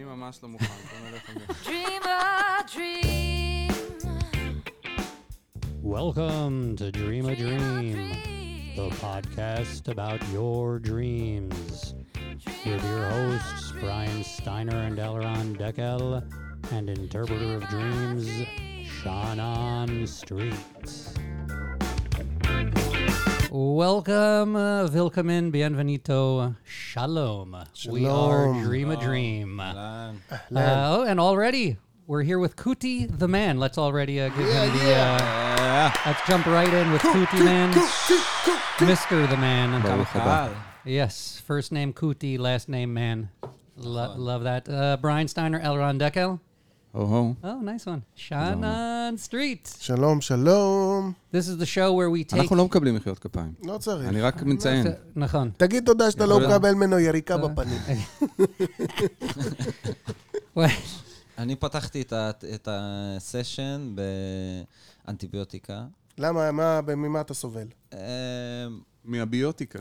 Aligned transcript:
אני 0.00 0.04
ממש 0.04 0.38
לא 0.42 0.48
מוכן, 0.48 0.64
בוא 0.66 1.10
נלך 1.10 1.30
על 1.30 1.36
זה. 1.38 1.70
Dream 1.70 2.04
a 2.04 2.64
dream. 2.74 3.72
Welcome 5.82 6.76
to 6.76 6.90
Dream 6.90 7.26
a 7.26 7.36
Dream 7.36 7.60
a 7.60 7.74
Dream, 7.80 8.72
the 8.76 8.88
dream. 8.88 8.90
podcast 8.90 9.88
about 9.88 10.20
your 10.32 10.78
dreams. 10.78 11.94
With 12.64 12.84
your 12.84 13.04
hosts, 13.10 13.72
Brian 13.80 14.24
Steiner 14.24 14.80
and 14.88 14.98
Elron 14.98 15.56
Deckel, 15.60 16.22
and 16.72 16.90
interpreter 16.90 17.54
of 17.58 17.68
dreams, 17.68 18.28
Shannon 18.96 20.06
Street. 20.06 20.54
Welcome, 23.53 24.55
uh, 24.55 24.87
in, 24.87 25.51
bienvenido, 25.51 26.55
shalom. 26.63 27.65
We 27.89 28.07
are 28.07 28.53
Dream 28.63 28.91
a 28.91 28.95
Dream. 28.95 29.59
Uh, 29.59 30.13
oh, 30.55 31.03
and 31.03 31.19
already 31.19 31.75
we're 32.07 32.23
here 32.23 32.39
with 32.39 32.55
Kuti 32.55 33.09
the 33.19 33.27
Man. 33.27 33.59
Let's 33.59 33.77
already 33.77 34.21
uh, 34.21 34.29
give 34.29 34.47
him 34.47 34.77
the. 34.77 34.93
Uh, 34.93 35.91
let's 36.05 36.25
jump 36.25 36.45
right 36.45 36.73
in 36.73 36.93
with 36.93 37.01
Kuti 37.01 37.43
Man, 37.43 37.71
Mister 38.87 39.27
the 39.27 39.35
Man. 39.35 40.55
Yes, 40.85 41.43
first 41.45 41.73
name 41.73 41.91
Kuti, 41.91 42.39
last 42.39 42.69
name 42.69 42.93
Man. 42.93 43.31
Lo- 43.75 44.15
love 44.15 44.43
that. 44.43 44.69
Uh, 44.69 44.95
Brian 44.95 45.27
Steiner, 45.27 45.59
Elron 45.59 45.99
Deckel. 45.99 46.39
הו-הו. 46.93 47.33
Oh, 47.43 47.45
nice 47.45 47.85
one. 47.85 48.29
Shannon 48.29 49.29
Street. 49.29 49.69
שלום, 49.79 50.21
שלום. 50.21 51.13
This 51.33 51.37
is 51.37 51.61
the 51.61 51.65
show 51.65 51.91
where 51.91 52.11
we 52.11 52.33
take. 52.33 52.39
אנחנו 52.39 52.55
לא 52.55 52.65
מקבלים 52.65 52.95
מחיאות 52.95 53.19
כפיים. 53.19 53.53
לא 53.63 53.77
צריך. 53.77 54.09
אני 54.09 54.21
רק 54.21 54.43
מציין. 54.43 54.87
נכון. 55.15 55.51
תגיד 55.57 55.85
תודה 55.85 56.11
שאתה 56.11 56.25
לא. 56.25 56.39
מקבל 56.39 56.73
ממנו 56.73 56.99
יריקה 56.99 57.37
בפנים. 57.37 57.79
אני 61.37 61.55
פתחתי 61.55 62.03
את 62.55 62.67
הסשן 62.71 63.95
באנטיביוטיקה. 65.05 65.85
למה, 66.17 66.51
מה, 66.51 66.81
ממה 66.81 67.21
אתה 67.21 67.33
סובל? 67.33 67.67
אה, 67.93 67.99
מהביוטיקה. 69.05 69.79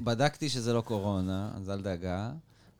בדקתי 0.00 0.48
שזה 0.48 0.72
לא 0.72 0.80
קורונה, 0.80 1.50
אז 1.56 1.70
אל 1.70 1.80
דאגה. 1.80 2.30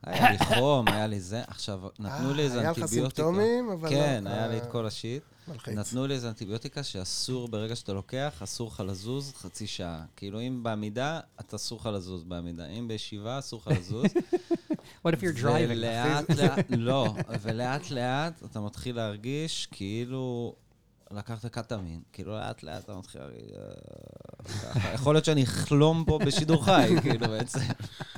היה 0.05 0.31
לי 0.31 0.37
חום, 0.37 0.87
היה 0.87 1.07
לי 1.07 1.19
זה. 1.19 1.41
עכשיו, 1.47 1.81
נתנו 1.99 2.33
לי 2.33 2.43
איזה 2.43 2.59
היה 2.59 2.71
לך 2.71 2.77
אנטיביוטיקה. 2.77 3.15
סימפטומים, 3.15 3.69
אבל 3.69 3.89
לא... 3.89 3.95
כן, 3.95 4.23
היה 4.27 4.47
לי 4.47 4.59
אה, 4.59 4.63
את 4.63 4.71
כל 4.71 4.85
השיט. 4.85 5.23
מלחיץ. 5.47 5.73
נתנו 5.73 6.07
לי 6.07 6.13
איזה 6.13 6.29
אנטיביוטיקה 6.29 6.83
שאסור, 6.83 7.47
ברגע 7.47 7.75
שאתה 7.75 7.93
לוקח, 7.93 8.41
אסור 8.43 8.67
לך 8.67 8.83
לזוז 8.87 9.33
חצי 9.37 9.67
שעה. 9.67 10.03
כאילו, 10.15 10.41
אם 10.41 10.63
בעמידה, 10.63 11.19
אתה 11.39 11.55
אסור 11.55 11.79
לך 11.79 11.89
לזוז 11.93 12.23
בעמידה. 12.23 12.65
אם 12.65 12.87
בישיבה, 12.87 13.39
אסור 13.39 13.61
לך 13.65 13.77
לזוז. 13.79 14.05
What 15.05 15.11
if 15.11 15.21
you're 15.21 15.41
driving? 15.41 15.69
ולאט 15.69 16.29
לאט, 16.29 16.65
לא, 16.69 17.13
ולאט 17.41 17.91
לאט 17.91 18.43
אתה 18.45 18.59
מתחיל 18.59 18.95
להרגיש 18.95 19.67
כאילו 19.71 20.55
לקחת 21.11 21.45
קטמין. 21.45 21.99
כאילו 22.13 22.33
לאט 22.33 22.63
לאט 22.63 22.83
אתה 22.83 22.93
מתחיל 22.95 23.21
להרגיש... 23.21 23.41
אה. 24.75 24.93
יכול 24.93 25.15
להיות 25.15 25.25
שאני 25.25 25.43
אחלום 25.43 26.03
פה 26.07 26.19
בשידור 26.25 26.65
חי, 26.65 26.95
כאילו 27.01 27.27
בעצם. 27.27 27.59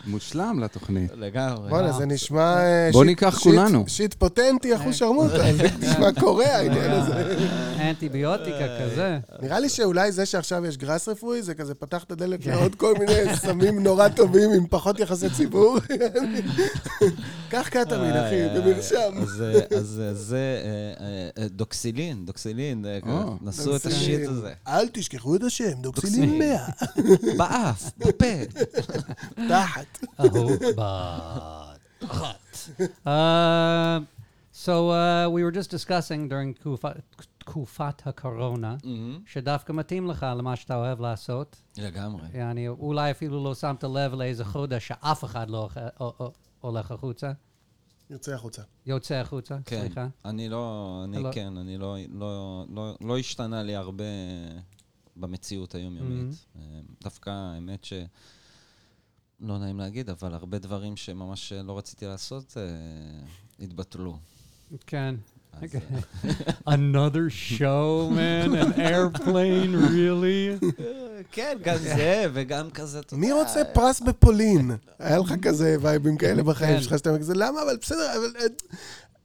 מושלם 0.06 0.60
לתוכנית. 0.64 1.12
לגמרי. 1.16 1.70
בוא'נה, 1.70 1.92
זה 1.92 2.06
נשמע... 2.06 2.58
אה, 2.58 2.90
בוא 2.94 3.06
ניקח 3.06 3.38
כולנו. 3.40 3.84
שיט 3.88 4.14
פוטנטי, 4.14 4.76
אחוז 4.76 4.96
שרמוטה. 4.96 5.54
זה 5.54 5.68
נשמע 5.82 6.12
קורע 6.20 6.46
העניין 6.46 6.92
הזה. 6.92 7.48
אנטיביוטיקה 7.80 8.68
כזה. 8.82 9.20
נראה 9.42 9.60
לי 9.60 9.70
שאולי 9.70 10.12
זה 10.12 10.26
שעכשיו 10.26 10.66
יש 10.66 10.78
גראס 10.78 11.10
רפואי, 11.10 11.42
זה 11.42 11.54
כזה 11.54 11.76
פתח 11.76 12.04
את 12.04 12.12
הדלת 12.12 12.46
לעוד 12.46 12.76
כל 12.76 12.94
מיני 13.00 13.36
סמים 13.36 13.84
נורא 13.84 14.10
טובים 14.10 14.50
עם 14.52 14.68
פחות 14.68 15.00
יחסי 15.00 15.30
ציבור. 15.30 15.78
קח 17.50 17.68
קטמין, 17.70 18.14
אחי, 18.14 18.36
במרשם. 18.56 19.18
אז 19.22 19.42
אה, 19.42 19.60
אה, 19.78 20.14
זה 20.14 20.62
אה, 20.64 21.44
אה, 21.44 21.48
דוקסילין, 21.48 22.26
דוקסילין, 22.26 22.77
אה, 22.86 23.00
או. 23.24 23.38
נסו 23.42 23.76
את 23.76 23.86
השיט 23.86 24.28
הזה. 24.30 24.54
אל 24.68 24.88
תשכחו 24.94 25.36
את 25.36 25.44
השם, 25.44 25.82
דוקסילין 25.82 26.40
100. 26.40 26.66
באף, 27.38 27.92
בפה. 27.98 28.26
תחת. 29.50 30.00
Uh, 30.20 30.24
so 34.66 34.90
uh, 34.90 35.30
we 35.30 35.44
were 35.44 35.52
just 35.52 35.72
discussing 35.72 36.28
during 36.30 36.54
תקופת- 37.40 38.02
הקורונה, 38.08 38.76
מהמם. 38.84 39.20
שדווקא 39.26 39.74
מתאים 39.74 40.08
לך 40.08 40.26
למה 40.38 40.56
שאתה 40.56 40.76
אוהב 40.76 41.00
לעשות. 41.02 41.56
לגמרי. 41.78 42.22
יעני, 42.34 42.68
אולי 42.68 43.12
אפילו 43.12 43.44
לא 43.44 43.56
שמת 43.56 43.84
לב 43.84 44.14
לאיזה 44.14 44.46
חודש 44.46 44.88
שאף 44.88 45.24
אחד 45.24 45.50
לא 45.50 45.70
הולך 46.62 46.92
החוצה, 46.92 47.32
יוצא 48.10 48.34
החוצה. 48.34 48.62
יוצא 48.86 49.16
החוצה, 49.16 49.58
כן, 49.66 49.80
סליחה. 49.82 50.08
אני 50.26 50.50
לא, 50.50 51.02
אני 51.04 51.24
לא- 51.24 51.32
כן, 51.34 51.58
אני 51.58 51.78
לא, 51.78 51.96
לא, 52.12 52.66
לא, 52.70 52.98
לא 53.02 53.18
השתנה 53.18 53.64
לי 53.64 53.76
הרבה 53.76 54.04
במציאות 55.16 55.76
היומיומית. 55.76 56.32
Mm-hmm. 56.34 56.60
אה, 56.60 56.80
דווקא 57.04 57.30
האמת 57.30 57.84
ש... 57.84 57.94
לא 59.40 59.58
נעים 59.58 59.80
להגיד, 59.80 60.10
אבל 60.10 60.34
הרבה 60.34 60.60
דברים 60.60 60.98
שממש 60.98 61.54
לא 61.54 61.78
רציתי 61.78 62.06
לעשות, 62.06 62.58
אה, 62.58 62.64
התבטלו. 63.66 64.18
כן. 64.88 65.16
אז, 65.54 65.70
Another 66.76 67.30
show, 67.58 68.10
man, 68.10 68.56
an 68.56 68.74
airplane, 68.74 69.74
really? 69.76 70.60
אה, 71.18 71.22
כן, 71.32 71.58
גם 71.64 71.78
זה, 71.78 72.26
וגם 72.34 72.70
כזה, 72.72 73.00
אתה 73.00 73.16
מי 73.16 73.28
יודע, 73.28 73.42
רוצה 73.42 73.64
פרס 73.74 74.00
בפולין? 74.02 74.72
היה 75.00 75.18
לך 75.18 75.34
כזה 75.42 75.76
וייבים 75.82 76.18
כאלה 76.18 76.44
בחיים 76.44 76.76
כן. 76.78 76.82
שלך, 76.84 76.98
שאתה 76.98 77.18
כזה, 77.20 77.34
למה? 77.36 77.62
אבל 77.64 77.78
בסדר, 77.82 78.12
אבל... 78.18 78.34
אה, 78.42 78.46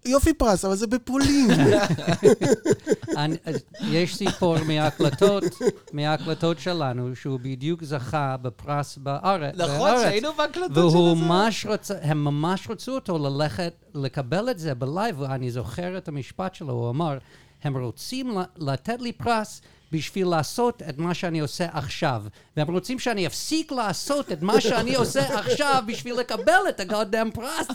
יופי 0.05 0.33
פרס, 0.35 0.65
אבל 0.65 0.75
זה 0.77 0.87
בפולין. 0.87 1.51
אני- 3.17 3.37
יש 3.91 4.17
סיפור 4.17 4.57
מההקלטות, 4.67 5.45
מההקלטות 5.93 6.59
שלנו, 6.59 7.17
שהוא 7.17 7.41
בדיוק 7.43 7.85
זכה 7.85 8.37
בפרס 8.43 8.99
בארץ. 8.99 9.55
נכון. 9.59 9.91
שהיינו 10.03 10.29
בהקלטות 10.39 10.91
של 10.93 10.99
זה. 10.99 11.25
ממש 11.27 11.67
רצה, 11.67 11.95
הם 12.03 12.25
ממש 12.25 12.71
רצו 12.71 12.95
אותו 12.95 13.19
ללכת, 13.19 13.73
לקבל 13.95 14.51
את 14.51 14.59
זה 14.59 14.75
ב 14.75 14.82
live, 14.82 15.21
ואני 15.21 15.51
זוכר 15.51 15.99
את 15.99 16.09
המשפט 16.09 16.55
שלו, 16.55 16.73
הוא 16.73 16.91
אמר, 16.91 17.19
הם 17.65 17.77
רוצים 17.77 18.39
ל- 18.39 18.43
לתת 18.71 19.01
לי 19.01 19.13
פרס 19.13 19.61
בשביל 19.93 20.27
לעשות 20.27 20.83
את 20.89 20.99
מה 20.99 21.15
שאני 21.15 21.41
עושה 21.41 21.67
עכשיו. 21.73 22.23
והם 22.57 22.71
רוצים 22.71 22.99
שאני 22.99 23.27
אפסיק 23.27 23.73
לעשות 23.73 24.33
את 24.33 24.43
מה 24.43 24.61
שאני 24.61 24.95
עושה 24.95 25.39
עכשיו 25.39 25.83
בשביל 25.87 26.15
לקבל 26.15 26.61
את 26.69 26.81
הגודם 26.81 27.31
פרס. 27.35 27.67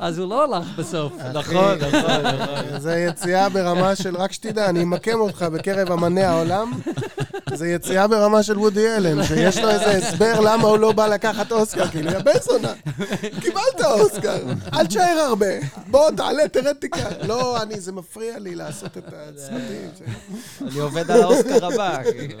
אז 0.00 0.18
הוא 0.18 0.28
לא 0.28 0.44
הלך 0.44 0.66
בסוף. 0.78 1.12
נכון, 1.34 1.78
נכון, 1.78 2.26
נכון. 2.40 2.78
זה 2.78 2.96
יציאה 2.98 3.48
ברמה 3.48 3.96
של, 3.96 4.16
רק 4.16 4.32
שתדע, 4.32 4.68
אני 4.68 4.82
אמקם 4.82 5.20
אותך 5.20 5.42
בקרב 5.42 5.92
אמני 5.92 6.22
העולם. 6.22 6.72
זה 7.54 7.68
יציאה 7.68 8.08
ברמה 8.08 8.42
של 8.42 8.58
וודי 8.58 8.96
אלן, 8.96 9.24
שיש 9.24 9.58
לו 9.58 9.70
איזה 9.70 9.90
הסבר 9.90 10.40
למה 10.40 10.68
הוא 10.68 10.78
לא 10.78 10.92
בא 10.92 11.06
לקחת 11.06 11.52
אוסקר, 11.52 11.88
כאילו, 11.88 12.10
יא 12.10 12.18
בן 12.18 12.38
זונה, 12.42 12.74
קיבלת 13.40 13.80
אוסקר, 13.84 14.44
אל 14.72 14.86
תשאר 14.86 15.24
הרבה, 15.28 15.46
בוא 15.90 16.10
תעלה, 16.10 16.48
תרד 16.48 16.72
תיקח. 16.72 17.12
לא, 17.26 17.62
אני, 17.62 17.80
זה 17.80 17.92
מפריע 17.92 18.38
לי 18.38 18.54
לעשות 18.54 18.98
את 18.98 19.04
הצוותים. 19.12 19.90
אני 20.60 20.78
עובד 20.78 21.10
על 21.10 21.22
האוסקר 21.22 21.66
הבא, 21.66 22.02
כאילו. 22.02 22.38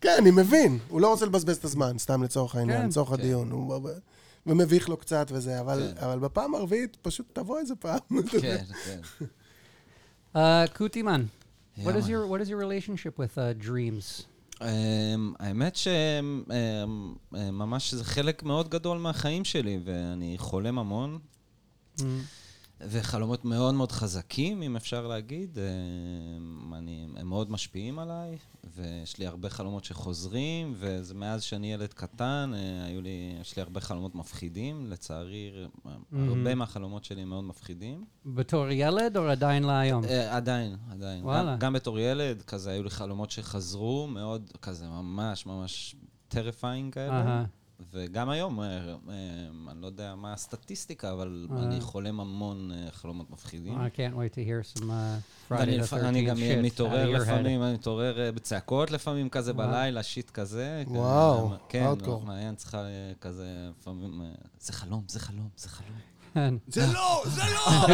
כן, 0.00 0.14
אני 0.18 0.30
מבין, 0.30 0.78
הוא 0.88 1.00
לא 1.00 1.08
רוצה 1.08 1.26
לבזבז 1.26 1.56
את 1.56 1.64
הזמן, 1.64 1.98
סתם 1.98 2.22
לצורך 2.22 2.54
העניין, 2.54 2.80
כן. 2.82 2.88
לצורך 2.88 3.08
כן. 3.08 3.14
הדיון. 3.14 3.68
ומביך 4.46 4.88
לו 4.88 4.96
קצת 4.96 5.26
וזה, 5.32 5.60
אבל 5.60 5.92
כן. 5.98 6.04
אבל 6.04 6.18
בפעם 6.18 6.54
הרביעית 6.54 6.96
פשוט 7.02 7.26
תבוא 7.32 7.58
איזה 7.58 7.74
פעם. 7.74 7.98
כן, 8.30 8.56
כן. 8.84 9.00
Uh, 10.34 10.38
Kutiman, 10.78 11.22
what 11.82 11.94
Yeah, 11.94 11.98
is 11.98 12.04
man. 12.04 12.10
your 12.10 12.26
what 12.26 12.40
is 12.40 12.48
your 12.48 12.60
relationship 12.66 13.18
with 13.18 13.36
uh, 13.36 13.52
dreams? 13.68 14.26
Um, 14.60 14.64
האמת 15.38 15.76
שממש 17.32 17.94
זה 17.94 18.04
חלק 18.04 18.42
מאוד 18.42 18.68
גדול 18.68 18.98
מהחיים 18.98 19.44
שלי, 19.44 19.78
ואני 19.84 20.34
חולם 20.38 20.78
המון, 20.78 21.18
Mm. 21.98 22.02
וחלומות 22.88 23.44
מאוד 23.44 23.74
מאוד 23.74 23.92
חזקים, 23.92 24.62
אם 24.62 24.76
אפשר 24.76 25.06
להגיד. 25.06 25.58
Um, 25.58 26.74
אני, 26.74 27.06
הם 27.16 27.28
מאוד 27.28 27.50
משפיעים 27.50 27.98
עליי, 27.98 28.38
ויש 28.74 29.18
לי 29.18 29.26
הרבה 29.26 29.50
חלומות 29.50 29.84
שחוזרים, 29.84 30.74
וזה 30.76 31.14
מאז 31.14 31.42
שאני 31.42 31.72
ילד 31.72 31.92
קטן, 31.92 32.52
uh, 32.54 32.86
היו 32.86 33.00
לי, 33.00 33.36
יש 33.40 33.56
לי 33.56 33.62
הרבה 33.62 33.80
חלומות 33.80 34.14
מפחידים, 34.14 34.86
לצערי, 34.86 35.50
הרבה 36.12 36.54
מהחלומות 36.54 37.04
שלי 37.04 37.22
הם 37.22 37.28
מאוד 37.28 37.44
מפחידים. 37.44 38.04
בתור 38.26 38.70
ילד 38.70 39.16
או 39.16 39.28
עדיין 39.28 39.62
להיום? 39.62 40.04
אה, 40.04 40.36
עדיין, 40.36 40.76
עדיין. 40.90 41.24
וואלה. 41.24 41.52
גם, 41.52 41.58
גם 41.58 41.72
בתור 41.72 41.98
ילד, 41.98 42.42
כזה, 42.42 42.70
היו 42.70 42.82
לי 42.82 42.90
חלומות 42.90 43.30
שחזרו, 43.30 44.06
מאוד, 44.06 44.50
כזה, 44.62 44.88
ממש, 44.88 45.46
ממש 45.46 45.96
tripping 46.28 46.94
כאלה. 46.94 47.12
אהה. 47.12 47.44
וגם 47.92 48.30
היום, 48.30 48.60
אה, 48.60 48.66
אה, 48.66 48.94
אני 49.70 49.80
לא 49.80 49.86
יודע 49.86 50.14
מה 50.14 50.32
הסטטיסטיקה, 50.32 51.12
אבל 51.12 51.46
אה. 51.52 51.62
אני 51.62 51.80
חולם 51.80 52.20
המון 52.20 52.70
חלומות 52.92 53.30
מפחידים. 53.30 53.74
I 53.74 53.96
can't 53.96 54.14
wait 54.16 54.34
to 54.34 54.40
hear 54.48 54.78
some 54.78 54.82
uh, 54.82 55.52
Friday 55.52 55.60
the 55.64 55.82
לפ- 55.82 55.92
13th 55.92 55.96
אני 56.04 56.24
גם 56.24 56.36
shit 56.36 56.40
out 56.40 56.62
מתעורר 56.64 57.04
of 57.04 57.16
your 57.16 57.20
head. 57.20 57.30
לפעמים, 57.30 57.62
אני 57.62 57.72
מתעורר 57.74 58.30
בצעקות 58.34 58.90
לפעמים 58.90 59.28
כזה. 59.28 59.52
בלילה, 59.52 60.02
shit 60.02 60.30
כזה. 60.30 60.82
וואו, 60.86 61.50
כן, 61.68 61.86
hardcore. 62.04 62.24
מעין 62.26 62.54
צריחה 62.54 62.84
כזה, 63.20 63.46
לפעמים, 63.80 64.20
זה 64.60 64.72
חלום, 64.72 65.04
זה 65.08 65.20
חלום, 65.20 65.48
זה 65.56 65.68
חלום. 65.68 65.98
זה 66.68 66.86
לא, 66.92 67.22
זה 67.26 67.42
לא! 67.54 67.86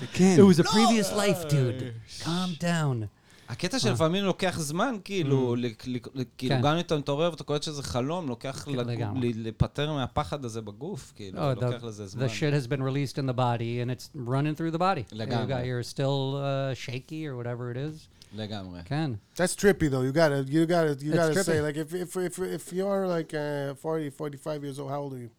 זה 0.00 0.06
כן. 0.12 0.36
It 0.40 0.54
was 0.56 0.60
a 0.60 0.64
previous 0.68 1.12
life, 1.12 1.50
dude. 1.50 1.82
calm 2.24 2.50
down. 2.60 3.19
הקטע 3.50 3.78
שלפעמים 3.78 4.24
לוקח 4.24 4.58
זמן, 4.60 4.96
כאילו, 5.04 5.54
כאילו, 5.78 6.08
כן. 6.38 6.60
גם 6.62 6.74
אם 6.74 6.80
אתה 6.80 6.96
מתעורר 6.98 7.30
ואתה 7.30 7.44
קולט 7.44 7.62
שזה 7.62 7.82
חלום, 7.82 8.28
לוקח 8.28 8.62
כן, 8.66 8.70
לגו- 8.72 8.82
לגמרי. 8.90 9.32
ל- 9.32 9.42
להיפטר 9.42 9.92
מהפחד 9.92 10.44
הזה 10.44 10.60
בגוף, 10.60 11.12
כאילו, 11.16 11.38
Oh, 11.52 11.54
לוקח 11.54 11.82
the, 11.82 11.86
לזה 11.86 12.06
זמן. 12.06 12.26
the 12.26 12.28
shit 12.28 12.64
has 12.64 12.68
been 12.68 12.82
released 12.82 13.18
in 13.18 13.26
the 13.30 13.36
body 13.36 13.80
and 13.82 13.90
it's 13.90 14.10
running 14.28 14.54
through 14.56 14.74
the 14.76 14.80
body. 14.80 15.12
You 15.12 15.16
לגמרי. 15.16 15.46
got, 15.54 15.64
you're 15.66 15.92
still 15.96 16.36
uh, 16.36 16.74
shaky 16.86 17.26
or 17.26 17.36
whatever 17.36 17.72
it 17.74 17.76
is. 17.76 18.08
לגמרי. 18.38 18.80
כן. 18.84 19.10
That's 19.36 19.54
trippy 19.56 19.88
though. 19.90 20.02
You 20.02 20.12
gotta, 20.12 20.44
you 20.48 20.66
gotta, 20.66 21.04
you 21.04 21.12
gotta 21.12 21.44
say 21.44 21.60
like 21.60 21.76
if 21.76 21.94
if 21.94 22.16
if 22.16 22.38
if 22.38 22.72
you're 22.72 23.06
like 23.08 23.34
uh, 23.34 23.74
40, 23.74 24.10
45 24.10 24.64
years 24.64 24.78
old, 24.78 24.90
how 24.90 25.00
old 25.00 25.12
are 25.14 25.18
you? 25.18 25.30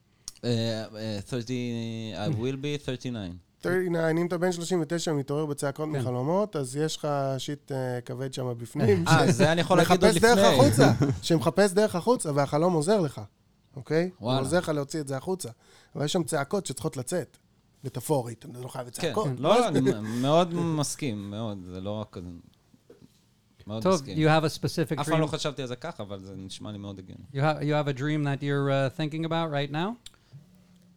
Uh, 0.43 0.49
uh, 0.49 1.21
30, 1.21 2.13
I 2.17 2.27
will 2.29 2.57
be 2.57 2.77
39. 2.77 3.39
39, 3.61 4.21
אם 4.21 4.27
אתה 4.27 4.37
בן 4.37 4.51
39 4.51 5.11
ומתעורר 5.11 5.45
בצעקות 5.45 5.89
כן. 5.93 5.99
מחלומות, 5.99 6.55
אז 6.55 6.75
יש 6.75 6.97
לך 6.97 7.07
שיט 7.37 7.71
אה, 7.71 8.01
כבד 8.01 8.33
שם 8.33 8.53
בפנים. 8.57 9.07
אה, 9.07 9.31
זה 9.31 9.51
אני 9.51 9.61
יכול 9.61 9.77
להגיד 9.77 9.91
עוד 9.91 10.11
מחפש 10.11 10.15
לפני. 10.17 10.35
דרך 10.35 10.53
החוצה, 10.53 10.91
שמחפש 11.21 11.71
דרך 11.71 11.95
החוצה, 11.95 12.31
והחלום 12.35 12.73
עוזר 12.73 12.99
לך, 13.01 13.21
אוקיי? 13.75 14.09
הוא. 14.17 14.33
עוזר 14.33 14.57
לך 14.57 14.69
להוציא 14.69 15.01
את 15.01 15.07
זה 15.07 15.17
החוצה. 15.17 15.49
אבל 15.95 16.05
יש 16.05 16.13
שם 16.13 16.23
צעקות 16.23 16.65
שצריכות 16.65 16.97
לצאת, 16.97 17.37
מטאפורית, 17.83 18.45
אתה 18.51 18.59
לא 18.59 18.67
חייב 18.67 18.85
כן, 18.85 18.91
צעקות. 18.91 19.27
לא, 19.37 19.59
לא, 19.59 19.67
אני 19.67 19.79
מאוד 20.21 20.53
מסכים, 20.53 21.31
מאוד, 21.31 21.57
זה 21.65 21.81
לא 21.81 22.01
רק... 22.01 22.17
מאוד 23.67 23.83
טוב, 23.83 23.93
מסכים. 23.93 24.17
you 24.17 24.29
have 24.29 24.43
a 24.43 24.59
specific 24.59 25.01
אף 25.01 25.09
פעם 25.09 25.21
לא 25.21 25.25
dream. 25.25 25.29
חשבתי 25.29 25.61
על 25.61 25.67
זה 25.67 25.75
ככה, 25.75 26.03
אבל 26.03 26.19
זה 26.19 26.33
נשמע 26.37 26.71
לי 26.71 26.77
מאוד 26.77 26.99
הגיוני. 26.99 27.23
You 27.33 27.37
have 27.37 27.63
you 27.63 27.73
have 27.73 27.95
a 27.95 27.99
dream 27.99 28.23
that 28.23 28.43
you're 28.43 28.69
uh, 28.69 28.99
thinking 28.99 29.25
about 29.25 29.51
right 29.51 29.71
now? 29.71 30.11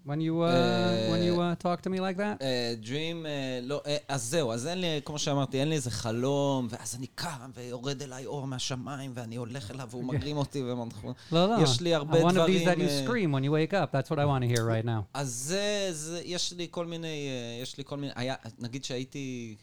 When 0.07 0.21
you 0.21 0.43
uh, 0.43 1.11
when 1.13 1.23
you 1.23 1.41
uh, 1.41 1.55
talk 1.57 1.81
to 1.83 1.91
me 1.91 1.99
like 1.99 2.17
that? 2.17 2.43
דרים, 2.81 3.27
לא, 3.63 3.83
אה, 3.87 3.97
אז 4.09 4.23
זהו, 4.25 4.53
אז 4.53 4.67
אין 4.67 4.81
לי, 4.81 5.01
כמו 5.05 5.19
שאמרתי, 5.19 5.61
אין 5.61 5.69
לי 5.69 5.75
איזה 5.75 5.91
חלום, 5.91 6.67
ואז 6.71 6.95
אני 6.95 7.07
קם, 7.07 7.51
ויורד 7.55 8.03
אליי 8.03 8.27
אור 8.27 8.47
מהשמיים, 8.47 9.13
ואני 9.15 9.37
הולך 9.37 9.71
אליו, 9.71 9.89
והוא 9.91 10.05
מגרים 10.05 10.37
אותי, 10.37 10.63
ואנחנו... 10.63 11.15
לא, 11.33 11.49
לא. 11.49 11.63
יש 11.63 11.81
לי 11.81 11.95
הרבה 11.95 12.21
I 12.21 12.23
want 12.23 12.31
of 12.31 12.35
these 12.35 12.37
דברים, 12.37 12.69
that 12.69 12.81
you 12.81 12.83
אה, 12.83 13.07
scream 13.07 13.35
when 13.35 13.45
you 13.45 13.51
wake 13.51 13.73
up. 13.73 13.97
That's 13.97 14.11
what 14.11 14.19
I 14.19 14.27
want 14.27 14.45
to 14.45 14.57
hear 14.57 14.65
right 14.65 14.87
now. 14.87 15.03
אז 15.15 15.29
זה, 15.29 15.89
זה, 15.93 16.23
יש 16.25 16.53
לי 16.53 16.67
כל 16.71 16.87
מיני, 16.87 17.29
אה, 17.29 17.63
יש 17.63 17.79
לי 17.79 17.85
כל 17.85 17.97
מיני, 17.97 18.13
היה, 18.17 18.35
נגיד 18.59 18.85
שהייתי, 18.85 19.57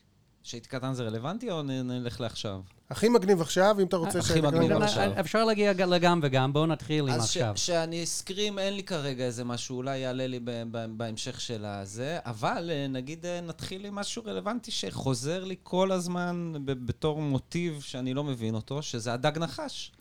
שהייתי 0.43 0.67
קטן 0.67 0.93
זה 0.93 1.03
רלוונטי, 1.03 1.51
או 1.51 1.61
נלך 1.63 2.21
לעכשיו? 2.21 2.61
הכי 2.91 3.09
מגניב 3.09 3.41
עכשיו, 3.41 3.75
אם 3.81 3.85
אתה 3.87 3.97
רוצה 3.97 4.19
הכי 4.19 4.27
שאני- 4.27 4.41
מגניב 4.41 4.71
עכשיו. 4.71 5.11
אפשר 5.19 5.43
להגיע 5.43 5.73
לגם 5.73 6.19
וגם, 6.23 6.53
בואו 6.53 6.65
נתחיל 6.65 7.07
עם 7.07 7.13
אז 7.13 7.29
ש- 7.29 7.37
עכשיו. 7.37 7.53
שאני 7.57 8.03
אסקרים, 8.03 8.59
אין 8.59 8.73
לי 8.73 8.83
כרגע 8.83 9.23
איזה 9.23 9.43
משהו, 9.43 9.77
אולי 9.77 9.97
יעלה 9.97 10.27
לי 10.27 10.39
בהמשך 10.97 11.41
של 11.41 11.65
הזה, 11.65 12.19
אבל 12.25 12.69
אה, 12.73 12.87
נגיד 12.87 13.25
אה, 13.25 13.41
נתחיל 13.41 13.85
עם 13.85 13.95
משהו 13.95 14.23
רלוונטי 14.25 14.71
שחוזר 14.71 15.43
לי 15.43 15.55
כל 15.63 15.91
הזמן 15.91 16.53
בתור 16.65 17.21
מוטיב 17.21 17.81
שאני 17.81 18.13
לא 18.13 18.23
מבין 18.23 18.55
אותו, 18.55 18.81
שזה 18.81 19.13
הדג 19.13 19.37
נחש. 19.37 19.91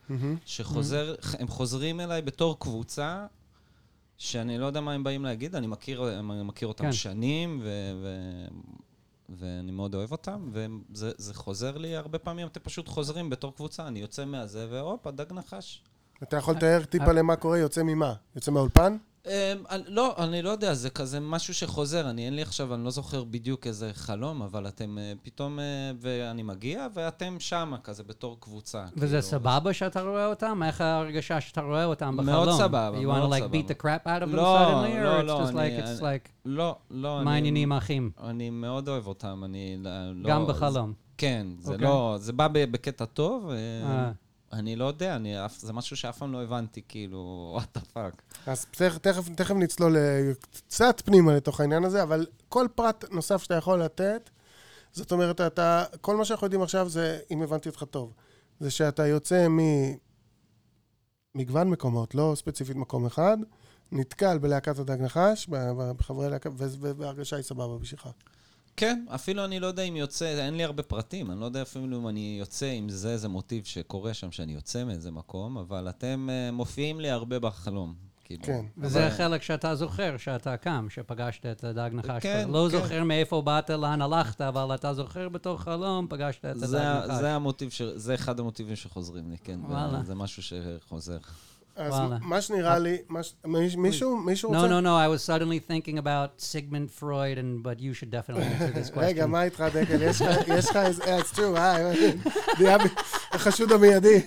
שחוזר, 0.47 1.15
הם 1.39 1.49
חוזרים 1.49 2.01
אליי 2.01 2.23
בתור 2.23 2.59
קבוצה, 2.59 3.27
שאני 4.19 4.59
לא 4.59 4.67
יודע 4.67 4.81
מה 4.81 4.93
הם 4.93 5.05
באים 5.05 5.25
להגיד, 5.25 5.55
אני 5.57 5.67
מכיר, 5.67 6.19
אני 6.19 6.43
מכיר 6.43 6.69
אותם 6.69 6.85
כן. 6.85 6.93
שנים, 6.93 7.61
ו, 7.63 7.69
ו, 8.03 8.09
ואני 9.39 9.73
מאוד 9.73 9.95
אוהב 9.95 10.13
אותם, 10.13 10.51
וזה 10.53 11.11
זה 11.17 11.35
חוזר 11.35 11.79
לי 11.79 11.97
הרבה 11.97 12.19
פעמים, 12.19 12.47
אתם 12.47 12.61
פשוט 12.61 12.89
חוזרים 12.89 13.31
בתור 13.31 13.55
קבוצה, 13.55 13.87
אני 13.87 13.99
יוצא 13.99 14.25
מהזה, 14.25 14.67
והופ, 14.71 15.07
הדג 15.07 15.33
נחש. 15.33 15.85
אתה 16.23 16.37
יכול 16.37 16.55
לתאר 16.55 16.85
טיפה 16.85 17.13
למה 17.13 17.37
קורה, 17.37 17.59
יוצא 17.59 17.83
ממה? 17.83 18.15
יוצא 18.37 18.51
מהאולפן? 18.51 18.97
אמ, 19.27 19.33
לא, 19.87 20.15
אני 20.19 20.43
לא 20.43 20.51
יודע, 20.51 20.75
זה 20.75 20.91
כזה 20.91 21.21
משהו 21.21 21.55
שחוזר. 21.55 22.11
אני 22.11 22.27
אין 22.27 22.37
לי 22.37 22.43
עכשיו, 22.43 22.75
אני 22.75 22.85
לא 22.85 22.91
זוכר 22.91 23.25
בדיוק 23.25 23.67
איזה 23.67 23.91
חלום, 23.95 24.43
אבל 24.43 24.69
אתם 24.69 24.99
אה, 24.99 25.13
פתאום, 25.23 25.59
אה, 25.59 25.65
ואני 26.01 26.43
מגיע, 26.43 26.87
ואתם 26.95 27.37
שמה, 27.39 27.79
כזה 27.79 28.03
בתור 28.03 28.37
קבוצה. 28.41 28.85
וזה 28.97 29.07
כאילו. 29.07 29.23
סבבה 29.23 29.73
שאתה 29.73 30.03
רואה 30.03 30.27
אותם? 30.27 30.63
איך 30.67 30.81
ההרגשה 30.81 31.41
שאתה 31.41 31.61
רואה 31.61 31.85
אותם 31.85 32.17
בחלום? 32.17 32.27
מאוד 32.35 32.49
סבבה, 32.59 32.91
You 32.95 33.03
want 33.03 33.07
מאוד 33.07 33.33
to 33.33 33.37
like 33.37 33.39
סבבה. 33.39 33.59
beat 33.59 33.71
the 33.71 33.83
crap 33.83 34.07
out 34.07 34.23
of 34.23 34.33
them 34.33 34.37
לא, 34.37 34.59
suddenly? 34.85 34.97
לא, 35.03 35.23
לא, 35.23 35.45
it's 35.45 35.49
אני- 35.59 35.99
like, 36.01 36.29
לא, 36.45 36.77
לא, 36.91 37.21
מה. 37.25 37.33
העניינים 37.35 37.73
האחים? 37.73 38.11
אני 38.25 38.51
מאוד 38.51 38.89
אוהב 38.89 39.07
אותם, 39.07 39.43
אני 39.45 39.77
לא... 39.79 39.91
לא- 40.15 40.29
גם 40.31 40.47
בחלום. 40.47 40.93
כן, 41.19 41.47
זה 41.59 41.73
אוקיי. 41.73 41.87
לא... 41.87 42.17
זה 42.21 42.33
בא 42.33 42.49
בקטע 42.53 43.05
טוב, 43.05 43.51
אה. 43.51 44.11
אני 44.53 44.77
לא 44.77 44.85
יודע, 44.85 45.17
אני 45.17 45.35
זה 45.59 45.73
משהו 45.73 45.97
שאף 45.97 46.19
פעם 46.19 46.33
לא 46.33 46.43
הבנתי, 46.43 46.83
כאילו, 46.89 47.21
what 47.59 47.79
the 47.79 47.83
fuck. 47.95 48.41
אז 48.47 48.65
תכף, 49.01 49.29
תכף, 49.29 49.55
נצלול 49.57 49.97
אה, 49.97 50.33
קצת 50.41 51.03
פנימה 51.05 51.35
לתוך 51.35 51.61
העניין 51.61 51.85
הזה, 51.85 52.03
אבל 52.03 52.27
כל 52.49 52.67
פרט 52.75 53.05
נוסף 53.11 53.43
שאתה 53.43 53.55
יכול 53.55 53.83
לתת, 53.83 54.31
זאת 54.93 55.13
אומרת, 55.13 55.41
אתה, 55.41 55.85
כל 56.01 56.17
מה 56.17 56.25
שאנחנו 56.25 56.47
יודעים 56.47 56.63
עכשיו 56.63 56.89
זה, 56.89 57.19
אם 57.31 57.43
הבנתי 57.43 57.69
אותך 57.69 57.85
טוב, 57.91 58.13
זה 58.61 58.71
שאתה 58.71 59.07
יוצא 59.07 59.47
ממגוון 61.35 61.71
מקומות, 61.71 62.15
לא 62.15 62.33
ספציפית 62.37 62.77
מקום 62.77 63.07
אחד, 63.07 63.37
נתקל 63.93 64.39
בלהקת 64.39 64.79
הדג 64.79 65.01
נחש, 65.01 65.47
בחברי 65.97 66.31
להקה, 66.31 66.51
וההרגשה 66.99 67.37
היא 67.37 67.43
סבבה 67.43 67.79
בשבילך. 67.79 68.09
כן, 68.81 69.05
אפילו 69.15 69.45
אני 69.45 69.61
לא 69.61 69.67
יודע 69.67 69.83
אם 69.83 69.97
יוצא, 69.97 70.27
אין 70.27 70.57
לי 70.57 70.65
הרבה 70.65 70.83
פרטים, 70.83 71.31
אני 71.31 71.41
לא 71.41 71.45
יודע 71.45 71.63
אפילו 71.63 71.99
אם 71.99 72.09
אני 72.09 72.37
יוצא, 72.41 72.71
אם 72.71 72.89
זה 72.89 73.11
איזה 73.11 73.29
מוטיב 73.29 73.65
שקורה 73.65 74.15
שם, 74.15 74.33
שאני 74.33 74.53
יוצא 74.53 74.85
מאיזה 74.85 75.11
מקום, 75.11 75.59
אבל 75.59 75.89
אתם 75.89 76.29
אה, 76.31 76.51
מופיעים 76.53 77.01
לי 77.01 77.11
הרבה 77.11 77.39
בחלום. 77.39 77.95
כאילו. 78.25 78.43
כן. 78.45 78.65
וזה 78.79 78.99
אבל- 78.99 79.09
החלק 79.09 79.43
שאתה 79.43 79.75
זוכר, 79.75 80.17
שאתה 80.17 80.57
קם, 80.57 80.87
שפגשת 80.91 81.47
את 81.47 81.65
הדג 81.65 81.91
נחש. 81.93 82.23
כן, 82.23 82.41
אתה 82.43 82.49
לא 82.51 82.69
כן. 82.73 82.79
זוכר 82.79 83.05
מאיפה 83.05 83.43
באת, 83.43 83.71
לאן 83.71 84.03
הלכת, 84.03 84.41
אבל 84.41 84.75
אתה 84.75 84.95
זוכר 84.95 85.29
בתור 85.29 85.59
חלום, 85.59 86.07
פגשת 86.11 86.39
את 86.39 86.45
הדג 86.45 86.65
זה, 86.67 86.79
נחש. 87.07 87.19
זה 87.21 87.31
המוטיב, 87.35 87.71
ש... 87.71 87.83
זה 87.83 88.15
אחד 88.15 88.41
המוטיבים 88.41 88.77
שחוזרים 88.77 89.31
לי, 89.31 89.37
כן. 89.39 89.61
וואלה. 89.69 90.03
זה 90.05 90.15
משהו 90.15 90.43
שחוזר. 90.43 91.19
אז 91.77 91.93
וואלה. 91.93 92.17
מה 92.23 92.41
שנראה 92.41 92.79
לי, 92.79 92.97
מה 93.09 93.23
ש- 93.23 93.35
מיש- 93.47 93.77
מישהו, 93.77 94.17
מישהו 94.17 94.53
No, 94.55 94.57
רוצה? 94.57 94.69
no, 94.69 94.85
no, 94.85 94.89
I 94.89 95.19
was 95.19 95.31
suddenly 95.31 95.71
thinking 95.71 95.99
about 95.99 96.43
Sigmund 96.53 97.01
Freud, 97.03 97.39
and 97.39 97.65
but 97.67 97.81
you 97.81 97.95
should 97.95 98.11
definitely 98.11 98.43
answer 98.43 98.75
this 98.79 98.91
question. 98.95 98.99
רגע, 99.03 99.27
מה 99.27 99.43
איתך, 99.43 99.65
דקל? 99.75 100.03
יש 100.03 100.23
לך- 100.23 100.49
לך 100.71 100.77
איזה... 100.77 101.03
אה, 101.05 101.19
it's 101.21 101.37
true, 101.37 101.57
אה, 101.57 101.93
נהיה 102.61 102.79
בי- 102.79 102.85
החשוד 103.33 103.73
המיידי. 103.73 104.21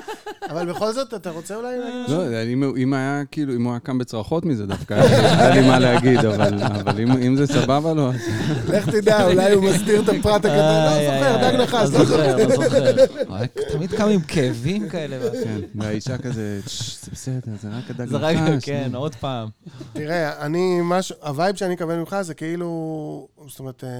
אבל 0.50 0.66
בכל 0.72 0.92
זאת, 0.92 1.14
אתה 1.14 1.30
רוצה 1.30 1.54
אולי 1.56 1.78
להגיד 1.78 1.94
משהו? 2.04 2.16
לא, 2.18 2.76
אם- 2.76 2.94
היה, 2.94 3.22
כאילו, 3.30 3.54
אם 3.54 3.64
הוא 3.64 3.72
היה 3.72 3.80
קם 3.80 3.98
בצרחות 3.98 4.44
מזה 4.44 4.66
דווקא, 4.66 4.94
היה 4.94 5.50
לי 5.54 5.68
מה 5.68 5.78
להגיד, 5.78 6.24
אבל 6.24 6.54
אם- 7.22 7.36
זה 7.36 7.46
סבבה 7.46 7.92
לו, 7.94 8.08
אז... 8.12 8.16
לך 8.68 8.88
תדע, 8.88 9.26
אולי 9.26 9.52
הוא 9.52 9.64
מסתיר 9.64 10.02
את 10.02 10.08
הפרט 10.08 10.44
הקטן. 10.44 10.56
לא 10.56 11.04
זוכר, 11.04 11.36
דג 11.36 11.54
לא 11.58 11.86
זוכר. 11.86 12.36
לא 12.36 12.56
זוכר. 12.56 13.46
תמיד 13.72 13.90
קם 13.94 14.08
עם 14.08 14.20
כאבים 14.20 14.88
כאלה. 14.88 15.16
כן, 15.44 15.60
והאישה 15.74 16.18
כזה, 16.18 16.60
"ששש, 16.66 16.89
זה 16.98 17.10
בסדר, 17.12 17.52
זה 17.62 17.68
רק 17.68 17.90
הדג 17.90 18.06
זה 18.08 18.16
רק, 18.16 18.36
נחש. 18.36 18.64
כן, 18.64 18.90
עוד 18.94 19.14
פעם. 19.14 19.48
תראה, 19.92 20.46
אני, 20.46 20.78
משהו, 20.82 21.16
ה 21.22 21.29
vibe 21.29 21.56
שאני 21.56 21.74
מקבל 21.74 21.96
ממך 21.96 22.16
זה 22.22 22.34
כאילו, 22.34 22.68
זאת 23.48 23.58
אומרת, 23.58 23.84
אה, 23.84 23.90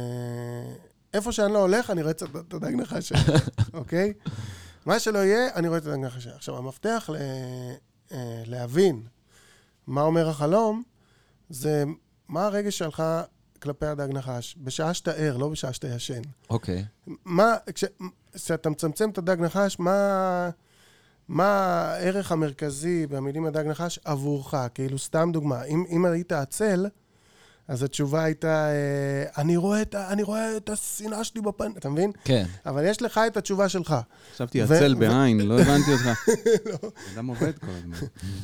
איפה 1.14 1.32
שאני 1.32 1.52
לא 1.52 1.58
הולך, 1.58 1.90
אני 1.90 2.00
רואה 2.02 2.10
את 2.10 2.22
את 2.22 2.54
הדג 2.54 2.74
נחש, 2.74 3.12
אוקיי? 3.74 4.12
מה 4.86 4.98
שלא 4.98 5.18
יהיה, 5.18 5.48
אני 5.54 5.68
רואה 5.68 5.78
את 5.78 5.86
הדג 5.86 5.98
נחש. 5.98 6.26
עכשיו, 6.26 6.56
המפתח 6.58 7.10
ל, 7.12 7.16
אה, 8.12 8.18
להבין 8.46 9.02
מה 9.86 10.02
אומר 10.02 10.28
החלום, 10.28 10.82
זה 11.50 11.84
מה 12.28 12.44
הרגש 12.46 12.78
שלך 12.78 13.02
כלפי 13.62 13.86
הדג 13.86 14.08
נחש, 14.12 14.56
בשעה 14.64 14.94
שאתה 14.94 15.12
ער, 15.12 15.36
לא 15.36 15.48
בשעה 15.48 15.72
שאתה 15.72 15.88
ישן. 15.88 16.20
אוקיי. 16.50 16.84
מה, 17.24 17.54
כש- 17.74 17.84
כשאתה 18.34 18.70
מצמצם 18.70 19.10
את 19.10 19.18
הדג 19.18 19.36
נחש, 19.40 19.76
מה, 19.78 20.50
מה 21.30 21.44
הערך 21.44 22.32
המרכזי 22.32 23.06
במילים 23.06 23.46
הדג 23.46 23.66
נחש 23.66 23.98
עבורך? 24.04 24.54
כאילו, 24.74 24.98
סתם 24.98 25.30
דוגמה, 25.32 25.64
אם, 25.64 25.84
אם 25.90 26.04
היית 26.04 26.32
עצל, 26.32 26.86
אז 27.68 27.82
התשובה 27.82 28.24
הייתה, 28.24 28.68
אה, 28.70 29.42
אני 29.42 29.56
רואה, 29.56 29.82
את, 29.82 29.94
אני 29.94 30.22
רואה 30.22 30.56
את 30.56 30.70
השנאה 30.70 31.24
שלי 31.24 31.40
בפן, 31.40 31.70
אתה 31.76 31.88
מבין? 31.88 32.12
כן. 32.24 32.44
אבל 32.66 32.84
יש 32.84 33.02
לך 33.02 33.20
את 33.26 33.36
התשובה 33.36 33.68
שלך. 33.68 33.96
חשבתי 34.34 34.62
ו- 34.62 34.64
עצל 34.64 34.94
ו- 34.96 34.98
בעין, 34.98 35.40
לא 35.40 35.58
הבנתי 35.60 35.92
אותך. 35.92 36.30
אדם 37.14 37.26
עובד 37.26 37.58
כל 37.58 37.66
הזמן. 37.70 37.96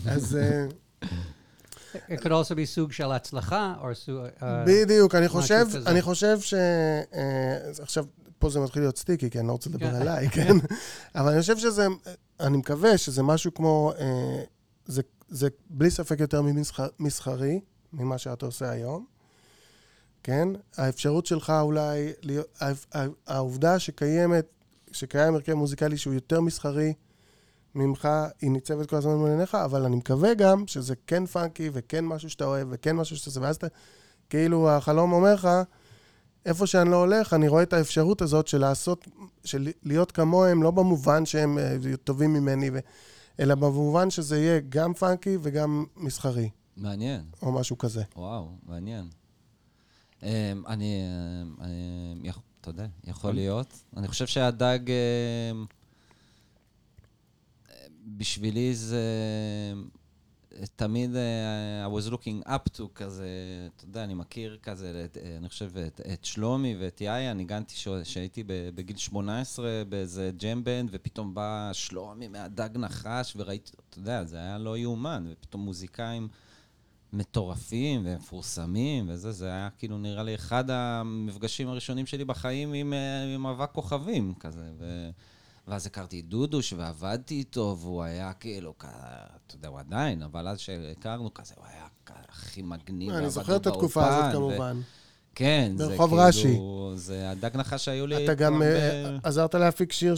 אז 0.07 0.37
אה, 0.37 0.67
It 2.09 2.21
could 2.21 2.31
also 2.31 2.55
be 2.55 2.65
סוג 2.65 2.93
של 2.93 3.13
הצלחה, 3.13 3.75
או 3.81 3.95
סוג... 3.95 4.17
בדיוק, 4.43 5.15
אני 5.15 5.29
חושב. 5.29 5.67
אני 5.87 6.03
חושב 6.03 6.41
ש... 6.41 6.55
אה, 6.55 7.59
עכשיו, 7.83 8.05
פה 8.39 8.51
זה 8.51 8.61
מתחיל 8.61 8.83
להיות 8.83 8.99
סטיקי, 8.99 9.31
כי 9.31 9.39
אני 9.39 9.47
לא 9.47 9.53
רוצה 9.53 9.71
לדבר 9.71 9.91
כן. 9.91 9.95
עליי, 9.97 10.31
כן? 10.31 10.57
אבל 11.17 11.33
אני 11.33 11.41
חושב 11.41 11.59
שזה, 11.59 11.87
אני 12.41 12.57
מקווה 12.57 12.99
שזה 12.99 13.23
משהו 13.23 13.55
כמו, 13.55 13.93
אה, 13.99 14.43
זה, 14.87 15.03
זה 15.29 15.49
בלי 15.71 15.91
ספק 15.91 16.21
יותר 16.21 16.43
ממסחרי, 16.99 17.61
ממה 17.93 18.19
שאתה 18.19 18.47
עושה 18.47 18.71
היום, 18.71 19.07
כן? 20.23 20.49
האפשרות 20.77 21.27
שלך 21.27 21.53
אולי, 21.61 22.13
העובדה 23.27 23.79
שקיימת, 23.79 24.47
שקיים 24.93 25.35
הרכב 25.35 25.55
מוזיקלי 25.55 25.97
שהוא 25.97 26.15
יותר 26.15 26.41
מסחרי 26.41 26.95
ממך, 27.75 28.09
היא 28.41 28.51
ניצבת 28.51 28.89
כל 28.89 28.97
הזמן 28.97 29.15
מול 29.15 29.31
עיניך, 29.31 29.55
אבל 29.55 29.85
אני 29.85 29.97
מקווה 29.97 30.35
גם 30.35 30.67
שזה 30.67 30.95
כן 31.07 31.27
פאנקי 31.27 31.71
וכן 31.73 32.05
משהו 32.05 32.31
שאתה 32.31 32.45
אוהב 32.45 32.69
וכן 32.71 32.97
משהו 32.97 33.17
שאתה 33.17 33.31
עושה, 33.31 33.41
ואז 33.41 33.57
אתה 33.57 33.67
כאילו 34.31 34.71
החלום 34.71 35.13
אומר 35.13 35.35
לך, 35.35 35.49
איפה 36.47 36.67
שאני 36.67 36.91
לא 36.91 36.97
הולך, 36.97 37.33
אני 37.35 37.49
רואה 37.49 37.63
את 37.63 37.73
האפשרות 37.73 38.23
הזאת 38.23 38.49
של 38.49 38.59
לעשות, 38.59 39.09
של 39.45 39.69
להיות 39.83 40.13
כמוהם, 40.13 40.63
לא 40.63 40.71
במובן 40.71 41.27
שהם 41.27 41.59
אה, 41.59 41.77
טובים 42.05 42.33
ממני, 42.33 42.71
ו... 42.73 42.79
אלא 43.41 43.55
במובן 43.55 44.11
שזה 44.11 44.39
יהיה 44.41 44.61
גם 44.69 44.95
פאנקי 44.95 45.37
וגם 45.43 45.85
מסחרי, 45.97 46.51
מעניין. 46.77 47.25
או 47.43 47.53
משהו 47.53 47.79
כזה. 47.79 48.03
וואו, 48.17 48.49
מעניין. 48.67 49.09
אמ, 50.23 50.29
אני, 50.67 51.01
אמ, 51.61 52.25
יכ- 52.25 52.39
אתה 52.61 52.71
יודע, 52.71 52.87
יכול 53.05 53.33
להיות. 53.35 53.73
אני 53.97 54.09
חושב 54.09 54.27
שהדג, 54.27 54.79
בשבילי 58.07 58.75
זה 58.75 59.03
תמיד 60.77 61.17
אה, 61.17 61.87
I 61.87 61.89
was 61.89 62.11
looking 62.11 62.49
up 62.49 62.79
to 62.79 62.83
כזה, 62.95 63.29
אתה 63.77 63.85
יודע, 63.85 64.05
אני 64.05 64.15
מכיר 64.15 64.59
כזה, 64.63 65.07
אה, 65.17 65.37
אני 65.37 65.49
חושב, 65.49 65.77
את, 65.77 66.01
את 66.13 66.25
שלומי 66.25 66.77
ואת 66.81 67.01
יאיה, 67.01 67.33
ניגנתי 67.33 67.75
כשהייתי 68.03 68.45
בגיל 68.47 68.97
18 68.97 69.83
באיזה 69.89 70.31
ג'ם 70.37 70.65
בנד, 70.65 70.89
ופתאום 70.93 71.35
בא 71.35 71.71
שלומי 71.73 72.29
מהדג 72.29 72.69
נחש, 72.75 73.37
וראיתי, 73.37 73.73
אתה 73.91 73.99
יודע, 73.99 74.25
זה 74.25 74.37
היה 74.37 74.59
לא 74.59 74.79
יאומן, 74.79 75.27
ופתאום 75.31 75.63
מוזיקאים... 75.63 76.29
מטורפים 77.13 78.03
ומפורסמים 78.05 79.07
וזה, 79.09 79.33
זה 79.33 79.47
היה 79.47 79.69
כאילו 79.79 79.99
נראה 79.99 80.23
לי 80.23 80.35
אחד 80.35 80.71
המפגשים 80.71 81.69
הראשונים 81.69 82.07
שלי 82.07 82.25
בחיים 82.25 82.73
עם, 82.73 82.93
אה, 82.93 83.35
עם 83.35 83.47
אבק 83.47 83.71
כוכבים 83.73 84.35
כזה. 84.35 84.71
ו... 84.79 85.11
ואז 85.69 85.87
הכרתי 85.87 86.21
את 86.21 86.25
דודוש 86.25 86.73
ועבדתי 86.73 87.35
איתו, 87.35 87.77
והוא 87.81 88.03
היה 88.03 88.33
כאילו, 88.33 88.75
אתה 88.79 89.55
יודע, 89.55 89.69
הוא 89.69 89.79
עדיין, 89.79 90.23
אבל 90.23 90.49
אז 90.49 90.59
שהכרנו 90.59 91.35
כזה, 91.35 91.55
הוא 91.57 91.67
היה 91.67 91.87
הכי 92.29 92.63
מגניב. 92.63 93.13
אני 93.13 93.31
זוכר 93.31 93.57
את 93.57 93.67
התקופה 93.67 94.07
הזאת 94.07 94.33
כמובן. 94.33 94.81
כן, 95.35 95.73
זה 95.77 95.89
ברחוב 95.89 96.11
כאילו, 96.11 96.23
רש"י. 96.23 96.59
זה 96.99 97.31
הדג 97.31 97.57
נחש 97.57 97.85
שהיו 97.85 98.07
לי... 98.07 98.25
אתה 98.25 98.35
גם 98.35 98.63
אה, 98.63 99.17
עזרת 99.23 99.55
להפיק 99.55 99.93
שיר 99.93 100.15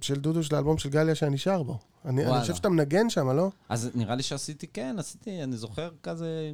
של 0.00 0.20
דודו 0.20 0.42
של 0.42 0.54
האלבום 0.54 0.78
של 0.78 0.88
גליה 0.88 1.14
שאני 1.14 1.38
שר 1.38 1.62
בו. 1.62 1.78
אני 2.04 2.20
אני 2.20 2.28
וואלה. 2.28 2.40
חושב 2.40 2.54
שאתה 2.54 2.68
מנגן 2.68 3.10
שם, 3.10 3.30
לא? 3.30 3.50
אז 3.68 3.90
נראה 3.94 4.14
לי 4.14 4.22
שעשיתי, 4.22 4.66
כן, 4.66 4.96
עשיתי, 4.98 5.42
אני 5.42 5.56
זוכר 5.56 5.90
כזה, 6.02 6.52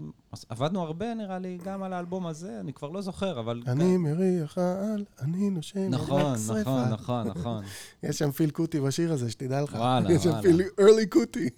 עבדנו 0.48 0.82
הרבה, 0.82 1.14
נראה 1.14 1.38
לי, 1.38 1.58
גם 1.64 1.82
על 1.82 1.92
האלבום 1.92 2.26
הזה, 2.26 2.60
אני 2.60 2.72
כבר 2.72 2.88
לא 2.88 3.02
זוכר, 3.02 3.40
אבל... 3.40 3.62
אני 3.66 3.96
מריח 3.96 4.58
על, 4.58 5.04
אני 5.20 5.50
נושם, 5.50 5.88
נכון. 5.90 6.34
נכון, 6.60 6.88
נכון, 6.88 7.26
נכון. 7.28 7.64
יש 8.02 8.18
שם 8.18 8.30
פיל 8.30 8.50
קוטי 8.50 8.80
בשיר 8.80 9.12
הזה, 9.12 9.30
שתדע 9.30 9.62
לך. 9.62 9.74
וואלה, 9.74 10.12
יש 10.14 10.22
שם 10.22 10.28
וואלה. 10.30 10.42
פיל 10.42 10.62
early 10.80 11.08
קוטי. 11.10 11.48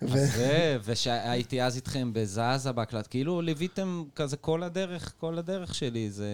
זה, 0.36 0.78
ושהייתי 0.84 1.62
אז 1.62 1.76
איתכם 1.76 2.10
בזאזה 2.12 2.72
בהקלט, 2.72 3.06
כאילו 3.10 3.40
ליוויתם 3.40 4.02
כזה 4.14 4.36
כל 4.36 4.62
הדרך, 4.62 5.12
כל 5.18 5.38
הדרך 5.38 5.74
שלי, 5.74 6.10
זה 6.10 6.28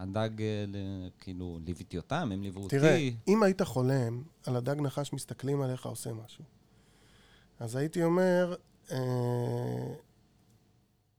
הדג, 0.00 0.42
אה, 0.42 0.46
כאילו, 1.20 1.58
ליוויתי 1.64 1.96
אותם, 1.96 2.30
הם 2.32 2.42
ליוו 2.42 2.62
אותי. 2.62 2.78
תראה, 2.78 3.08
אם 3.28 3.42
היית 3.42 3.62
חולם 3.62 4.22
על 4.46 4.56
הדג 4.56 4.80
נחש 4.80 5.12
מסתכלים 5.12 5.62
עליך 5.62 5.86
עושה 5.86 6.12
משהו, 6.12 6.44
אז 7.60 7.76
הייתי 7.76 8.02
אומר 8.04 8.54
אה, 8.90 8.98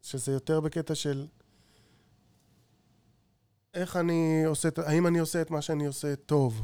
שזה 0.01 0.31
יותר 0.31 0.59
בקטע 0.59 0.95
של 0.95 1.27
איך 3.73 3.95
אני 3.95 4.43
עושה, 4.45 4.69
האם 4.77 5.07
אני 5.07 5.19
עושה 5.19 5.41
את 5.41 5.51
מה 5.51 5.61
שאני 5.61 5.85
עושה 5.85 6.15
טוב, 6.15 6.61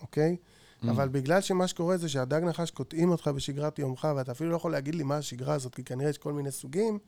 אוקיי? 0.00 0.36
Mm. 0.82 0.90
אבל 0.90 1.08
בגלל 1.08 1.40
שמה 1.40 1.66
שקורה 1.66 1.96
זה 1.96 2.08
שהדג 2.08 2.40
נחש 2.44 2.70
קוטעים 2.70 3.10
אותך 3.10 3.28
בשגרת 3.28 3.78
יומך, 3.78 4.08
ואתה 4.16 4.32
אפילו 4.32 4.50
לא 4.50 4.56
יכול 4.56 4.72
להגיד 4.72 4.94
לי 4.94 5.02
מה 5.02 5.16
השגרה 5.16 5.54
הזאת, 5.54 5.74
כי 5.74 5.84
כנראה 5.84 6.10
יש 6.10 6.18
כל 6.18 6.32
מיני 6.32 6.50
סוגים, 6.50 6.98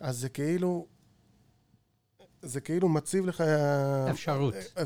אז 0.00 0.18
זה 0.18 0.28
כאילו, 0.28 0.86
זה 2.42 2.60
כאילו 2.60 2.88
מציב 2.88 3.26
לך... 3.26 3.40
אפשרות. 4.10 4.54
אה, 4.78 4.82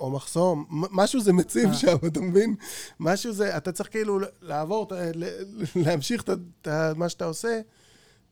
או 0.00 0.10
מחסום, 0.10 0.64
משהו 0.70 1.20
זה 1.20 1.32
מציב 1.32 1.72
שם, 1.72 1.96
אתה 2.06 2.20
מבין? 2.20 2.54
משהו 3.00 3.32
זה, 3.32 3.56
אתה 3.56 3.72
צריך 3.72 3.90
כאילו 3.90 4.18
לעבור, 4.42 4.86
להמשיך 5.76 6.22
את 6.22 6.68
מה 6.96 7.08
שאתה 7.08 7.24
עושה, 7.24 7.60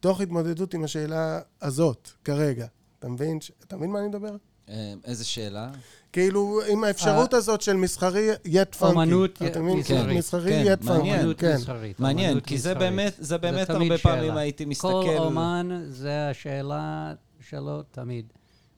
תוך 0.01 0.21
התמודדות 0.21 0.75
עם 0.75 0.85
השאלה 0.85 1.41
הזאת, 1.63 2.11
כרגע. 2.25 2.67
אתה 2.99 3.09
מבין? 3.09 3.41
ש- 3.41 3.51
אתה 3.67 3.77
מבין 3.77 3.91
מה 3.91 3.99
אני 3.99 4.09
מדבר? 4.09 4.37
אה, 4.69 4.95
איזה 5.05 5.25
שאלה? 5.25 5.71
כאילו, 6.13 6.61
עם 6.69 6.85
האפשרות 6.85 7.35
הזאת 7.35 7.61
של 7.61 7.73
מסחרי, 7.77 8.29
יט 8.45 8.75
פאנקי. 8.75 8.95
אומנות 8.95 9.43
אתה 9.47 9.61
מבין? 9.61 9.79
מסחרית. 9.79 10.19
מסחרי, 10.19 10.51
כן, 10.51 10.65
יט 10.73 10.83
פאנקי. 10.85 11.11
אומנות 11.15 11.39
כן. 11.39 11.57
מעניין, 11.99 12.29
אומנות 12.29 12.47
כי 12.47 12.59
זה. 12.59 12.75
באמת, 12.75 13.15
זה 13.19 13.39
באמת 13.39 13.71
הרבה 13.71 13.99
פעמים. 13.99 14.37
הייתי 14.37 14.65
כל 14.65 14.71
מסתכל... 14.71 15.17
אומן, 15.19 15.87
זה 15.89 16.29
השאלה 16.31 17.13
shalot 17.51 17.87
tamid. 17.93 18.27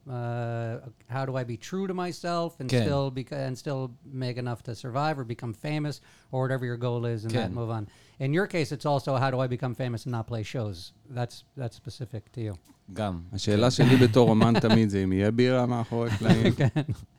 Uh, 0.09 0.79
how 1.09 1.27
do 1.27 1.37
I 1.37 1.45
be 1.45 1.59
true 1.59 1.87
to 1.87 1.93
myself 1.93 2.61
and 2.61 2.71
Ken. 2.71 2.83
still 2.83 3.13
beca- 3.13 3.47
and 3.47 3.59
still 3.59 3.93
make 4.11 4.39
enough 4.39 4.63
to 4.63 4.75
survive 4.75 5.19
or 5.19 5.25
become 5.25 5.53
famous 5.53 6.01
or 6.33 6.41
whatever 6.41 6.65
your 6.65 6.79
goal 6.79 7.05
is 7.05 7.25
and 7.25 7.33
Ken. 7.33 7.43
that 7.43 7.53
move 7.53 7.69
on. 7.69 7.89
In 8.19 8.33
your 8.33 8.47
case, 8.47 8.73
it's 8.73 8.87
also 8.87 9.17
how 9.17 9.31
do 9.31 9.39
I 9.39 9.47
become 9.49 9.75
famous 9.75 10.05
and 10.07 10.13
not 10.13 10.27
play 10.27 10.43
shows. 10.43 10.93
That's 11.11 11.45
that's 11.57 11.77
specific 11.77 12.33
to 12.33 12.41
you. 12.41 12.59
גם. 12.93 13.21
השאלה 13.33 13.71
שלי 13.71 13.97
בתור 13.97 14.31
אומן 14.31 14.61
תמיד 14.61 14.89
זה 14.89 15.05
אם 15.05 15.13
יהיה 15.13 15.31
בירה 15.31 15.67
מאחורי 15.67 16.11
קלעים, 16.19 16.53
כן. 16.59 16.69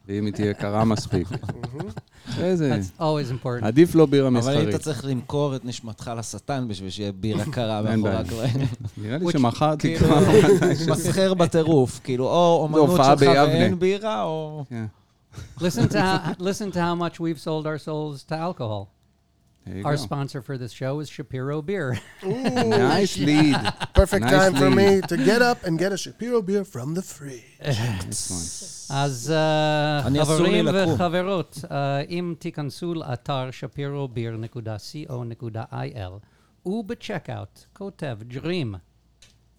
ואם 0.08 0.26
היא 0.26 0.34
תהיה 0.34 0.54
קרה 0.54 0.86
מספיק. 0.86 1.28
איזה... 2.40 2.78
That's 2.80 3.02
always 3.02 3.44
important. 3.44 3.66
עדיף 3.66 3.96
לא 3.96 4.06
בירה 4.06 4.28
אבל 4.28 4.38
מסחרית. 4.38 4.68
היית 4.68 4.82
צריך 4.82 5.06
למכור 5.06 5.56
את 5.56 5.66
נשמתך 5.66 6.12
לשטן 6.18 6.68
בשביל 6.68 6.90
שיהיה 6.90 7.12
בירה 7.12 7.46
קרה 7.52 7.82
מאחורי. 7.82 8.16
הקלעים. 8.16 8.68
נראה 8.98 9.18
לי 9.18 9.32
שמחרתי 9.32 9.98
כאילו, 9.98 10.16
כבר... 10.16 10.94
מסחר 10.94 11.34
בטירוף. 11.34 12.00
כאילו, 12.04 12.26
או 12.28 12.60
אומנות 12.64 12.98
שלך. 12.98 13.12
ואין 13.20 13.80
בירה, 13.80 14.24
או... 14.24 14.66
כן. 14.70 14.86
listen 15.60 15.88
to 15.92 15.96
how, 15.96 16.40
listen 16.40 16.72
to 16.72 16.80
how 16.80 16.96
much 16.96 17.20
we've 17.20 17.40
sold 17.40 17.66
our 17.68 17.78
souls 17.78 18.24
to 18.30 18.36
alcohol. 18.36 18.99
There 19.69 19.79
you 19.79 19.85
Our 19.89 19.97
go. 19.97 20.03
sponsor 20.09 20.41
for 20.43 20.57
this 20.59 20.73
show 20.73 21.01
is 21.03 21.09
Shapiro 21.09 21.63
Beer. 21.63 21.99
Nice 22.23 23.17
lead. 23.29 23.57
Perfect 24.01 24.25
Nice 24.27 24.35
time 24.39 24.55
for 24.63 24.69
lead. 24.71 24.79
me 24.81 24.89
to 25.13 25.17
get 25.31 25.41
up 25.51 25.59
and 25.67 25.75
get 25.79 25.91
a 25.97 25.99
Shapiro 26.05 26.41
beer 26.43 26.65
from 26.75 26.89
the 26.99 27.03
free. 27.03 27.43
אז 28.91 29.33
uh, 29.33 29.37
אני 30.07 30.23
אסור 30.23 30.41
לי 30.43 30.63
חברים 30.63 30.67
לקום. 30.67 30.93
וחברות, 30.93 31.59
uh, 31.63 31.67
אם 32.09 32.35
תיכנסו 32.39 32.95
לאתר 32.95 33.49
shapirobeer.co.il 33.61 36.19
ובצ'קאוט 36.67 37.65
כותב 37.73 38.19
ג'רים 38.29 38.75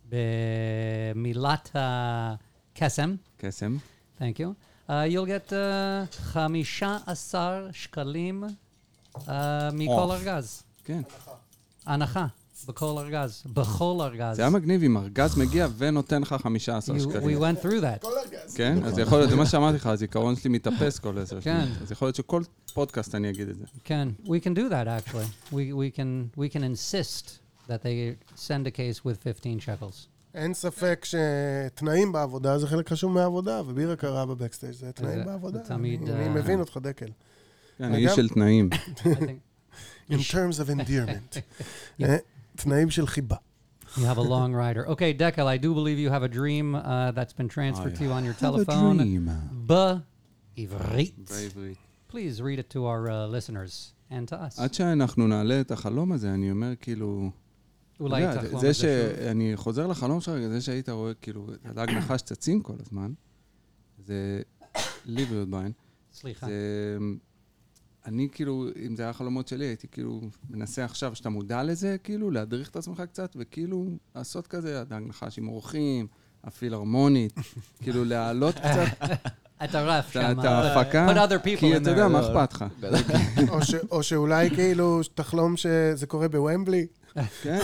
במילת 0.10 1.70
הקסם, 1.74 3.15
קסם. 3.38 3.77
thank 4.20 4.39
you, 4.39 4.56
uh, 4.89 4.94
you'll 5.10 5.25
get 5.25 5.54
uh, 5.54 5.56
15 6.34 7.00
שקלים 7.72 8.44
uh, 8.44 8.48
מכל 9.73 10.07
Off. 10.09 10.12
ארגז. 10.12 10.62
כן. 10.85 11.02
הנחה 11.87 12.26
בכל 12.69 12.95
ארגז, 12.99 13.43
בכל 13.52 13.99
ארגז. 14.00 14.37
זה 14.37 14.43
היה 14.43 14.50
מגניב 14.50 14.83
אם 14.83 14.97
ארגז 14.97 15.38
מגיע 15.38 15.69
ונותן 15.79 16.23
לך 16.23 16.35
15 16.43 16.97
You- 16.97 16.99
We 16.99 17.02
שקלים. 17.02 17.38
went 17.38 17.62
through 17.64 17.83
that. 18.02 18.07
כן? 18.55 18.85
אז 18.85 18.99
יכול 18.99 19.19
להיות, 19.19 19.31
זה 19.31 19.37
מה 19.37 19.47
שאמרתי 19.47 19.76
לך, 19.76 19.87
הזיכרון 19.87 20.37
שלי 20.37 20.50
מתאפס 20.50 20.99
כל 20.99 21.19
עשר 21.19 21.40
כן. 21.40 21.62
שניות. 21.64 21.83
אז 21.83 21.93
יכול 21.93 22.07
להיות 22.07 22.17
שכל 22.17 22.43
פודקאסט 22.75 23.14
אני 23.14 23.31
אגיד 23.31 23.49
את 23.49 23.57
זה. 23.59 23.64
Can 23.85 24.26
we 24.26 24.45
can 24.45 24.57
do 24.57 24.71
that 24.71 24.87
actually? 25.09 25.52
We 25.52 25.55
we 25.55 25.97
can 25.97 26.38
we 26.38 26.55
can 26.55 26.61
insist 26.62 27.26
that 27.69 27.83
they 27.83 28.17
send 28.37 28.67
a 28.67 28.76
case 28.76 29.00
with 29.05 29.23
15 29.25 29.59
shekels. 29.61 30.07
אין 30.35 30.55
ספק 30.55 31.05
שתנאים 31.05 32.12
בעבודה 32.12 32.59
זה 32.59 32.67
חלק 32.67 32.88
חשוב 32.88 33.12
מהעבודה, 33.12 33.62
ובירה 33.67 33.97
קרה 33.97 34.26
בבקסטייג' 34.26 34.73
זה 34.73 34.93
תנאים 34.93 35.25
בעבודה. 35.25 35.59
תמיד, 35.59 36.02
אני- 36.02 36.12
אני 36.12 36.25
אה, 36.25 36.29
מבין 36.29 36.61
אותך, 36.61 36.76
דקל. 36.83 37.07
כן, 37.81 37.87
וגם- 37.87 37.95
איש 37.95 38.13
של 38.13 38.29
תנאים. 38.29 38.71
I 38.73 40.13
In 40.13 40.19
terms 40.33 40.59
of 40.59 40.69
endearment. 40.71 41.41
אה, 42.03 42.17
תנאים 42.57 42.91
של 42.91 43.07
חיבה. 43.07 43.37
you 43.97 44.01
have 44.01 44.19
a 44.19 44.23
long 44.23 44.53
rider. 44.55 44.87
Okay, 44.87 45.13
Dekel, 45.13 45.47
I 45.47 45.57
do 45.57 45.75
believe 45.75 45.99
you 45.99 46.11
have 46.11 46.23
a 46.23 46.29
dream 46.29 46.75
uh, 46.75 47.11
that's 47.17 47.33
been 47.33 47.49
transferred 47.49 47.97
to 47.97 48.05
you 48.05 48.13
on 48.13 48.25
your 48.25 48.35
telephone. 48.35 48.99
בעברית. 49.67 51.31
בעברית. 51.31 51.79
Please 52.13 52.41
read 52.41 52.59
it 52.59 52.69
to 52.75 52.81
our 52.85 53.09
uh, 53.09 53.27
listeners 53.27 53.95
and 54.11 54.29
to 54.29 54.35
us. 54.35 54.61
עד 54.63 54.75
שאנחנו 54.75 55.27
נעלה 55.27 55.61
את 55.61 55.71
החלום 55.71 56.13
הזה, 56.13 56.35
אני 56.35 56.51
אומר 56.51 56.73
כאילו... 56.81 57.31
אולי 58.01 58.21
יודע, 58.21 58.43
תחלום 58.45 58.61
זה 58.61 58.71
את 58.71 58.75
שוב. 58.75 58.83
שאני 58.85 59.53
חוזר 59.57 59.87
לחלום 59.87 60.21
שלך, 60.21 60.35
זה 60.49 60.61
שהיית 60.61 60.89
רואה 60.89 61.15
כאילו 61.15 61.47
את 61.55 61.67
הדג 61.67 61.91
נחש 61.91 62.23
צצים 62.23 62.63
כל 62.63 62.73
הזמן, 62.81 63.13
זה 64.07 64.43
לי 65.05 65.25
ויודביין. 65.25 65.73
סליחה. 66.13 66.47
זה... 66.47 66.99
אני 68.07 68.28
כאילו, 68.33 68.66
אם 68.87 68.97
זה 68.97 69.02
היה 69.02 69.12
חלומות 69.12 69.49
שלי, 69.49 69.64
הייתי 69.64 69.87
כאילו 69.92 70.21
מנסה 70.50 70.85
עכשיו, 70.85 71.14
שאתה 71.14 71.28
מודע 71.28 71.62
לזה, 71.62 71.97
כאילו, 72.04 72.30
להדריך 72.30 72.69
את 72.71 72.76
עצמך 72.76 73.02
קצת, 73.12 73.37
וכאילו 73.38 73.87
לעשות 74.16 74.47
כזה, 74.47 74.80
הדג 74.80 75.00
נחש 75.09 75.38
עם 75.38 75.49
אורחים, 75.49 76.07
הפילהרמונית, 76.45 77.33
כאילו 77.83 78.04
להעלות 78.04 78.54
קצת 78.54 79.09
אתה 79.64 79.80
רף 79.83 80.12
שם. 80.12 80.37
את 80.40 80.45
ההפקה, 80.45 81.09
Put 81.09 81.30
other 81.30 81.45
people 81.47 81.61
כי 81.61 81.76
אתה 81.76 81.90
יודע. 81.90 82.09
מה 82.09 82.21
אכפת 82.45 82.52
לך? 82.52 82.64
או 83.52 83.62
ש- 83.64 83.75
או 83.90 84.02
שאולי 84.02 84.50
כאילו 84.50 85.00
תחלום 85.14 85.57
שזה 85.57 86.07
קורה 86.07 86.28
בוומבלי. 86.28 86.87
כן. 87.42 87.59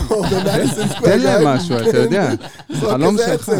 תן 1.03 1.19
להם. 1.19 1.47
משהו, 1.47 1.75
אתה 1.89 1.97
יודע. 1.97 2.29
חלום 2.73 3.15
שלך. 3.17 3.51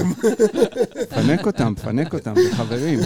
פנק 1.09 1.45
אותם, 1.45 1.73
פנק 1.75 2.13
אותם, 2.13 2.33
חברים. 2.53 2.99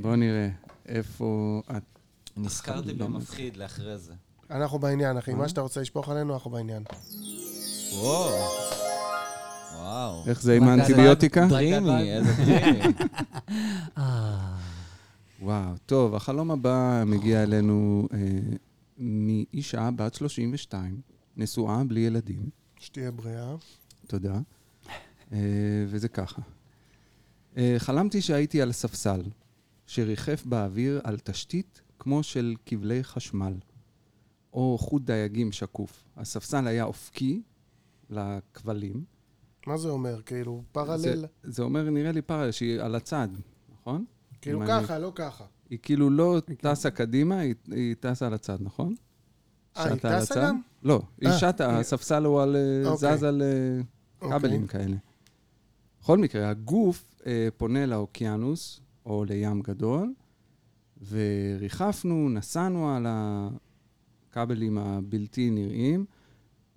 בוא 0.00 0.16
נראה, 0.16 0.48
איפה 0.88 1.62
את... 1.76 1.82
נזכרתי 2.36 2.94
לא 2.94 3.06
במפחיד 3.06 3.56
לאחרי 3.56 3.98
זה. 3.98 4.12
אנחנו 4.50 4.78
בעניין, 4.78 5.16
אחי. 5.16 5.30
אה? 5.30 5.36
מה 5.36 5.48
שאתה 5.48 5.60
רוצה 5.60 5.80
לשפוך 5.80 6.08
עלינו, 6.08 6.34
אנחנו 6.34 6.50
בעניין. 6.50 6.82
וואו. 7.92 8.34
וואו. 9.76 10.22
איך 10.26 10.42
זה 10.42 10.56
עם 10.56 10.62
האנטיביוטיקה? 10.62 11.46
דרימי, 11.46 12.12
איזה 12.12 12.32
דרימי. 12.32 12.82
וואו, 15.42 15.72
טוב, 15.86 16.14
החלום 16.14 16.50
הבא 16.50 17.02
מגיע 17.06 17.42
אלינו 17.42 18.08
אה, 18.12 18.18
מאישה 18.98 19.90
בת 19.96 20.14
32, 20.14 21.00
נשואה, 21.36 21.84
בלי 21.84 22.00
ילדים. 22.00 22.50
שתהיה 22.78 23.10
בריאה. 23.10 23.54
תודה. 24.06 24.38
אה, 25.32 25.38
וזה 25.88 26.08
ככה. 26.08 26.42
אה, 27.56 27.74
חלמתי 27.78 28.22
שהייתי 28.22 28.62
על 28.62 28.72
ספסל, 28.72 29.22
שריחף 29.86 30.44
באוויר 30.46 31.00
על 31.04 31.18
תשתית 31.18 31.80
כמו 31.98 32.22
של 32.22 32.54
כבלי 32.66 33.04
חשמל, 33.04 33.54
או 34.52 34.78
חוט 34.80 35.02
דייגים 35.02 35.52
שקוף. 35.52 36.04
הספסל 36.16 36.66
היה 36.66 36.84
אופקי 36.84 37.42
לכבלים. 38.10 39.04
מה 39.66 39.76
זה 39.76 39.88
אומר? 39.88 40.22
כאילו, 40.22 40.62
זה, 40.66 40.72
פרלל? 40.72 41.24
זה 41.42 41.62
אומר, 41.62 41.90
נראה 41.90 42.12
לי 42.12 42.22
פרלל, 42.22 42.50
שהיא 42.50 42.80
על 42.80 42.94
הצד, 42.94 43.28
נכון? 43.80 44.04
כאילו 44.40 44.58
אם 44.62 44.70
אני- 44.70 44.82
ככה, 44.84 44.98
לא 44.98 45.12
ככה. 45.14 45.44
היא 45.70 45.78
כאילו 45.82 46.10
לא 46.10 46.40
טסה 46.60 46.90
קדימה, 46.90 47.38
היא, 47.38 47.54
היא 47.70 47.94
טסה 48.00 48.26
על 48.26 48.34
הצד, 48.34 48.58
נכון? 48.60 48.94
אה, 49.76 49.84
היא 49.84 49.94
טסה 49.94 50.18
הצד? 50.18 50.42
גם? 50.42 50.60
לא, 50.82 51.02
היא 51.20 51.28
אה, 51.28 51.38
שטה, 51.38 51.78
הספסל 51.78 52.24
הוא 52.24 52.42
על... 52.42 52.56
אה, 52.56 52.88
אוקיי. 52.90 53.16
זז 53.16 53.22
על 53.22 53.42
אה, 53.42 53.80
אוקיי. 54.22 54.38
כבלים 54.38 54.66
כאלה. 54.66 54.96
בכל 56.00 56.18
מקרה, 56.18 56.48
הגוף 56.50 57.14
אה, 57.26 57.48
פונה 57.56 57.86
לאוקיינוס, 57.86 58.80
או 59.06 59.24
לים 59.24 59.60
גדול, 59.60 60.14
וריחפנו, 61.08 62.28
נסענו 62.28 62.90
על 62.90 63.06
הכבלים 63.08 64.78
הבלתי 64.78 65.50
נראים. 65.50 66.06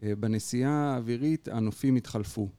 אה, 0.04 0.16
בנסיעה 0.16 0.94
האווירית 0.94 1.48
הנופים 1.48 1.96
התחלפו. 1.96 2.50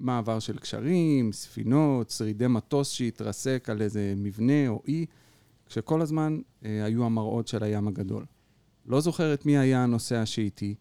מעבר 0.00 0.38
של 0.38 0.58
קשרים, 0.58 1.32
ספינות, 1.32 2.10
שרידי 2.10 2.46
מטוס 2.46 2.90
שהתרסק 2.90 3.70
על 3.70 3.82
איזה 3.82 4.14
מבנה 4.16 4.68
או 4.68 4.82
אי, 4.88 5.06
כשכל 5.66 6.00
הזמן 6.00 6.40
אה, 6.64 6.84
היו 6.84 7.04
המראות 7.04 7.48
של 7.48 7.62
הים 7.62 7.88
הגדול. 7.88 8.24
לא 8.86 9.00
זוכרת 9.00 9.46
מי 9.46 9.58
היה 9.58 9.82
הנוסע 9.82 10.26
שאיתי, 10.26 10.74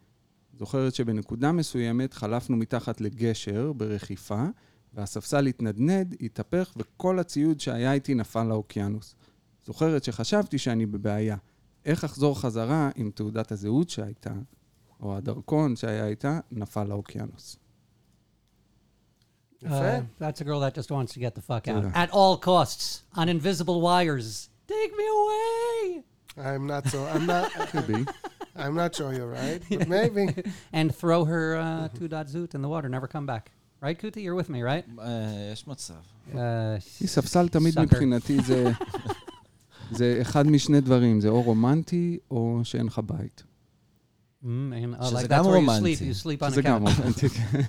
זוכרת 0.60 0.96
שבנקודה 0.96 1.51
מסוימת 1.51 2.13
חלפנו 2.13 2.58
מתחת 2.58 3.01
לגשר 3.01 3.74
ברכיפה, 3.74 4.46
והספסל 4.93 5.45
התנדנד, 5.45 6.15
התהפך, 6.21 6.73
וכל 6.77 7.19
הציוד 7.19 7.59
שהיה 7.59 7.93
איתי 7.93 8.15
נפל 8.15 8.43
לאוקיינוס. 8.43 9.15
זוכרת 9.65 10.03
שחשבתי 10.03 10.57
שאני 10.57 10.85
בבעיה. 10.85 11.38
איך 11.85 12.03
אחזור 12.03 12.39
חזרה 12.39 12.89
אם 12.97 13.12
תעודת 13.15 13.51
הזהות 13.51 13.89
שהייתה, 13.89 14.33
או 15.00 15.17
הדרכון 15.17 15.75
שהיה 15.75 16.07
איתה, 16.07 16.39
נפל 16.51 16.83
לאוקיינוס. 16.83 17.57
יפה. 19.62 19.97
Uh, 19.97 20.01
that's 20.19 20.41
a 20.41 20.43
girl 20.43 20.59
that 20.59 20.73
just 20.75 20.91
wants 20.91 21.13
to 21.13 21.19
get 21.19 21.35
the 21.35 21.41
fuck 21.41 21.67
out. 21.67 21.83
Yeah. 21.83 22.03
At 22.03 22.09
all 22.12 22.38
costs. 22.38 23.03
On 23.15 23.29
invisible 23.29 23.79
wires. 23.81 24.50
Take 24.67 24.91
me 25.00 25.05
away! 25.17 26.03
I'm 26.38 26.65
not 26.67 26.83
so, 26.91 27.05
I'm 27.13 27.25
not, 27.25 27.45
could 27.71 27.88
be. 27.88 28.05
I'm 28.55 28.75
not 28.75 28.95
sure 28.95 29.13
you're 29.13 29.33
right, 29.41 29.62
but 29.69 29.88
maybe. 29.88 30.25
And 30.71 30.93
throw 30.93 31.25
her 31.25 31.45
uh, 31.57 31.88
two 31.97 32.07
dot 32.07 32.27
zoot 32.27 32.55
in 32.55 32.62
the 32.62 32.69
water. 32.75 32.88
Never 32.89 33.07
come 33.07 33.25
back. 33.25 33.51
Right, 33.84 34.00
Kuti? 34.00 34.22
You're 34.22 34.36
with 34.36 34.50
me, 34.50 34.62
right? 34.63 35.00
אה, 35.00 35.50
יש 35.54 35.67
מצב. 35.67 35.93
Uh, 36.34 36.38
היא 37.00 37.08
ספסל 37.08 37.48
תמיד 37.48 37.78
Sucker. 37.78 37.82
מבחינתי 37.82 38.38
זה, 38.41 38.72
זה 39.98 40.17
אחד 40.22 40.48
משני 40.48 40.82
דברים, 40.82 41.22
זה 41.22 41.30
או 41.30 41.41
רומנטי 41.41 42.17
או 42.32 42.60
שאין 42.63 42.86
לך 42.86 43.02
בית. 43.06 43.43
Mm, 44.43 44.47
uh, 45.01 45.06
שזה 45.06 45.17
like 45.17 45.27
גם 45.27 45.39
that's 45.41 45.47
where 45.47 45.51
you 45.51 45.53
רומנטי. 45.53 45.95
sleep. 45.95 46.15
You 46.15 46.25
sleep 46.25 46.47
on 46.47 46.49
זה 46.49 46.62
a 46.62 46.63
גם 46.63 46.88
couch. 46.88 46.89
רומנטי, 46.99 47.29
כן. 47.29 47.62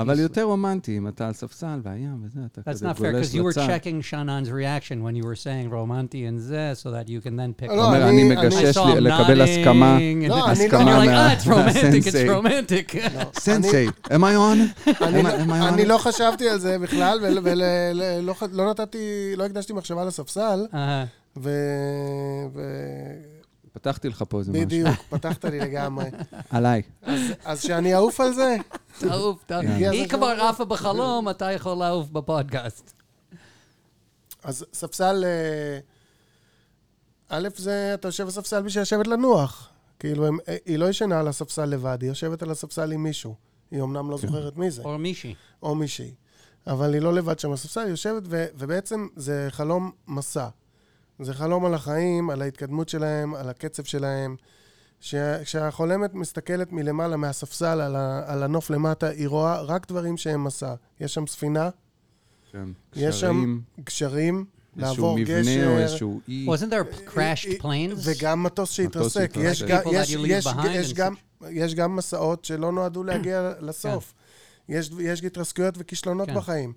אבל 0.00 0.18
יותר 0.20 0.42
רומנטי, 0.42 0.98
אם 0.98 1.08
אתה 1.08 1.26
על 1.26 1.32
ספסל 1.32 1.80
והים 1.82 2.22
וזה, 2.24 2.40
אתה 2.52 2.60
That's 2.60 2.64
כזה 2.74 2.90
not 2.90 2.94
fair 2.94 3.00
גולש 3.00 3.26
because 3.26 3.34
you 3.34 3.42
were 3.42 3.48
לצד. 3.48 3.66
checking 3.68 4.02
Shannon's 4.10 4.50
reaction 4.50 4.96
when 5.02 5.16
you 5.16 5.24
were 5.24 5.36
saying 5.44 5.70
romanti 5.72 6.22
and 6.28 6.40
ze 6.48 6.74
so 6.82 6.90
that 6.90 7.08
you 7.08 7.20
can 7.26 7.36
then 7.36 7.62
pick. 7.62 7.68
לא, 7.68 7.72
הוא 7.74 7.84
אומר, 7.84 8.08
אני- 8.08 8.24
מגשש 8.24 8.76
לקבל 8.76 9.40
הסכמה, 9.42 9.98
and- 9.98 10.28
לא, 10.28 10.46
and 10.46 10.50
אני 10.50 10.68
you're 10.68 10.72
לא- 10.72 11.02
like, 11.02 11.06
מה- 11.06 11.32
ah, 11.32 11.38
it's 11.38 11.46
romantic, 11.46 12.06
it's 12.06 12.12
מהסנסei." 12.12 12.28
romantic. 12.28 12.94
לא, 13.14 13.22
סנסei, 13.40 14.08
am 14.08 14.22
I 14.22 14.34
on? 14.36 15.02
אני? 15.68 15.84
לא 15.84 15.98
חשבתי 15.98 16.48
על 16.48 16.58
זה 16.58 16.78
בכלל, 16.78 17.18
ולא 17.22 18.34
לא 18.52 18.70
נתתי, 18.70 18.98
לא 19.36 19.44
הקדשתי 19.44 19.72
מחשבה 19.72 20.04
לספסל, 20.04 20.66
Uh, 20.72 20.76
ו... 21.36 21.50
פתחתי 23.72 24.08
לך 24.08 24.24
פה 24.28 24.38
איזה 24.38 24.52
משהו. 24.52 24.64
בדיוק, 24.64 24.96
פתחת 25.10 25.44
לי 25.44 25.60
לגמרי. 25.60 26.04
עליי. 26.50 26.82
אז, 27.44 27.62
שאני 27.62 27.94
אעוף 27.94 28.20
על 28.20 28.32
זה? 28.32 28.56
תעוף, 28.98 29.44
תעוף. 29.46 29.64
היא 29.64 30.08
כבר 30.08 30.26
עפה 30.26 30.64
בחלום, 30.64 31.28
אתה 31.28 31.52
יכול 31.52 31.74
לעוף 31.74 32.08
בפודקאסט. 32.08 32.92
אז 34.44 34.64
ספסל... 34.72 35.24
אה, 35.24 35.78
א', 37.28 37.48
זה, 37.56 37.94
אתה 37.94 38.08
יושב 38.08 38.24
בספסל 38.24 38.62
בשביל 38.62 38.82
לשבת 38.82 39.06
לנוח. 39.06 39.68
כאילו, 39.98 40.26
הם, 40.26 40.38
אה, 40.48 40.56
היא 40.66 40.78
לא 40.78 40.88
ישנה 40.88 41.20
על 41.20 41.28
הספסל 41.28 41.64
לבד, 41.64 41.98
היא 42.00 42.08
יושבת 42.08 42.42
על 42.42 42.50
הספסל 42.50 42.92
עם 42.92 43.02
מישהו. 43.02 43.34
היא 43.70 43.82
אמנם 43.82 44.10
לא 44.10 44.18
זוכרת 44.18 44.56
מי 44.56 44.70
זה, 44.70 44.82
או 44.82 44.98
מישהי. 44.98 45.34
או 45.62 45.74
מישהי. 45.74 46.14
אבל 46.66 46.94
היא 46.94 47.02
לא 47.02 47.14
לבד 47.14 47.38
שם 47.38 47.52
בספסל, 47.52 47.80
היא 47.80 47.90
יושבת, 47.90 48.22
ו, 48.26 48.46
ובעצם 48.54 49.06
זה 49.16 49.48
חלום 49.50 49.90
מסע. 50.08 50.48
זה 51.20 51.34
חלום 51.34 51.64
על 51.64 51.74
החיים, 51.74 52.30
על 52.30 52.42
ההתקדמות 52.42 52.88
שלהם, 52.88 53.34
על 53.34 53.48
הקצב 53.48 53.84
שלהם. 53.84 54.36
ש- 55.00 55.14
כשהחולמת 55.44 56.14
מסתכלת 56.14 56.72
מלמעלה 56.72 57.16
מהספסל 57.16 57.80
על, 57.80 57.96
ה, 57.96 58.22
על 58.26 58.42
הנוף 58.42 58.70
למטה, 58.70 59.08
היא 59.08 59.28
רואה 59.28 59.60
רק 59.60 59.88
דברים 59.88 60.16
שהם 60.16 60.44
מסע. 60.44 60.74
יש 61.00 61.14
שם 61.14 61.26
ספינה, 61.26 61.70
כן. 62.52 62.64
יש 62.96 63.20
שם 63.20 63.58
קשרים, 63.84 64.44
גשרים, 64.44 64.44
איזשהו 64.76 64.94
לעבור 65.04 65.18
מבנה 65.18 65.36
או 65.38 65.72
גשר. 65.74 65.78
איזשהו 65.82 66.20
אי. 66.28 66.46
Wasn't 66.48 66.72
there 66.72 67.10
crashed 67.14 67.62
planes? 67.62 67.94
וגם 68.04 68.42
מטוס 68.42 68.70
שהתרסק. 68.72 69.30
יש, 69.36 69.60
יש, 69.62 69.70
יש, 69.92 70.46
יש, 70.70 70.92
and 70.92 70.94
גם, 70.94 71.14
יש 71.50 71.74
גם 71.74 71.96
מסעות 71.96 72.44
שלא 72.44 72.72
נועדו 72.72 73.04
להגיע 73.04 73.52
לסוף. 73.60 74.14
כן. 74.66 74.72
יש, 74.72 74.90
יש 75.00 75.24
התרסקויות 75.24 75.74
וכישלונות 75.78 76.28
כן. 76.28 76.34
בחיים. 76.34 76.72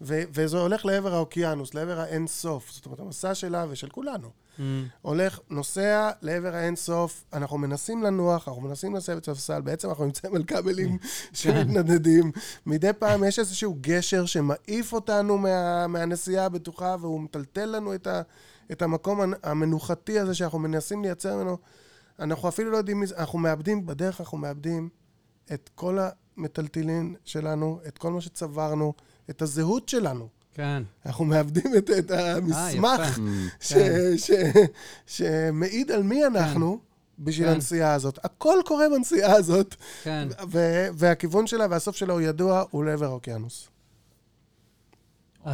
ו, 0.00 0.22
וזה 0.34 0.58
הולך 0.58 0.86
לעבר 0.86 1.14
האוקיינוס, 1.14 1.74
לעבר 1.74 2.00
האין 2.00 2.26
סוף. 2.26 2.70
זאת 2.72 2.86
אומרת, 2.86 3.00
המסע 3.00 3.34
שלה 3.34 3.66
ושל 3.68 3.88
כולנו. 3.88 4.30
Mm. 4.58 4.60
הולך, 5.02 5.40
נוסע 5.50 6.10
לעבר 6.22 6.54
האין 6.54 6.76
סוף, 6.76 7.24
אנחנו 7.32 7.58
מנסים 7.58 8.02
לנוח, 8.02 8.48
אנחנו 8.48 8.62
מנסים 8.62 8.96
לשבת 8.96 9.24
ספסל, 9.24 9.60
בעצם 9.60 9.88
אנחנו 9.88 10.04
נמצאים 10.04 10.36
על 10.36 10.44
כבלים 10.44 10.98
שמתנדדים. 11.32 12.32
מדי 12.66 12.92
פעם 12.98 13.24
יש 13.24 13.38
איזשהו 13.38 13.76
גשר 13.80 14.26
שמעיף 14.26 14.92
אותנו 14.92 15.38
מה, 15.38 15.86
מהנסיעה 15.86 16.44
הבטוחה, 16.44 16.96
והוא 17.00 17.20
מטלטל 17.20 17.66
לנו 17.66 17.94
את, 17.94 18.06
ה, 18.06 18.22
את 18.72 18.82
המקום 18.82 19.20
המנוחתי 19.42 20.18
הזה 20.18 20.34
שאנחנו 20.34 20.58
מנסים 20.58 21.02
לייצר 21.02 21.36
ממנו. 21.36 21.58
אנחנו 22.18 22.48
אפילו 22.48 22.70
לא 22.70 22.76
יודעים 22.76 23.00
מי 23.00 23.06
זה, 23.06 23.16
אנחנו 23.16 23.38
מאבדים, 23.38 23.86
בדרך 23.86 24.20
אנחנו 24.20 24.38
מאבדים 24.38 24.88
את 25.52 25.70
כל 25.74 25.98
המטלטלין 26.36 27.14
שלנו, 27.24 27.80
את 27.88 27.98
כל 27.98 28.10
מה 28.10 28.20
שצברנו, 28.20 28.92
את 29.30 29.42
הזהות 29.42 29.88
שלנו. 29.88 30.28
כן. 30.54 30.82
אנחנו 31.06 31.24
מאבדים 31.24 31.76
את, 31.78 31.90
את 31.90 32.10
המסמך 32.10 33.00
יפה. 33.00 33.22
ש, 33.60 33.72
כן. 33.72 34.16
ש, 34.16 34.30
שמעיד 35.06 35.90
על 35.90 36.02
מי 36.02 36.26
אנחנו 36.26 36.78
בשביל 37.18 37.48
כן. 37.48 37.54
הנסיעה 37.54 37.94
הזאת. 37.94 38.24
הכל 38.24 38.58
קורה 38.64 38.86
בנסיעה 38.88 39.36
הזאת, 39.36 39.74
כן. 40.02 40.28
ו, 40.48 40.58
והכיוון 40.94 41.46
שלה 41.46 41.66
והסוף 41.70 41.96
שלה 41.96 42.12
הוא 42.12 42.20
ידוע, 42.20 42.64
הוא 42.70 42.84
לעבר 42.84 43.06
האוקיינוס. 43.06 43.68
Uh, 45.44 45.48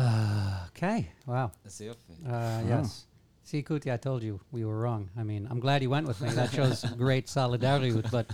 okay. 0.74 1.28
Wow. 1.28 1.32
איזה 1.64 1.84
יופי. 1.84 2.12
Uh, 2.24 2.28
yes. 2.68 3.06
See, 3.44 3.62
Kuti, 3.62 3.92
I 3.92 3.98
told 3.98 4.22
you 4.22 4.40
we 4.50 4.64
were 4.64 4.78
wrong. 4.80 5.10
I 5.18 5.22
mean, 5.22 5.46
I'm 5.50 5.60
glad 5.60 5.82
you 5.82 5.90
went 5.90 6.06
with 6.06 6.20
me. 6.22 6.30
That 6.30 6.50
shows 6.52 6.84
great 6.96 7.28
solidarity. 7.28 7.92
But 8.10 8.26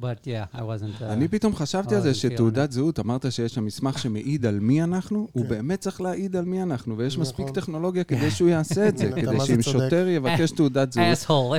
but 0.00 0.26
yeah, 0.26 0.58
I 0.58 0.62
wasn't. 0.62 1.02
Uh, 1.02 1.04
אני 1.04 1.28
פתאום 1.28 1.54
חשבתי 1.56 1.94
על 1.94 2.00
זה 2.00 2.10
feeling 2.10 2.14
שתעודת 2.14 2.72
זהות, 2.72 2.98
אמרת 3.00 3.32
שיש 3.32 3.54
שם 3.54 3.64
מסמך 3.64 3.98
שמעיד 3.98 4.46
על 4.46 4.58
מי 4.60 4.82
אנחנו, 4.82 5.28
הוא 5.32 5.42
כן. 5.42 5.48
באמת 5.48 5.80
צריך 5.80 6.00
להעיד 6.00 6.36
על 6.36 6.44
מי 6.44 6.62
אנחנו, 6.62 6.98
ויש 6.98 7.18
מספיק 7.18 7.40
נכון. 7.44 7.54
טכנולוגיה 7.54 8.04
כדי 8.04 8.30
שהוא 8.30 8.48
יעשה 8.48 8.88
את 8.88 8.98
זה, 8.98 9.10
כדי 9.16 9.38
זה 9.40 9.44
שאם. 9.46 9.62
שוטר 9.62 10.06
יבקש 10.08 10.50
תעודת 10.50 10.92
זהות. 10.92 11.06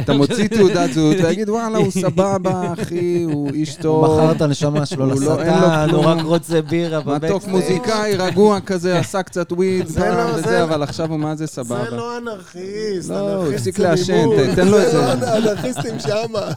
אתה 0.03 0.13
מוציא 0.13 0.47
תעודת 0.47 0.93
זהות 0.93 1.15
ויגיד, 1.23 1.49
וואלה, 1.49 1.77
הוא 1.77 1.91
סבבה, 1.91 2.73
אחי, 2.73 3.23
הוא 3.23 3.49
איש 3.53 3.75
הוא 3.75 3.81
טוב, 3.83 4.05
מכר 4.05 4.31
את 4.31 4.41
הנשמה 4.41 4.85
שלו 4.85 5.13
הוא 5.13 5.21
לא- 5.21 5.41
אין 5.41 5.53
לו 5.53 5.67
לשטן, 5.67 5.95
הוא. 5.95 6.05
רק 6.05 6.23
רוצה 6.25 6.61
בירה 6.61 6.99
מתוק 6.99 7.11
בבקסטייג'. 7.21 7.49
מוזיקאי, 7.55 8.15
רגוע 8.15 8.59
כזה, 8.61 8.99
עשה 8.99 9.23
קצת 9.23 9.51
וויד, 9.51 9.87
זה 9.87 9.99
לא- 10.09 10.31
וזה, 10.33 10.41
זה- 10.41 10.63
אבל 10.63 10.83
עכשיו 10.83 11.09
הוא 11.11 11.19
מה 11.19 11.35
זה 11.35 11.45
זה 11.45 11.51
סבבה. 11.51 11.89
לא 11.89 12.17
אנרכיסט, 12.17 13.09
לא, 13.09 13.19
הוא 13.19 13.41
אנרכיסט 13.43 13.67
הפסיק 13.67 13.77
זה. 13.77 14.25
ת- 14.53 14.55
תן 14.55 14.67
לו 14.67 14.81
את 14.81 14.91
זה. 14.91 14.97
לא, 14.97 15.37
אנרכיסטים 15.37 15.99
שמה. 15.99 16.51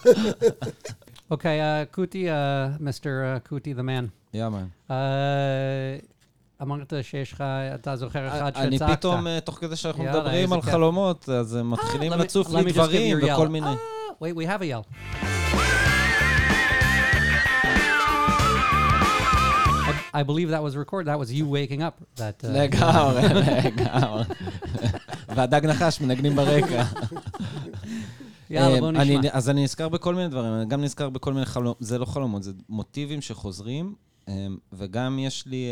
Okay, 1.30 1.61
uh, 1.61 1.87
Kuti, 1.87 2.28
uh, 2.28 2.76
Mr. 2.78 3.11
Uh, 3.37 3.40
Kuti 3.40 3.72
the 3.74 3.82
man. 3.82 4.08
יאמן. 4.35 4.66
Uh, 4.90 4.92
אמרת 6.62 6.92
שיש 7.02 7.32
לך, 7.32 7.40
אתה 7.74 7.96
זוכר 7.96 8.28
אחד 8.28 8.52
אני 8.56 8.76
שצעקת. 8.76 8.92
פתאום, 8.98 9.26
אה, 9.26 9.38
תוך 9.40 9.58
כדי 9.61 9.76
שאנחנו 9.76 10.04
יאללה, 10.04 10.18
מדברים 10.20 10.42
איזה 10.42 10.54
על 10.54 10.61
כיף. 10.61 10.70
חלומות, 10.70 11.28
אז 11.28 11.54
הם 11.54 11.70
מתחילים 11.70 12.12
let 12.12 12.16
me- 12.16 12.18
לצוף 12.18 12.46
let 12.48 12.56
לי 12.56 12.61
me 12.62 12.74
just 12.74 12.76
give 12.76 12.76
דברים 12.76 13.18
you 13.18 13.22
a 13.22 13.32
וכל. 13.35 13.48
מיני. 13.48 13.66
Ah, 13.66 14.12
wait, 14.22 14.37
we 14.37 14.46
have 14.46 14.62
a 14.62 14.66
yell. 14.66 14.85
I, 19.85 20.20
I 20.20 20.22
believe 20.22 20.48
that 20.50 20.62
was 20.62 20.76
recorded. 20.76 21.08
That 21.08 21.18
was 21.18 21.32
you 21.32 21.44
waking 21.48 21.82
up. 21.82 21.94
That 22.16 22.44
uh, 22.44 22.48
לגמרי, 22.48 23.22
לגמרי. 23.64 24.24
והדג 25.37 25.66
נחש 25.66 26.00
מנגנים 26.00 26.37
ברקע. 26.37 26.85
יאללה, 28.50 28.74
אה, 28.74 28.81
בוא 28.81 28.88
אני- 28.88 29.18
נשמע. 29.18 29.31
אז 29.33 29.50
אני 29.50 29.64
נזכר 29.64 29.88
בכל 29.88 30.14
מיני 30.14 30.28
דברים, 30.28 30.52
אני 30.52 30.66
גם 30.66 30.81
נזכר 30.83 31.11
בכל 31.11 31.33
מיני 31.33 31.46
חלומות, 31.46 31.76
זה 31.81 31.98
לא 31.98 32.05
חלומות, 32.05 32.42
זה 32.42 32.52
מוטיבים 32.68 33.20
שחוזרים, 33.20 33.94
אה, 34.28 34.46
וגם 34.72 35.18
יש 35.18 35.46
לי, 35.46 35.66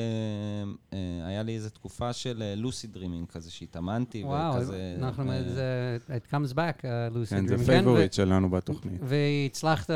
אה, 0.93 0.99
היה 1.27 1.43
לי 1.43 1.55
איזו 1.55 1.69
תקופה 1.71 2.13
של 2.13 2.43
lucid 2.57 2.87
dreaming 2.87 3.27
כזה, 3.29 3.51
שהתאמנתי, 3.51 4.25
וואו, 4.25 4.55
וכזה... 4.57 4.97
אנחנו, 4.99 5.33
אה, 5.33 5.43
זה, 5.49 5.99
it 6.09 6.35
comes 6.35 6.53
back, 6.55 6.81
uh, 6.81 6.85
Lucid 7.15 7.31
כן, 7.31 7.47
זה. 7.47 7.59
favorite 7.67 8.13
שלנו 8.13 8.51
בתוכנית. 8.51 9.01
והצלחת 9.03 9.91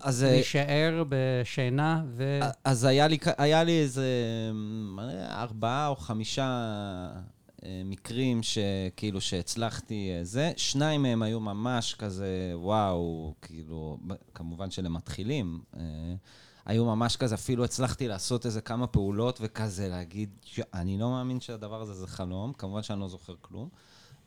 אז, 0.00 0.22
להישאר 0.22 1.02
בשינה, 1.08 2.02
ו... 2.08 2.40
אז 2.64 2.84
היה 2.84 3.08
לי, 3.08 3.18
היה 3.38 3.64
לי 3.64 3.80
איזה 3.80 4.06
ארבעה 5.30 5.88
או 5.88 5.96
חמישה 5.96 6.68
מקרים 7.84 8.40
שכאילו 8.42 9.20
שהצלחתי 9.20 10.10
אה, 10.10 10.24
זה. 10.24 10.52
שניים 10.56 11.02
מהם 11.02 11.22
היו 11.22 11.40
ממש 11.40 11.94
כזה, 11.94 12.52
וואו, 12.54 13.34
כאילו, 13.42 13.98
כמובן 14.34 14.70
שלמתחילים. 14.70 15.60
אה, 15.76 15.82
היו 16.66 16.84
ממש 16.84 17.16
כזה, 17.16 17.34
אפילו 17.34 17.64
הצלחתי 17.64 18.08
לעשות 18.08 18.46
איזה 18.46 18.60
כמה 18.60 18.86
פעולות 18.86 19.38
וכזה 19.42 19.88
להגיד, 19.88 20.30
"יו, 20.58 20.64
אני 20.74 20.98
לא 20.98 21.10
מאמין 21.10 21.40
שהדבר 21.40 21.80
הזה 21.80 21.94
זה 21.94 22.06
חלום, 22.06 22.52
כמובן 22.52 22.82
שאני 22.82 23.00
לא 23.00 23.08
זוכר 23.08 23.34
כלום, 23.40 23.68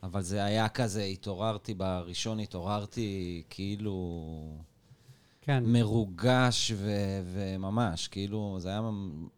אבל 0.03 0.21
זה 0.21 0.43
היה 0.43 0.69
כזה, 0.69 1.03
התעוררתי 1.03 1.73
בראשון, 1.73 2.39
התעוררתי 2.39 3.43
כאילו... 3.49 4.57
כן. 5.41 5.63
מרוגש 5.65 6.71
ו- 6.75 7.21
וממש, 7.25 8.07
כאילו, 8.07 8.55
זה 8.59 8.69
היה 8.69 8.81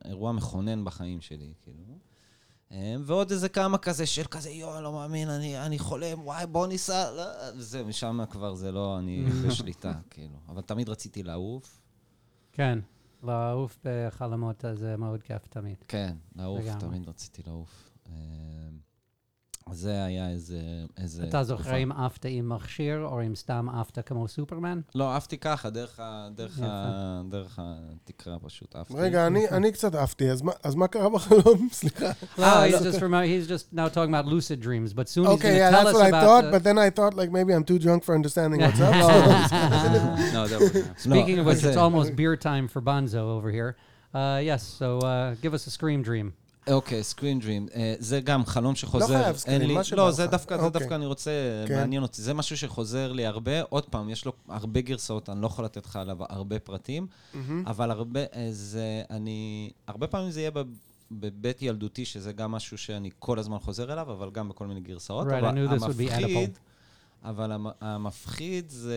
אירוע 0.05 0.31
מכונן 0.31 0.85
בחיים 0.85 1.21
שלי, 1.21 1.53
כאילו. 1.63 1.97
אה, 2.73 2.95
ועוד 3.03 3.31
איזה 3.31 3.49
כמה 3.49 3.77
כזה 3.77 4.05
של 4.05 4.23
כזה, 4.23 4.49
יואו, 4.49 4.75
אני 4.75 4.83
לא 4.83 4.93
מאמין, 4.93 5.29
אני, 5.29 5.65
אני 5.65 5.79
חולם, 5.79 6.19
וואי, 6.23 6.47
בוא 6.47 6.67
ניסע, 6.67 7.11
לא, 7.11 7.23
וזה, 7.57 7.83
משם 7.83 8.19
כבר 8.29 8.55
זה 8.55 8.71
לא, 8.71 8.99
אני 8.99 9.25
בשליטה, 9.47 9.93
כאילו. 10.09 10.35
אבל 10.47 10.61
תמיד 10.61 10.89
רציתי 10.89 11.23
לעוף. 11.23 11.81
כן. 12.51 12.79
לעוף 13.23 13.79
בחלומות 13.83 14.65
זה 14.73 14.97
מאוד 14.97 15.23
כיף 15.23 15.47
תמיד. 15.47 15.77
כן, 15.87 16.15
לעוף. 16.35 16.61
תמיד 16.79 17.09
רציתי 17.09 17.41
לעוף. 17.47 17.89
אה, 19.67 19.71
אז 19.73 19.77
זה 19.79 20.03
היה 20.05 20.29
איזה... 20.29 20.57
איזה 20.97 21.23
אתה 21.23 21.43
זוכר 21.43 21.61
תקופה. 21.63 21.75
אם 21.77 21.91
עפת 21.91 22.25
עם 22.29 22.49
מכשיר, 22.49 23.05
או 23.05 23.21
אם 23.25 23.35
סתם 23.35 23.67
עפת 23.73 24.07
כמו 24.07 24.27
סופרמן? 24.27 24.79
לא, 24.95 25.15
עפתי 25.15 25.37
ככה, 25.37 25.69
דרך, 25.69 25.99
ה, 25.99 26.27
דרך. 26.35 26.59
ה, 26.63 27.21
דרך 27.29 27.59
התקרה 27.61 28.39
פשוט 28.39 28.75
עפתי. 28.75 28.93
רגע, 28.97 29.27
אני- 29.27 29.49
אני 29.49 29.71
קצת 29.71 29.95
עפתי, 29.95 30.31
אז 30.31 30.41
מה- 30.41 30.51
אז 30.63 30.75
מה 30.75 30.87
קרה 30.87 31.09
בחלום? 31.09 31.67
סליחה. 31.71 32.11
No, 32.11 32.39
Ah, 32.41 32.41
he's 32.41 32.81
no. 32.81 32.83
just 32.83 33.01
remember, 33.01 33.25
he's 33.25 33.47
just 33.47 33.73
now 33.73 33.87
talking 33.95 34.13
about 34.13 34.25
lucid 34.27 34.59
dreams, 34.61 34.93
but 34.93 35.07
soon 35.09 35.25
he's 35.25 35.33
Okay, 35.33 35.41
going 35.41 35.57
yeah, 35.57 35.69
to 35.69 35.75
tell 35.75 35.85
that's 35.85 35.89
us 35.89 35.93
what 35.93 36.05
I 36.05 36.09
about. 36.09 36.23
thought, 36.27 36.43
the- 36.43 36.51
but 36.59 36.63
then 36.63 36.77
I 36.77 36.89
thought 36.97 37.13
like 37.21 37.31
maybe 37.31 37.51
I'm 37.57 37.65
too 37.71 37.79
drunk 37.85 38.03
for 38.03 38.13
understanding 38.19 38.59
what's 38.61 38.81
up. 38.87 38.93
לא, 40.33 40.47
זהו. 40.47 40.59
Speaking 40.97 41.37
of 41.39 41.45
which, 41.45 41.65
אז, 41.65 41.65
it's 41.65 41.77
אה, 41.77 41.83
almost 41.87 42.15
beer 42.15 42.35
time 42.37 42.67
for 42.73 42.81
Bonzo 42.81 43.23
over 43.37 43.49
here. 43.51 43.71
Uh, 44.13 44.39
yes, 44.51 44.61
so 44.79 44.87
uh, 44.99 45.35
give 45.43 45.53
us 45.57 45.63
a 45.67 45.71
scream 45.77 46.01
dream. 46.09 46.27
אוקיי, 46.71 47.03
סקרין 47.03 47.39
דרים. 47.39 47.67
זה 47.99 48.19
גם 48.21 48.45
חלום 48.45 48.75
שחוזר. 48.75 49.07
חייב 49.07 49.23
אין 49.25 49.33
סקרין, 49.37 49.61
לי- 49.61 49.73
מה 49.73 49.83
שבא 49.83 49.97
לא, 49.97 50.07
לך. 50.09 50.15
זה 50.15 50.27
דווקא, 50.27 50.57
זה 50.57 50.63
אוקיי. 50.65 50.79
דווקא 50.79 50.95
אני 50.95 51.05
רוצה, 51.05 51.31
כן. 51.67 51.75
מעניין 51.79 52.03
אותי. 52.03 52.21
זה 52.21 52.33
משהו 52.33 52.57
שחוזר 52.57 53.11
לי 53.11 53.25
הרבה. 53.25 53.61
עוד 53.61 53.85
פעם, 53.85 54.09
יש 54.09 54.25
לו 54.25 54.33
הרבה 54.49 54.81
גרסאות, 54.81 55.29
אני 55.29 55.41
לא 55.41 55.47
יכול 55.47 55.65
לתת 55.65 55.85
לך 55.85 55.95
עליו 55.95 56.17
הרבה 56.29 56.59
פרטים, 56.59 57.07
אבל 57.65 57.91
הרבה, 57.91 58.19
אה, 58.35 58.47
זה, 58.51 59.01
אני, 59.09 59.69
הרבה 59.87 60.07
פעמים 60.07 60.31
זה 60.31 60.39
יהיה 60.39 60.51
ב- 60.51 60.61
בבית 61.11 61.61
ילדותי, 61.61 62.05
שזה 62.05 62.33
גם 62.33 62.51
משהו 62.51 62.77
שאני 62.77 63.09
כל 63.19 63.39
הזמן 63.39 63.59
חוזר 63.59 63.93
אליו, 63.93 64.11
אבל 64.11 64.29
גם 64.31 64.49
בכל 64.49 64.67
מיני 64.67 64.81
גרסאות. 64.81 65.27
Right, 65.27 65.33
אבל 65.33 65.49
knew 65.67 65.71
this 65.71 65.83
would 65.83 66.09
be 66.09 66.11
המפחיד, 66.13 66.57
אבל 67.23 67.51
המ- 67.51 67.67
המפחיד 67.81 68.69
זה 68.69 68.95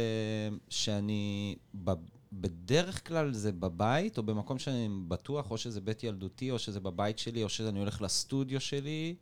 שאני, 0.69 1.55
ב- 1.85 1.93
בדרך 2.33 3.09
כלל 3.09 3.33
זה 3.33 3.53
בבית, 3.53 4.19
או 4.19 4.23
במקום 4.23 4.59
שאני 4.59 4.89
בטוח, 5.09 5.51
או 5.51 5.59
שזה 5.59 5.81
בית 5.81 6.05
ילדותי, 6.05 6.51
או 6.51 6.59
שזה 6.59 6.81
בבית 6.81 7.19
שלי, 7.19 7.43
או 7.43 7.49
שאני 7.49 7.79
הולך 7.79 8.03
לסטודיו 8.03 8.61
שלי, 8.61 9.15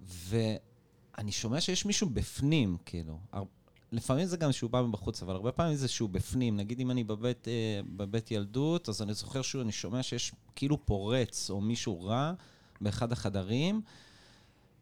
ואני 0.00 1.32
שומע 1.32 1.60
שיש 1.60 1.84
מישהו 1.84 2.10
בפנים, 2.10 2.76
כאילו. 2.86 3.18
הר- 3.32 3.44
לפעמים 3.92 4.26
זה 4.26 4.36
גם 4.36 4.52
שהוא 4.52 4.70
בא 4.70 4.82
מבחוץ, 4.82 5.22
אבל 5.22 5.34
הרבה 5.34 5.52
פעמים 5.52 5.76
זה 5.76 5.88
שהוא 5.88 6.08
בפנים. 6.10 6.56
נגיד 6.56 6.80
אם 6.80 6.90
אני 6.90 7.04
בבית, 7.04 7.48
אה, 7.48 7.80
בבית 7.96 8.30
ילדות, 8.30 8.88
אז 8.88 9.02
אני 9.02 9.14
זוכר 9.14 9.42
שאני 9.42 9.72
שומע 9.72 10.02
שיש 10.02 10.32
כאילו 10.56 10.86
פורץ, 10.86 11.50
או 11.50 11.60
מישהו 11.60 12.04
רע 12.04 12.32
באחד 12.80 13.12
החדרים, 13.12 13.80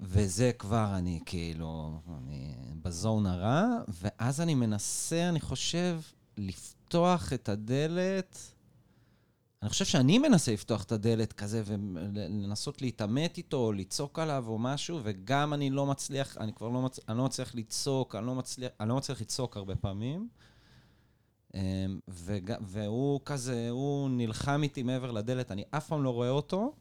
וזה 0.01 0.51
כבר 0.59 0.95
אני 0.95 1.21
כאילו, 1.27 2.01
אני 2.19 2.55
בזון 2.83 3.27
הרע, 3.27 3.67
ואז 3.89 4.41
אני 4.41 4.55
מנסה, 4.55 5.29
אני 5.29 5.41
חושב, 5.41 6.01
לפתוח 6.93 7.33
את 7.33 7.49
הדלת. 7.49 8.39
אני 9.63 9.71
חושב 9.71 9.85
שאני 9.85 10.19
מנסה 10.19 10.53
לפתוח 10.53 10.83
את 10.83 10.93
הדלת 10.93 11.33
כזה 11.33 11.63
ולנסות 11.65 12.83
להתעמת 12.83 13.37
איתו, 13.37 13.57
או 13.57 13.73
לצעוק 13.73 14.19
עליו 14.19 14.45
או 14.49 14.59
משהו, 14.59 15.01
וגם 15.03 15.55
אני 15.55 15.71
לא 15.71 15.87
מצליח, 15.87 16.37
אני 16.37 16.53
כבר 16.53 16.69
לא, 16.69 16.83
מצ... 16.83 17.01
אני 17.09 17.19
לא 17.19 17.25
מצליח 17.25 17.55
לצעוק, 17.55 18.15
אני 18.15 18.27
לא 18.27 18.35
מצליח, 18.35 18.71
אני 18.81 18.89
לא 18.89 18.97
מצליח 18.97 19.21
לצעוק 19.21 19.57
הרבה 19.57 19.77
פעמים. 19.77 20.29
אמ, 21.55 21.61
וג... 22.09 22.53
והוא 22.61 23.21
כזה, 23.25 23.71
הוא 23.71 24.11
נלחם 24.11 24.61
איתי 24.63 24.83
מעבר 24.83 25.11
לדלת, 25.11 25.53
אני 25.53 25.65
אף 25.71 25.89
פעם 25.89 26.03
לא 26.03 26.11
רואה 26.11 26.31
אותו. 26.31 26.75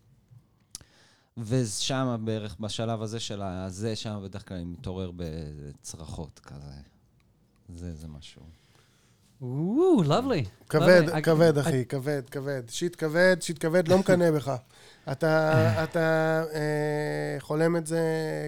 ושם 1.37 2.21
בערך 2.25 2.59
בשלב 2.59 3.01
הזה 3.01 3.19
של 3.19 3.41
הזה, 3.41 3.95
שם 3.95 4.21
בדרך 4.23 4.47
כלל 4.47 4.57
אני 4.57 4.65
מתעורר 4.65 5.11
בצרחות 5.15 6.39
כזה. 6.39 6.81
זה, 7.69 7.95
זה 7.95 8.07
משהו. 8.07 8.60
Ooh, 9.41 10.03
lovely. 10.05 10.67
כבד, 10.69 11.21
כבד, 11.23 11.57
I- 11.57 11.61
אחי, 11.61 11.85
כבד, 11.85 12.29
כבד. 12.29 12.63
שיט 12.69 12.95
כבד, 12.97 13.37
שיט 13.41 13.65
כבד, 13.65 13.87
לא 13.87 13.97
מקנא 13.97 14.31
בך. 14.31 14.51
אתה 15.11 15.51
אתה, 15.83 15.99
אה, 16.53 17.35
חולם 17.39 17.75
את 17.77 17.87
זה 17.87 18.01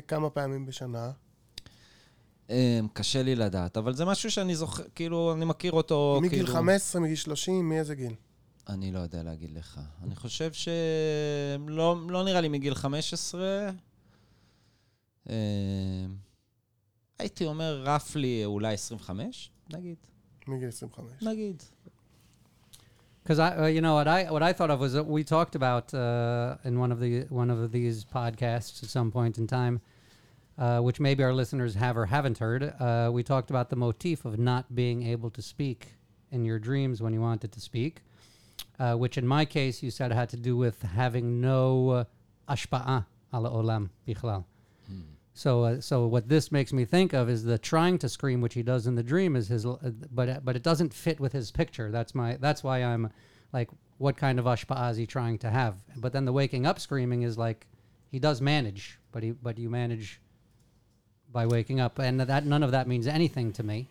כמה 0.08 0.30
פעמים 0.30 0.66
בשנה. 0.66 1.12
אמ, 2.50 2.88
קשה 2.94 3.24
לי 3.24 3.36
לדעת, 3.36 3.78
אבל 3.78 3.94
זה 3.94 4.06
משהו 4.06 4.32
שאני 4.32 4.56
זוכר, 4.56 4.84
כאילו, 4.96 5.34
אני 5.34 5.46
מכיר 5.46 5.72
אותו, 5.72 6.20
מגיל 6.22 6.40
כאילו... 6.40 6.54
15, 6.54 7.02
מגיל 7.02 7.16
30, 7.16 7.70
מאיזה 7.70 7.96
גיל? 7.96 8.14
אני 8.70 8.92
לא 8.92 9.00
יודע 9.00 9.24
להגיד 9.24 9.52
לך. 9.52 9.80
אני 10.04 10.16
חושב 10.16 10.52
שלא 10.54 11.98
לא 12.10 12.24
נראה 12.24 12.42
לי 12.42 12.50
מגיל 12.50 12.76
15. 12.76 13.70
אמ, 15.30 15.34
הייתי 17.20 17.46
אומר 17.46 17.82
רפלי 17.86 18.46
אולי 18.46 18.74
25, 18.74 19.52
נגיד. 19.74 19.96
מגיל 20.49 20.71
25. 20.71 21.23
נגיד. 21.23 21.63
Because 23.23 23.41
I, 23.41 23.57
uh, 23.57 23.67
you 23.67 23.83
know, 23.83 23.95
what 23.95 24.09
I 24.09 24.25
what 24.33 24.43
I 24.43 24.55
thought 24.55 24.71
of 24.71 24.81
was 24.81 24.95
that 24.95 25.07
we 25.07 25.23
talked 25.23 25.55
about 25.55 25.93
uh, 25.93 26.57
in 26.65 26.79
one 26.79 26.91
of 26.91 26.99
the 26.99 27.27
one 27.29 27.51
of 27.51 27.73
these 27.73 28.03
podcasts 28.03 28.83
at 28.83 28.89
some 28.89 29.11
point 29.11 29.37
in 29.37 29.47
time, 29.47 29.83
uh, 30.57 30.81
which 30.81 30.99
maybe 30.99 31.23
our 31.23 31.35
listeners 31.35 31.75
have 31.75 31.99
or 31.99 32.07
haven't 32.07 32.39
heard. 32.39 32.63
Uh, 32.81 33.11
we 33.13 33.23
talked 33.23 33.51
about 33.51 33.69
the 33.69 33.77
motif 33.77 34.25
of 34.25 34.39
not 34.39 34.75
being 34.75 35.03
able 35.15 35.31
to 35.39 35.43
speak 35.43 35.81
in 36.31 36.47
your 36.47 36.59
dreams 36.59 37.03
when 37.03 37.13
you 37.13 37.21
wanted 37.21 37.53
to 37.53 37.61
speak, 37.61 38.01
uh, 38.79 38.95
which 38.95 39.19
in 39.19 39.27
my 39.27 39.45
case 39.45 39.83
you 39.83 39.91
said 39.91 40.11
had 40.11 40.31
to 40.31 40.39
do 40.39 40.57
with 40.57 40.81
having 40.83 41.27
no 41.41 41.91
uh, 41.91 42.05
ashpa'a 42.49 43.05
ala 43.35 43.51
olam 43.51 43.91
bichlal. 44.07 44.45
So, 45.35 45.63
uh, 45.65 45.81
so 45.81 46.07
what 46.07 46.29
this 46.29 46.51
makes 46.51 46.73
me 46.73 46.85
think 46.85 47.13
of 47.13 47.31
is 47.31 47.45
the 47.45 47.59
trying 47.59 47.99
to 47.99 48.09
scream, 48.09 48.41
which 48.41 48.55
he 48.55 48.63
does 48.63 48.89
in 48.89 48.97
the 48.97 49.05
dream, 49.05 49.37
is 49.37 49.47
his, 49.49 49.65
uh, 49.65 49.77
but 50.11 50.29
uh, 50.29 50.41
but 50.43 50.57
it 50.57 50.65
doesn't 50.65 50.93
fit 50.93 51.21
with 51.21 51.33
his 51.33 51.53
picture. 51.53 51.93
That's 51.93 52.13
my 52.15 52.37
that's 52.41 52.65
why 52.65 52.83
I'm 52.83 53.11
like, 53.53 53.71
what 53.99 54.17
kind 54.17 54.39
of 54.41 54.47
ashpa'ah 54.47 54.91
is 54.91 54.97
he 54.97 55.07
trying 55.07 55.39
to 55.39 55.51
have? 55.51 55.77
But 55.97 56.13
then 56.13 56.25
the 56.25 56.33
waking 56.33 56.67
up 56.67 56.81
screaming 56.81 57.23
is 57.23 57.39
like, 57.39 57.67
he 58.11 58.19
does 58.19 58.41
manage, 58.41 58.99
but 59.13 59.23
he 59.23 59.31
but 59.31 59.59
you 59.59 59.71
manage 59.71 60.21
by 61.33 61.47
waking 61.47 61.79
up, 61.79 61.99
and 62.01 62.19
that 62.21 62.45
none 62.45 62.63
of 62.65 62.73
that 62.73 62.89
means 62.89 63.07
anything 63.07 63.53
to 63.53 63.63
me. 63.63 63.87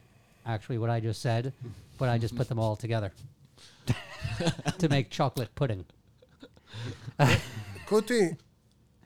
Actually, 0.46 0.80
what 0.80 0.90
I 0.90 1.00
just 1.00 1.22
said, 1.22 1.54
but 1.98 2.10
I 2.10 2.18
just 2.18 2.36
put 2.36 2.50
them 2.50 2.60
all 2.60 2.76
together 2.76 3.12
to 4.80 4.90
make 4.90 5.10
chocolate 5.10 5.54
pudding. 5.56 5.86
קוטי, 7.86 8.30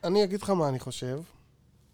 אני 0.04 0.24
אגיד 0.24 0.42
לך 0.42 0.50
מה 0.50 0.70
אני 0.70 0.80
חושב, 0.80 1.22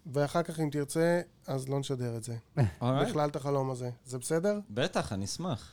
ואחר 0.05 0.43
כך 0.43 0.59
אם 0.59 0.69
תרצה, 0.69 1.21
אז 1.47 1.69
לא 1.69 1.79
נשדר 1.79 2.17
את 2.17 2.23
זה. 2.23 2.35
בכלל 2.81 3.29
את 3.29 3.35
החלום 3.35 3.71
הזה. 3.71 3.89
זה 4.05 4.17
בסדר? 4.17 4.59
בטח, 4.69 5.13
אני 5.13 5.25
אשמח. 5.25 5.71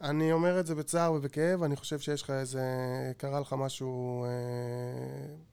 אני 0.00 0.32
אומר 0.32 0.60
את 0.60 0.66
זה 0.66 0.74
בצער 0.74 1.12
ובכאב, 1.12 1.62
אני 1.62 1.76
חושב 1.76 1.98
שיש 1.98 2.22
לך 2.22 2.30
איזה... 2.30 2.62
קרה 3.16 3.40
לך 3.40 3.52
משהו 3.52 4.24
אה, 4.24 4.30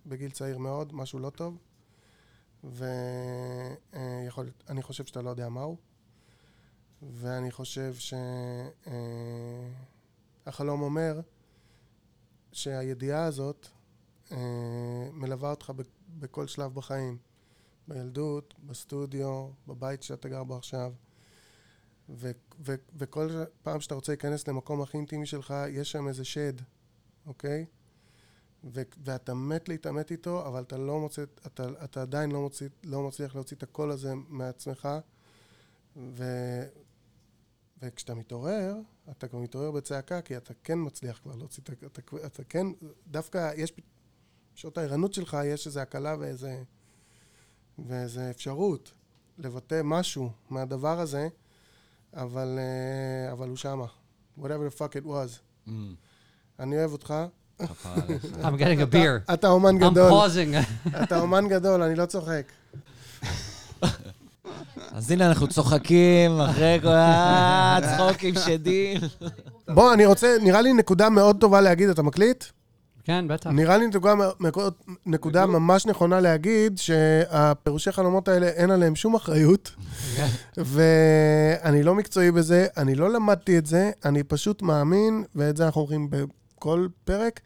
בגיל 0.06 0.32
צעיר 0.32 0.58
מאוד, 0.58 0.96
משהו 0.96 1.20
לא 1.20 1.30
טוב, 1.30 1.58
ויכול... 2.64 4.50
אני 4.70 4.84
חושב 4.84 5.06
שאתה 5.06 5.22
לא 5.22 5.30
יודע 5.30 5.50
מהו, 5.50 5.78
ואני 7.02 7.52
חושב 7.52 7.94
שהחלום 10.46 10.82
אומר 10.82 11.20
שהידיעה 12.52 13.26
הזאת 13.26 13.68
אה, 14.32 14.38
מלווה 15.14 15.50
אותך 15.50 15.74
ב- 15.76 15.82
בכל 16.20 16.48
שלב 16.48 16.74
בחיים. 16.74 17.18
בילדות, 17.88 18.54
בסטודיו, 18.64 19.50
בבית 19.68 20.04
שאתה 20.04 20.30
גר 20.30 20.44
בו 20.44 20.58
עכשיו. 20.58 20.94
ו- 22.10 22.32
ו- 22.66 22.76
וכל 22.96 23.30
פעם 23.64 23.82
שאתה 23.82 23.96
רוצה 23.96 24.12
להיכנס 24.12 24.48
למקום 24.48 24.82
הכי 24.82 24.98
אינטימי 24.98 25.26
שלך, 25.26 25.54
יש 25.70 25.92
שם 25.92 26.08
איזה 26.08 26.26
שד, 26.26 26.54
אוקיי? 27.26 27.66
ו- 28.64 28.82
ואתה 29.04 29.34
מת 29.34 29.70
להתעמת 29.70 30.12
איתו, 30.12 30.48
אבל 30.48 30.64
אתה 30.64 30.78
לא 30.78 31.00
מוצא, 31.00 31.24
אתה, 31.46 31.68
אתה 31.84 32.02
עדיין 32.02 32.32
לא, 32.32 32.42
מוציא, 32.42 32.70
לא 32.84 33.08
מצליח 33.08 33.36
להוציא 33.36 33.58
את 33.58 33.64
הקול 33.64 33.92
הזה 33.92 34.14
מעצמך. 34.16 34.90
ו- 35.98 36.66
וכשאתה 37.82 38.16
מתעורר, 38.16 38.76
אתה 39.12 39.28
גם 39.28 39.44
מתעורר 39.44 39.72
בצעקה, 39.72 40.22
כי 40.22 40.38
אתה 40.38 40.54
כן 40.64 40.78
מצליח 40.82 41.20
כבר 41.24 41.36
להוציא 41.36 41.64
את 41.64 41.70
ה... 41.70 41.86
אתה, 41.86 42.02
אתה 42.26 42.44
כן, 42.44 42.68
דווקא 43.08 43.52
יש, 43.56 43.74
בשעות 44.56 44.78
הערנות 44.78 45.14
שלך 45.14 45.38
יש 45.46 45.68
איזו 45.68 45.80
הקלה 45.80 46.16
ואיזה, 46.20 46.64
ואיזה 47.88 48.30
אפשרות 48.30 48.92
לבטא 49.38 49.82
משהו 49.84 50.30
מהדבר 50.50 51.00
הזה, 51.00 51.28
אבל, 52.14 52.60
אה, 52.60 53.32
אבל 53.32 53.48
הוא 53.50 53.58
שמה. 53.58 53.86
whatever 54.40 54.70
the 54.70 54.80
fuck 54.80 55.04
it 55.04 55.08
was. 55.08 55.40
Mm, 55.68 55.72
אני 56.60 56.78
אוהב 56.78 56.92
אותך. 56.92 57.14
I'm 57.64 57.66
getting 58.58 58.82
a 58.82 58.94
beer. 58.94 59.34
אתה, 59.34 59.48
אומן 59.48 59.76
I'm 59.78 59.90
גדול. 59.92 60.12
pausing. 60.12 60.56
אתה 61.04 61.20
אומן 61.20 61.48
גדול, 61.48 61.82
אני 61.82 61.96
לא 61.96 62.06
צוחק. 62.06 62.44
אז 64.92 65.12
הנה, 65.12 65.28
אנחנו 65.28 65.48
צוחקים 65.48 66.42
אחרי 66.42 66.80
כל 66.82 66.88
הצחוקים 66.98 68.36
שדים. 68.46 69.02
בוא, 69.68 69.94
אני 69.94 70.06
רוצה, 70.06 70.38
נראה 70.42 70.62
לי 70.62 70.74
נקודה 70.74 71.10
מאוד 71.10 71.38
טובה 71.40 71.62
להגיד, 71.62 71.90
אתה 71.90 72.04
מקליט? 72.04 72.44
כן, 73.06 73.28
בטח. 73.28 73.50
נראה 73.50 73.78
לי 73.78 73.88
נקודה, 73.88 74.70
נקודה 75.06 75.46
ממש 75.46 75.86
נכונה 75.86 76.20
להגיד 76.20 76.78
שהפירושי 76.78 77.92
חלומות 77.92 78.28
האלה, 78.28 78.48
אין 78.48 78.72
עליהם 78.72 78.96
שום 78.96 79.16
אחריות, 79.16 79.72
ואני 80.58 81.84
לא 81.84 81.96
מקצועי 81.96 82.32
בזה, 82.32 82.68
אני 82.78 82.96
לא 82.96 83.14
למדתי 83.14 83.58
את 83.58 83.66
זה, 83.66 83.92
אני 84.06 84.24
פשוט 84.24 84.62
מאמין, 84.62 85.24
ואת 85.36 85.58
זה 85.58 85.66
אנחנו 85.66 85.82
אומרים 85.82 86.10
בכל 86.10 86.88
פרק, 87.04 87.40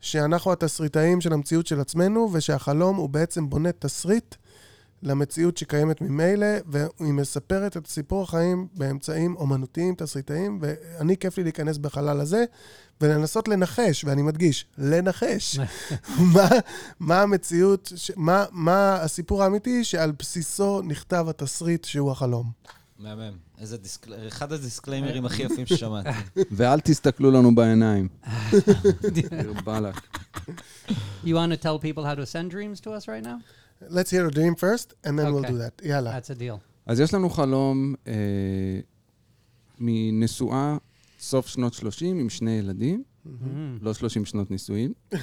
שאנחנו 0.00 0.52
התסריטאים 0.52 1.20
של 1.20 1.32
המציאות 1.32 1.66
של 1.66 1.80
עצמנו, 1.80 2.28
ושהחלום 2.32 2.96
הוא 2.96 3.08
בעצם 3.08 3.48
בונה 3.50 3.72
תסריט 3.72 4.34
למציאות 5.02 5.56
שקיימת 5.56 6.00
ממילא, 6.00 6.46
והיא 6.66 7.12
מספרת 7.12 7.76
את 7.76 7.86
סיפור 7.86 8.22
החיים 8.22 8.68
באמצעים 8.74 9.36
אומנותיים, 9.36 9.94
תסריטאיים, 9.94 10.58
ואני, 10.62 11.16
כיף 11.16 11.36
לי 11.36 11.42
להיכנס 11.42 11.78
בחלל 11.78 12.20
הזה, 12.20 12.44
ולנסות 13.00 13.48
לנחש, 13.48 14.04
ואני 14.04 14.22
מדגיש, 14.22 14.66
לנחש, 14.78 15.58
מה, 16.34 16.48
מה 17.00 17.22
המציאות, 17.22 17.92
ש, 17.96 18.10
מה, 18.16 18.44
מה 18.50 18.94
הסיפור 18.94 19.42
האמיתי 19.42 19.84
שעל 19.84 20.12
בסיסו 20.18 20.82
נכתב 20.82 21.26
התסריט 21.28 21.84
שהוא 21.84 22.10
החלום. 22.10 22.50
מהמם. 22.98 23.32
איזה 23.60 23.76
דיסקל... 23.76 24.12
אחד 24.28 24.52
הדיסקליימרים 24.52 25.24
הכי 25.24 25.42
יפים 25.42 25.66
ששמעתי. 25.66 26.08
ואל 26.56 26.80
תסתכלו 26.80 27.30
לנו 27.30 27.54
בעיניים. 27.54 28.08
דיר 29.14 29.52
באלק. 29.64 29.94
You 31.24 31.34
want 31.34 31.52
to 31.52 31.62
tell 31.62 31.78
people 31.78 32.04
how 32.04 32.14
to 32.14 32.26
send 32.26 32.50
dreams 32.50 32.80
to 32.80 32.90
us 32.90 33.08
right 33.08 33.24
now? 33.24 33.38
Let's 33.81 34.09
hear 34.11 34.27
a 34.27 34.35
dream 34.35 34.55
first, 34.55 34.93
and 35.05 35.19
then 35.19 35.25
we'll 35.33 35.45
Okay. 35.45 35.51
do 35.51 35.57
that. 35.57 35.85
יאללה. 35.85 36.17
That's 36.19 36.31
a 36.31 36.39
deal. 36.39 36.57
אז 36.85 36.99
יש 36.99 37.13
לנו 37.13 37.29
חלום 37.29 37.95
אה, 38.07 38.13
מנשואה 39.79 40.77
סוף 41.19 41.47
שנות 41.47 41.73
30 41.73 42.19
עם 42.19 42.29
שני 42.29 42.51
ילדים, 42.51 43.03
Mm. 43.25 43.29
לא 43.81 43.93
30 43.93 44.25
שנות 44.25 44.51
נישואין. 44.51 44.93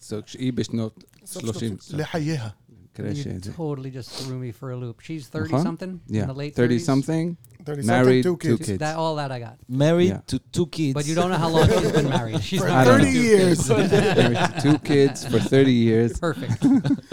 so, 0.00 0.22
כשהיא 0.26 0.52
בשנות 0.52 1.04
סוף 1.24 1.42
30, 1.42 1.68
שלושים. 1.80 1.98
לחייה. 1.98 2.48
מקרה 2.92 3.10
You 3.10 3.14
שזה. 3.14 3.52
totally 3.56 3.94
just 3.96 4.20
threw 4.20 4.22
me 4.24 4.60
for 4.60 4.64
a 4.64 4.82
loop. 4.82 5.02
She's 5.02 5.30
30 5.32 5.52
נכון? 5.54 5.66
something 5.66 6.10
in 6.10 6.14
Yeah, 6.14 6.26
the 6.26 6.32
late 6.32 6.56
30 6.56 6.78
30s. 6.78 6.86
something, 6.86 7.45
30 7.67 7.87
married, 7.93 8.23
two 8.27 8.37
two 8.37 8.57
kids. 8.57 8.65
kids. 8.67 8.79
That 8.85 8.95
all 9.01 9.15
that 9.21 9.31
I 9.37 9.39
got. 9.47 9.55
Married 9.83 10.11
Yeah. 10.13 10.21
to 10.31 10.37
two 10.55 10.67
kids. 10.77 10.93
But 10.97 11.05
you 11.09 11.15
don't 11.19 11.31
know 11.33 11.41
how 11.45 11.51
long 11.55 11.67
she's 11.77 11.91
been 11.99 12.09
married. 12.19 12.41
She's 12.49 12.61
For 12.63 12.69
not 12.75 12.85
don't 12.87 13.01
30 13.01 13.03
know. 13.03 13.27
years. 13.31 13.59
Married 13.69 14.39
to 14.45 14.49
two 14.65 14.77
kids 14.91 15.17
for 15.31 15.39
30 15.39 15.73
years. 15.89 16.11
Perfect. 16.27 16.59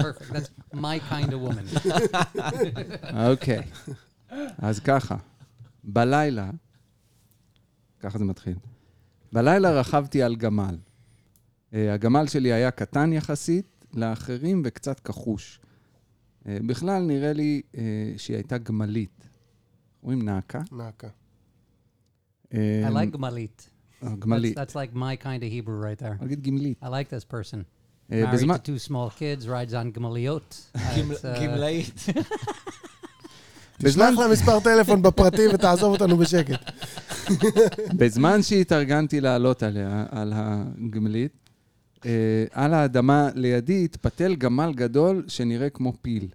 Perfect. 0.06 0.28
That's 0.34 0.50
my 0.88 0.96
kind 1.12 1.30
of 1.36 1.38
woman. 1.46 1.66
אוקיי. 3.30 3.62
אז 4.58 4.78
ככה, 4.80 5.16
בלילה, 5.84 6.50
ככה 8.00 8.18
זה 8.18 8.24
מתחיל. 8.24 8.54
בלילה 9.32 9.70
רכבתי 9.80 10.22
על 10.22 10.36
גמל. 10.36 10.76
אה, 11.74 11.94
הגמל 11.94 12.26
שלי 12.26 12.52
היה 12.52 12.70
קטן 12.70 13.12
יחסית 13.12 13.66
לאחרים 13.94 14.62
וקצת 14.64 15.00
כחוש. 15.00 15.60
אה, 16.48 16.56
בכלל 16.66 17.02
נראה 17.02 17.32
לי 17.32 17.62
אה, 17.76 17.82
שהיא 18.16 18.36
הייתה 18.36 18.58
גמלית. 18.58 19.23
רואים 20.04 20.22
נעקה? 20.22 20.60
נעקה. 20.72 21.08
I 22.52 22.56
אה, 22.56 22.88
like 22.88 23.16
Malit. 23.16 23.22
אה, 24.02 24.08
That's, 24.08 24.16
גמלית. 24.18 24.58
that's 24.58 24.72
like 24.72 24.94
my 24.94 25.16
kind 25.24 25.42
of 25.42 25.50
Hebrew 25.50 25.80
right 25.82 26.02
there. 26.02 26.24
נגיד 26.24 26.42
גמלית. 26.42 26.82
I 26.82 26.86
like 26.86 27.10
this 27.10 27.34
person. 27.34 27.58
אה, 28.12 28.32
Married 28.32 28.40
to 28.40 28.58
two 28.58 28.88
small 28.88 29.10
kids, 29.10 29.48
rides 29.48 29.72
on 29.72 29.98
Gamaliot. 29.98 30.76
Uh, 30.76 30.78
גמלאית. 31.42 32.04
תשלח 33.82 34.18
לה 34.18 34.28
מספר 34.32 34.60
טלפון 34.60 35.02
בפרטי 35.02 35.42
ותעזוב 35.54 35.92
אותנו 35.92 36.16
בשקט. 36.16 36.70
בזמן 37.98 38.42
שהתארגנתי 38.42 39.20
לעלות 39.20 39.62
עליה, 39.62 40.06
על 40.10 40.32
הגמלית, 40.36 41.50
על 42.52 42.74
האדמה 42.74 43.28
לידי 43.34 43.84
התפתל 43.84 44.34
גמל 44.36 44.72
גדול 44.74 45.24
שנראה 45.28 45.70
כמו 45.70 45.92
פיל. 46.02 46.28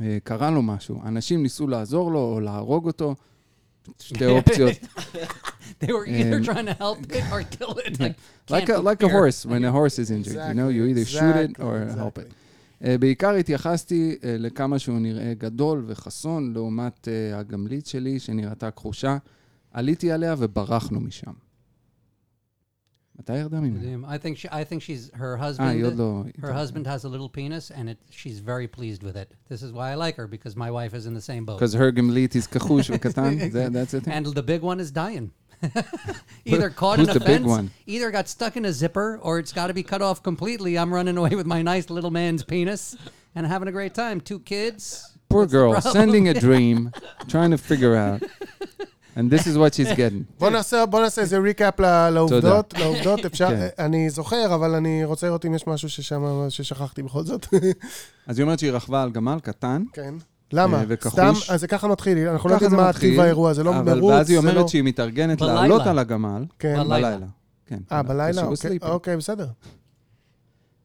אה, 0.00 0.18
קרה 0.24 0.50
לו 0.50 0.62
משהו. 0.62 1.00
אנשים 1.04 1.42
ניסו 1.42 1.68
לעזור 1.68 2.12
לו 2.12 2.18
או 2.34 2.40
להרוג 2.40 2.86
אותו. 2.86 3.14
שתי 4.00 4.26
אופציות. 4.26 4.72
they 5.82 5.86
were 5.86 6.06
either 6.06 6.40
Um, 6.40 6.44
trying 6.44 6.66
to 6.66 6.74
help 6.84 7.12
it 7.12 7.24
or 7.32 7.42
kill 7.58 7.74
it. 7.86 8.00
Like, 8.50 8.68
a, 8.68 8.78
like 8.78 9.02
a 9.02 9.06
compare. 9.06 9.08
horse, 9.18 9.46
when 9.46 9.64
a 9.64 9.72
horse 9.78 9.98
is 9.98 10.10
injured, 10.10 10.40
you 10.48 10.54
know, 10.60 10.68
you 10.76 10.82
either 10.90 11.04
shoot 11.16 11.36
it 11.44 11.52
or 11.60 11.74
help 12.02 12.18
it. 12.18 12.28
Uh, 12.82 12.86
בעיקר 13.00 13.30
התייחסתי 13.34 14.16
uh, 14.20 14.24
לכמה 14.24 14.78
שהוא 14.78 14.98
נראה 14.98 15.32
גדול 15.38 15.84
וחסון 15.86 16.52
לעומת 16.52 17.08
uh, 17.08 17.36
הגמלית 17.36 17.86
שלי, 17.86 18.18
שנראתה 18.18 18.70
כחושה. 18.70 19.16
עליתי 19.72 20.12
עליה 20.12 20.34
וברחנו 20.38 21.00
משם. 21.00 21.32
מתי 23.19 23.33
ירדה 23.37 23.59
ממנו? 23.59 24.07
I 24.07 24.17
think 24.17 24.37
she, 24.37 24.47
I 24.51 24.63
think 24.63 24.81
she's 24.81 25.09
her 25.13 25.37
אה, 25.39 25.69
היא 25.69 25.83
עוד 25.85 25.93
husband. 25.93 25.97
לא... 25.99 26.23
Her 26.47 26.53
husband 26.53 26.85
has 26.85 27.03
a 27.05 27.09
little 27.09 27.29
penis, 27.29 27.71
and 27.71 27.89
it, 27.89 27.97
she's 28.09 28.39
very 28.39 28.67
pleased 28.67 29.03
with 29.03 29.15
it. 29.15 29.31
This 29.49 29.61
is 29.63 29.71
why 29.71 29.91
I 29.91 29.95
like 29.95 30.15
her 30.17 30.27
because 30.27 30.55
my 30.55 30.69
wife 30.69 30.93
is 30.93 31.05
in 31.05 31.13
the 31.13 31.21
same 31.21 31.45
boat. 31.45 31.59
Because 31.59 31.73
her 31.73 31.91
גמלית 31.91 32.35
is 32.35 32.47
כחוש 32.47 32.89
וקטן? 32.91 33.51
That- 33.53 33.73
That's 33.73 33.93
it? 33.93 34.07
And 34.07 34.25
the 34.25 34.43
big 34.43 34.61
one 34.61 34.79
is 34.79 34.91
dying. 34.91 35.31
either 36.45 36.69
caught 36.69 36.99
in 36.99 37.05
who's 37.05 37.15
a 37.15 37.19
the 37.19 37.25
big 37.25 37.37
fence, 37.43 37.47
one? 37.57 37.71
either 37.87 38.11
got 38.11 38.27
stuck 38.27 38.57
in 38.57 38.65
a 38.65 38.73
zipper, 38.73 39.17
or 39.21 39.39
it's 39.39 39.53
got 39.53 39.67
to 39.67 39.73
be 39.73 39.83
cut 39.83 40.01
off 40.01 40.21
completely. 40.21 40.77
I'm 40.77 40.93
running 40.93 41.17
away 41.17 41.33
with 41.39 41.45
my 41.55 41.61
nice 41.61 41.89
little 41.89 42.11
man's 42.11 42.43
penis 42.43 42.97
and 43.35 43.47
having 43.47 43.69
a 43.69 43.71
great 43.71 43.93
time. 43.93 44.19
Two 44.19 44.39
kids. 44.39 44.83
Poor 45.29 45.39
What's 45.41 45.51
the 45.53 45.57
girl, 45.57 45.71
problem? 45.73 45.93
sending 45.93 46.27
a 46.27 46.33
dream, 46.47 46.91
trying 47.33 47.51
to 47.51 47.57
figure 47.57 47.95
out. 47.95 48.21
And 49.16 49.20
this 49.20 49.46
is 49.46 49.56
what 49.56 49.74
she's 49.74 49.96
getting. 49.96 50.24
בוא 50.40 50.50
נעשה, 50.50 50.86
בוא 50.86 51.00
נעשה 51.00 51.22
איזה 51.22 51.38
ריקאפ 51.38 51.80
לעובדות, 52.12 52.74
לעובדות 52.78 53.24
אפשר, 53.26 53.48
כן. 53.48 53.68
אני 53.78 54.10
זוכר, 54.10 54.54
אבל 54.54 54.74
אני 54.74 55.04
רוצה 55.04 55.26
לראות 55.26 55.46
אם 55.46 55.54
יש 55.54 55.66
משהו 55.66 55.88
ששם, 55.88 56.46
ששכחתי 56.48 57.02
בכל 57.02 57.24
זאת. 57.24 57.46
אז 58.26 58.38
היא 58.38 58.44
אומרת 58.44 58.58
שהיא 58.58 58.72
רכבה 58.72 59.02
על 59.02 59.10
גמל 59.10 59.38
קטן, 59.42 59.82
כן. 59.92 60.14
למה? 60.52 60.78
אה, 60.78 60.84
וכחוש. 60.88 61.12
סתם, 61.12 61.32
אז 61.54 61.60
זה 61.60 61.68
ככה 61.68 61.88
מתחיל, 61.88 62.28
אנחנו 62.28 62.48
לא 62.48 62.54
יודעים 62.54 62.72
מה 62.72 62.88
מתחיל, 62.88 63.10
טיב 63.10 63.20
האירוע, 63.20 63.52
זה 63.52 63.64
לא 63.64 63.78
אבל 63.78 63.98
מרוץ, 63.98 64.12
ואז 64.12 64.30
היא 64.30 64.40
זה 64.40 64.46
לא... 64.46 64.50
אומרת 64.50 64.68
שהיא 64.68 64.82
מתארגנת. 64.82 65.40
לעלות 65.40 65.82
על 65.82 65.98
הגמל. 65.98 66.44
כן. 66.58 66.76
בלילה. 66.88 67.26
כן. 67.66 67.78
אה, 67.92 68.02
בלילה? 68.02 68.42
אוקיי. 68.42 68.78
אוקיי, 68.82 69.16
בסדר. 69.16 69.46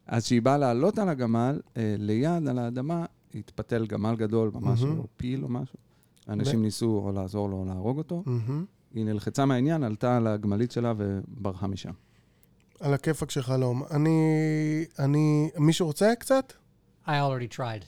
אז 0.08 0.24
כשהיא 0.24 0.42
באה 0.42 0.58
לעלות 0.58 1.00
על 1.00 1.10
הגמל, 1.10 1.60
אה, 1.78 1.96
ליד, 1.98 2.48
על 2.48 2.60
האדמה, 2.60 3.06
התפתל 3.36 3.86
גמל 3.86 4.16
גדול, 4.16 4.52
ממש. 4.54 4.84
או 4.84 5.08
פיל 5.18 5.44
או 5.44 5.50
משהו. 5.50 5.78
אנשים 6.30 6.62
ניסו 6.62 7.02
או 7.06 7.12
לעזור 7.12 7.50
לו 7.50 7.58
או 7.58 7.66
להרוג 7.66 7.98
אותו. 7.98 8.24
היא 8.94 9.06
נלחצה 9.06 9.46
מהעניין, 9.46 9.84
עלתה 9.84 10.18
על 10.18 10.28
הגמלית 10.28 10.72
שלה 10.72 10.94
וברחה 10.98 11.68
משם. 11.68 11.92
על 12.80 12.94
הכיפאק 12.94 13.32
של 13.32 13.42
חלום. 13.42 13.84
אני... 13.92 14.20
אני... 15.00 15.50
מישהו 15.58 15.88
רוצה 15.88 16.14
קצת? 16.20 16.54
I 17.06 17.10
already 17.10 17.58
tried. 17.58 17.86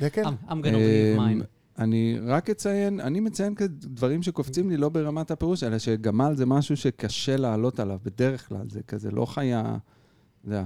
דקל? 0.00 0.22
I'm, 0.24 0.50
I'm 0.50 0.52
going 0.52 0.64
to 0.64 0.76
leave 0.76 1.18
אמ, 1.18 1.40
mine. 1.40 1.44
אני 1.78 2.18
רק 2.26 2.50
אציין, 2.50 3.00
אני 3.00 3.20
מציין 3.20 3.54
דברים 3.68 4.22
שקופצים 4.22 4.70
לי 4.70 4.76
לא 4.76 4.88
ברמת 4.88 5.30
הפירוש, 5.30 5.62
אלא 5.62 5.78
שגמל 5.78 6.34
זה 6.34 6.46
משהו 6.46 6.76
שקשה 6.76 7.36
לעלות 7.36 7.80
עליו 7.80 7.98
בדרך 8.04 8.48
כלל, 8.48 8.70
זה 8.70 8.82
כזה 8.82 9.10
לא 9.10 9.26
חיה, 9.26 9.60
אתה 9.60 10.48
יודע, 10.48 10.64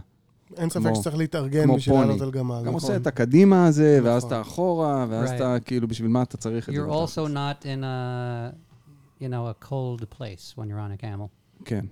אין 0.56 0.70
ספק 0.70 0.90
שצריך 0.94 1.16
להתארגן 1.16 1.74
בשביל. 1.76 1.96
לעלות 1.96 2.20
על 2.20 2.30
גמל, 2.30 2.54
גם 2.54 2.60
נכון. 2.60 2.74
עושה 2.74 2.96
את 2.96 3.06
הקדימה 3.06 3.66
הזה, 3.66 4.00
ואז 4.04 4.24
נכון. 4.24 4.32
אתה 4.32 4.40
אחורה, 4.40 5.06
ואז. 5.10 5.30
אתה 5.30 5.56
כאילו, 5.64 5.88
בשביל 5.88 6.08
מה 6.10 6.22
אתה 6.22 6.36
צריך 6.36 6.68
את 6.68 6.74
זה? 6.74 6.80
You're 6.80 6.90
also 6.90 7.28
not 7.28 7.62
in 7.64 7.82
a, 7.82 8.52
you 9.22 9.28
know, 9.28 9.64
a 9.64 9.68
cold 9.68 10.02
place 10.18 10.54
when 10.56 10.66
you're 10.68 10.98
on 10.98 11.00
a 11.00 11.02
camel. 11.02 11.26
כן. 11.64 11.84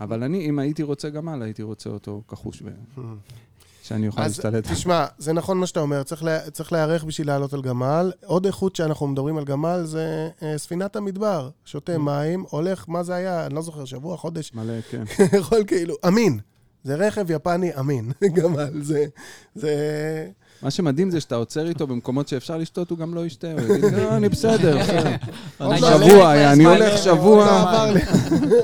אבל 0.00 0.22
אני, 0.22 0.48
אם 0.48 0.58
הייתי 0.58 0.82
רוצה 0.82 1.10
גמל, 1.10 1.42
הייתי 1.42 1.62
רוצה 1.62 1.90
אותו 1.90 2.22
כחוש, 2.28 2.62
Hmm. 2.96 3.00
שאני 3.82 4.06
אוכל 4.06 4.20
אז 4.22 4.30
להשתלט. 4.30 4.72
תשמע, 4.72 5.06
זה 5.18 5.32
נכון 5.32 5.58
מה 5.58 5.66
שאתה 5.66 5.80
אומר, 5.80 6.02
צריך 6.02 6.24
לה- 6.24 6.50
צריך 6.50 6.72
להיערך 6.72 7.04
בשביל 7.04 7.26
לעלות 7.26 7.52
על 7.52 7.62
גמל. 7.62 8.12
עוד 8.26 8.46
איכות 8.46 8.76
שאנחנו 8.76 9.06
מדברים 9.06 9.36
על 9.38 9.44
גמל 9.44 9.80
זה 9.84 10.28
אה, 10.42 10.58
ספינת 10.58 10.96
המדבר. 10.96 11.50
שותה 11.64 11.98
מים, 11.98 12.44
הולך, 12.50 12.84
מה 12.88 13.02
זה 13.02 13.14
היה? 13.14 13.46
אני 13.46 13.54
לא 13.54 13.62
זוכר, 13.62 13.84
שבוע, 13.84 14.16
חודש, 14.16 14.54
מלא, 14.54 14.80
כן. 14.80 15.04
יכול 15.38 15.64
כאילו, 15.66 15.94
אמין. 16.08 16.38
זה 16.84 16.94
רכב 16.94 17.30
יפני 17.30 17.70
אמין, 17.78 18.12
גמל. 18.36 18.82
זה... 18.82 19.04
זה... 19.54 19.74
מה 20.62 20.70
שמדהים 20.70 21.10
זה 21.10 21.20
שאתה 21.20 21.34
עוצר 21.34 21.68
איתו 21.68 21.86
במקומות 21.86 22.28
שאפשר 22.28 22.56
לשתות, 22.56 22.90
הוא 22.90 22.98
גם 22.98 23.14
לא 23.14 23.26
ישתה, 23.26 23.52
הוא 23.52 23.60
יגיד, 23.60 23.92
לא, 23.92 24.16
אני 24.16 24.28
בסדר, 24.28 24.76
לא 25.60 25.76
שבוע, 25.76 26.52
אני 26.52 26.64
הולך 26.64 26.92
לא 26.92 26.96
שבוע. 26.96 27.64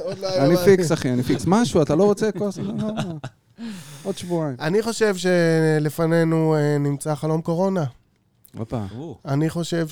עוד 0.04 0.18
לא 0.18 0.28
אני. 0.44 0.56
פיקס, 0.56 0.92
אחי, 0.92 1.10
אני 1.10 1.22
פיקס. 1.22 1.44
משהו, 1.46 1.82
אתה 1.82 1.94
לא 1.94 2.04
רוצה 2.04 2.32
כוס? 2.32 2.58
לא, 2.58 2.72
לא, 2.78 2.88
לא. 2.96 3.64
עוד 4.02 4.18
שבועיים. 4.18 4.56
אני 4.60 4.82
חושב 4.82 5.14
שלפנינו 5.16 6.54
אה, 6.54 6.78
נמצא 6.78 7.14
חלום 7.14 7.40
קורונה. 7.40 7.84
הופה. 8.58 8.84
אני 9.24 9.50
חושב 9.50 9.86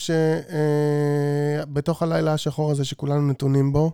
שבתוך 1.67 2.03
הלילה 2.03 2.33
השחור 2.33 2.71
הזה 2.71 2.85
שכולנו 2.85 3.31
נתונים 3.31 3.73
בו, 3.73 3.93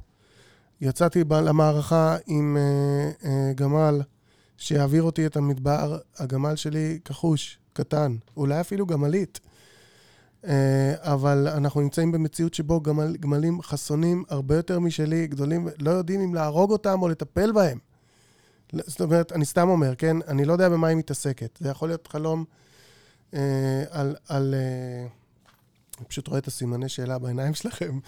יצאתי 0.80 1.24
למערכה 1.30 2.16
עם 2.26 2.56
אה, 2.56 3.10
אה, 3.30 3.52
גמל 3.54 4.00
שיעביר 4.56 5.02
אותי 5.02 5.26
את 5.26 5.36
המדבר. 5.36 5.98
הגמל 6.16 6.56
שלי 6.56 6.98
כחוש, 7.04 7.58
קטן, 7.72 8.16
אולי 8.36 8.60
אפילו 8.60 8.86
גמלית. 8.86 9.40
אה, 10.46 10.94
אבל 10.98 11.48
אנחנו 11.48 11.80
נמצאים 11.80 12.12
במציאות 12.12 12.54
שבו 12.54 12.80
גמל, 12.80 13.16
גמלים 13.16 13.62
חסונים 13.62 14.24
הרבה 14.28 14.56
יותר 14.56 14.78
משלי, 14.78 15.26
גדולים, 15.26 15.68
לא 15.78 15.90
יודעים 15.90 16.20
אם 16.20 16.34
להרוג 16.34 16.70
אותם 16.70 17.02
או 17.02 17.08
לטפל 17.08 17.52
בהם. 17.52 17.78
זאת 18.72 19.00
אומרת, 19.00 19.32
אני 19.32 19.44
סתם 19.44 19.68
אומר, 19.68 19.94
כן? 19.94 20.16
אני 20.28 20.44
לא 20.44 20.52
יודע 20.52 20.68
במה 20.68 20.86
היא 20.86 20.96
מתעסקת. 20.96 21.58
זה 21.60 21.68
יכול 21.68 21.88
להיות 21.88 22.06
חלום 22.06 22.44
אה, 23.34 23.84
על... 23.90 24.16
על 24.28 24.54
אה, 24.54 25.06
אני 25.98 26.06
פשוט 26.06 26.28
רואה 26.28 26.38
את 26.38 26.46
הסימני 26.46 26.88
שאלה 26.88 27.18
בעיניים 27.18 27.54
שלכם. 27.54 27.98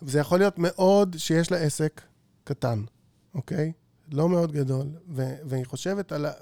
זה 0.00 0.18
יכול 0.18 0.38
להיות 0.38 0.58
מאוד 0.58 1.16
שיש 1.18 1.50
לה 1.50 1.58
עסק 1.58 2.00
קטן, 2.44 2.82
אוקיי? 3.34 3.72
לא 4.12 4.28
מאוד 4.28 4.52
גדול, 4.52 4.86
ו- 5.14 5.34
והיא 5.44 5.64
חושבת 5.66 6.12
על... 6.12 6.26
ה- 6.26 6.32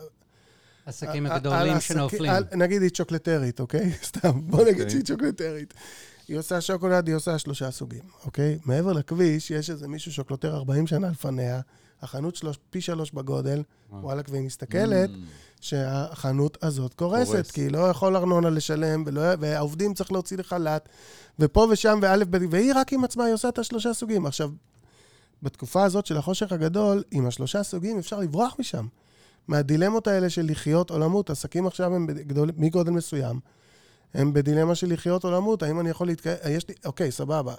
עסקים 0.86 1.26
הגדולים 1.26 1.80
שנופלים. 1.80 2.30
על- 2.30 2.44
נגיד 2.52 2.82
היא 2.82 2.90
צ'וקלטרית, 2.90 3.60
אוקיי? 3.60 3.92
סתם, 4.04 4.40
בוא 4.46 4.60
נגיד 4.60 4.74
אוקיי. 4.74 4.90
שהיא 4.90 5.04
צ'וקלטרית. 5.04 5.74
היא 6.28 6.38
עושה 6.38 6.60
שוקולד, 6.60 7.06
היא 7.08 7.16
עושה 7.16 7.38
שלושה 7.38 7.70
סוגים, 7.70 8.02
אוקיי? 8.24 8.58
מעבר 8.64 8.92
לכביש, 8.92 9.50
יש 9.50 9.70
איזה 9.70 9.88
מישהו 9.88 10.12
שוקלטר 10.12 10.56
40 10.56 10.86
שנה 10.86 11.08
לפניה, 11.10 11.60
החנות 12.02 12.36
שלו 12.36 12.52
פי 12.70 12.80
שלוש 12.80 13.10
בגודל, 13.10 13.62
וואו. 13.90 14.02
וואלכ, 14.02 14.26
והיא 14.30 14.42
מסתכלת 14.46 15.10
שהחנות 15.60 16.58
הזאת 16.64 16.94
קורסת, 16.94 17.32
קורס. 17.32 17.50
כי 17.50 17.60
היא 17.60 17.70
לא 17.70 17.88
יכול 17.88 18.16
ארנונה 18.16 18.50
לשלם, 18.50 19.02
ולא, 19.06 19.22
והעובדים 19.40 19.94
צריך 19.94 20.12
להוציא 20.12 20.36
לחל"ת, 20.36 20.88
ופה 21.38 21.66
ושם, 21.70 21.98
וא', 22.02 22.16
והיא 22.50 22.72
רק 22.74 22.92
עם 22.92 23.04
עצמה, 23.04 23.24
היא 23.24 23.34
עושה 23.34 23.48
את 23.48 23.58
השלושה 23.58 23.94
סוגים. 23.94 24.26
עכשיו, 24.26 24.50
בתקופה 25.42 25.84
הזאת 25.84 26.06
של 26.06 26.16
החושך 26.16 26.52
הגדול, 26.52 27.02
עם 27.10 27.26
השלושה 27.26 27.62
סוגים 27.62 27.98
אפשר 27.98 28.20
לברוח 28.20 28.56
משם. 28.58 28.86
מהדילמות 29.48 30.06
האלה 30.06 30.30
של 30.30 30.46
לחיות 30.50 30.90
או 30.90 30.98
למות. 30.98 31.30
עסקים 31.30 31.66
עכשיו 31.66 31.94
הם 31.94 32.06
בגדול, 32.06 32.50
מגודל 32.56 32.90
מסוים, 32.90 33.40
הם 34.14 34.32
בדילמה 34.32 34.74
של 34.74 34.92
לחיות 34.92 35.24
או 35.24 35.30
למות. 35.30 35.62
האם 35.62 35.80
אני 35.80 35.90
יכול 35.90 36.06
להתקיים... 36.06 36.36
יש 36.50 36.68
לי... 36.68 36.74
אוקיי, 36.84 37.12
סבבה. 37.12 37.54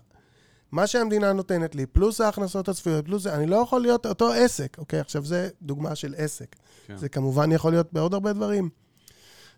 מה 0.72 0.88
שהמדינה 0.88 1.34
נותנת 1.34 1.76
לי, 1.76 1.86
פלוס 1.86 2.22
ההכנסות 2.22 2.70
הצפויות, 2.70 3.06
פלוס 3.06 3.24
זה, 3.24 3.36
אני 3.36 3.46
לא 3.48 3.56
יכול 3.56 3.82
להיות 3.82 4.06
אותו 4.06 4.32
עסק. 4.34 4.78
אוקיי, 4.78 5.00
עכשיו 5.00 5.26
זה 5.26 5.50
דוגמה 5.62 5.96
של 5.96 6.14
עסק. 6.18 6.56
כן. 6.88 6.98
זה 6.98 7.10
כמובן 7.10 7.52
יכול 7.52 7.72
להיות 7.72 7.94
בעוד 7.94 8.14
הרבה 8.14 8.34
דברים. 8.34 8.70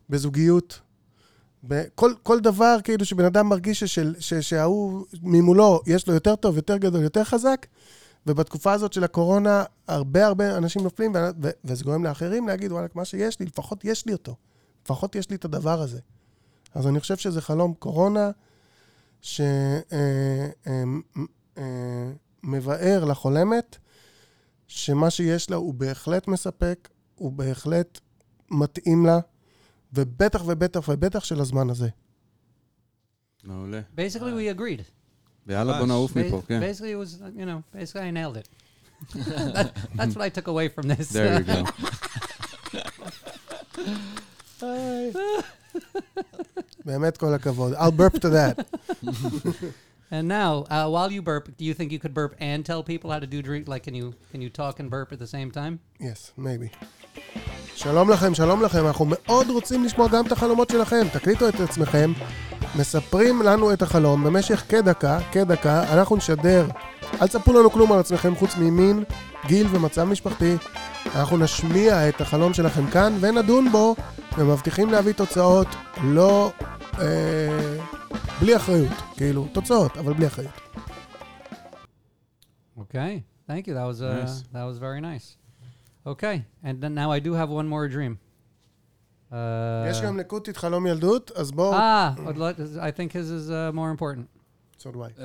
בזוגיות. 0.10 0.80
בכל 1.64 2.14
כל 2.24 2.40
דבר, 2.40 2.78
כאילו, 2.84 3.06
שבן 3.06 3.26
אדם 3.26 3.50
מרגיש 3.50 3.80
ששל, 3.80 4.16
ש, 4.20 4.34
שההוא 4.34 5.06
ממולו, 5.24 5.82
יש 5.86 6.08
לו 6.08 6.14
יותר 6.14 6.36
טוב, 6.36 6.56
יותר 6.56 6.78
גדול, 6.78 7.02
יותר 7.02 7.24
חזק, 7.24 7.66
ובתקופה 8.28 8.74
הזאת 8.74 8.94
של 8.94 9.04
הקורונה, 9.04 9.64
הרבה 9.88 10.26
הרבה 10.26 10.58
אנשים 10.58 10.84
נופלים, 10.84 11.12
ו, 11.16 11.18
ו, 11.44 11.50
וזה 11.64 11.84
גורם 11.84 12.04
לאחרים 12.04 12.48
להגיד, 12.48 12.72
וואלכ, 12.72 12.96
מה 12.96 13.06
שיש 13.06 13.40
לי, 13.40 13.46
לפחות 13.46 13.86
יש 13.86 14.06
לי 14.06 14.14
אותו. 14.14 14.36
לפחות 14.86 15.16
יש 15.16 15.30
לי 15.30 15.36
את 15.36 15.46
הדבר 15.46 15.82
הזה. 15.82 16.00
אז 16.74 16.88
אני 16.88 17.00
חושב 17.00 17.18
שזה 17.18 17.42
חלום 17.42 17.74
קורונה, 17.74 18.32
שמבאר 22.42 23.06
לחולמת, 23.06 23.78
שמה 24.68 25.10
שיש 25.10 25.50
לה 25.50 25.56
הוא 25.56 25.74
בהחלט 25.74 26.28
מספק, 26.28 26.90
הוא 27.16 27.32
בהחלט 27.32 28.00
מתאים 28.52 29.06
לה, 29.06 29.20
ובטח 29.94 30.44
ובטח 30.46 30.90
ובטח 30.90 31.24
של 31.24 31.42
הזמן 31.42 31.70
הזה. 31.70 31.90
מעולה. 33.44 33.82
Basically, 33.96 34.34
we 34.34 34.60
agreed. 34.60 34.97
ויאללה, 35.47 35.79
בוא 35.79 35.87
נעוף 35.87 36.13
Ba- 36.13 36.19
מפה, 36.19 36.43
כן. 36.49 36.61
Basically, 36.63 36.93
it 36.93 36.99
was, 37.07 37.19
you 37.37 37.47
know, 37.47 37.63
basically 37.79 38.01
I 38.01 38.11
nailed 38.11 38.37
it. 38.37 38.49
that, 39.55 39.73
that's 39.97 40.15
what 40.17 40.23
I 40.23 40.29
took 40.29 40.47
away 40.47 40.69
from 40.69 40.87
this. 40.89 41.09
There 41.09 41.41
you 41.41 41.45
go. 41.45 41.65
באמת 46.85 47.17
כל 47.17 47.35
הכבוד. 47.35 47.75
I'll 47.75 47.91
burp 47.93 48.21
to 48.21 48.29
that. 48.29 48.67
and 50.11 50.29
now, 50.29 50.65
uh, 50.71 50.89
while 50.95 51.11
you 51.11 51.23
burp, 51.23 51.45
do 51.59 51.65
you 51.65 51.75
think 51.75 51.91
you 51.93 51.99
could 51.99 52.15
burp 52.15 52.35
and 52.41 52.65
tell 52.65 52.83
people 52.83 53.11
how 53.11 53.19
to 53.19 53.27
do 53.27 53.43
drink? 53.43 53.69
Like, 53.69 53.83
can 53.89 53.95
you 53.95 54.15
can 54.33 54.41
you 54.45 54.51
talk 54.51 54.75
and 54.81 54.89
burp 54.91 55.09
at 55.15 55.19
the 55.19 55.31
same 55.37 55.51
time? 55.61 55.75
Yes, 56.01 56.21
maybe. 56.37 56.69
שלום 57.75 58.11
לכם, 58.11 58.35
שלום 58.35 58.63
לכם. 58.63 58.87
אנחנו 58.87 59.05
מאוד 59.09 59.51
רוצים 59.51 59.85
לשמוע 59.85 60.09
גם 60.09 60.27
את 60.27 60.33
החלומות 60.33 60.71
שלכם. 60.71 61.03
תקליטו 61.13 61.49
את 61.49 61.61
עצמכם, 61.61 62.13
מספרים 62.78 63.42
לנו 63.42 63.74
את 63.74 63.82
החלום 63.82 64.24
במשך 64.24 64.64
כדקה, 64.70 65.20
כדקה, 65.32 65.94
אנחנו 65.94 66.16
נשדר. 66.16 66.68
אל 67.22 67.28
תספרו 67.28 67.54
לנו 67.54 67.72
כלום 67.72 67.92
על 67.92 68.00
עצמכם 68.00 68.36
חוץ 68.36 68.56
ממין, 68.58 69.04
גיל 69.48 69.68
ומצב 69.72 70.04
משפחתי. 70.04 70.56
אנחנו 71.16 71.38
נשמיע 71.38 72.10
את 72.10 72.22
החלום 72.22 72.54
שלכם 72.54 72.88
כאן 72.88 73.18
ונדון 73.20 73.72
בו, 73.72 73.96
ומבטיחים 74.38 74.90
להביא 74.90 75.14
תוצאות 75.14 75.68
לא... 76.04 76.52
אה, 77.00 77.78
בלי 78.42 78.56
אחריות. 78.56 78.94
כאילו, 79.16 79.48
תוצאות, 79.52 79.98
אבל 79.98 80.14
בלי 80.14 80.28
אחריות. 80.28 80.52
Okay, 82.78 83.24
thank 83.50 83.68
you. 83.68 83.74
That 83.74 83.88
was 83.92 84.02
uh, 84.02 84.24
Nice. 84.24 84.44
that 84.54 84.64
was 84.64 84.78
very 84.78 85.02
nice. 85.02 85.38
Okay, 86.06 86.46
and 86.64 86.80
then 86.82 86.94
now 86.94 87.12
I 87.12 87.20
do 87.20 87.34
have 87.34 87.50
one 87.50 87.68
more 87.68 87.88
dream. 87.96 88.18
Uh, 89.32 89.36
יש 89.90 90.02
גם 90.02 90.18
לקוטית 90.18 90.58
חלום 90.58 90.88
ילדות, 90.88 91.32
אז 91.36 91.52
בואו... 91.52 91.74
ah, 91.74 92.20
I'd 92.20 92.38
like, 92.38 92.60
I 92.78 92.92
think 92.92 93.12
his 93.12 93.30
is 93.30 93.50
uh, 93.50 93.76
more 93.76 93.92
important. 93.92 94.26
So 94.80 94.84
do 94.84 94.98
I. 94.98 95.22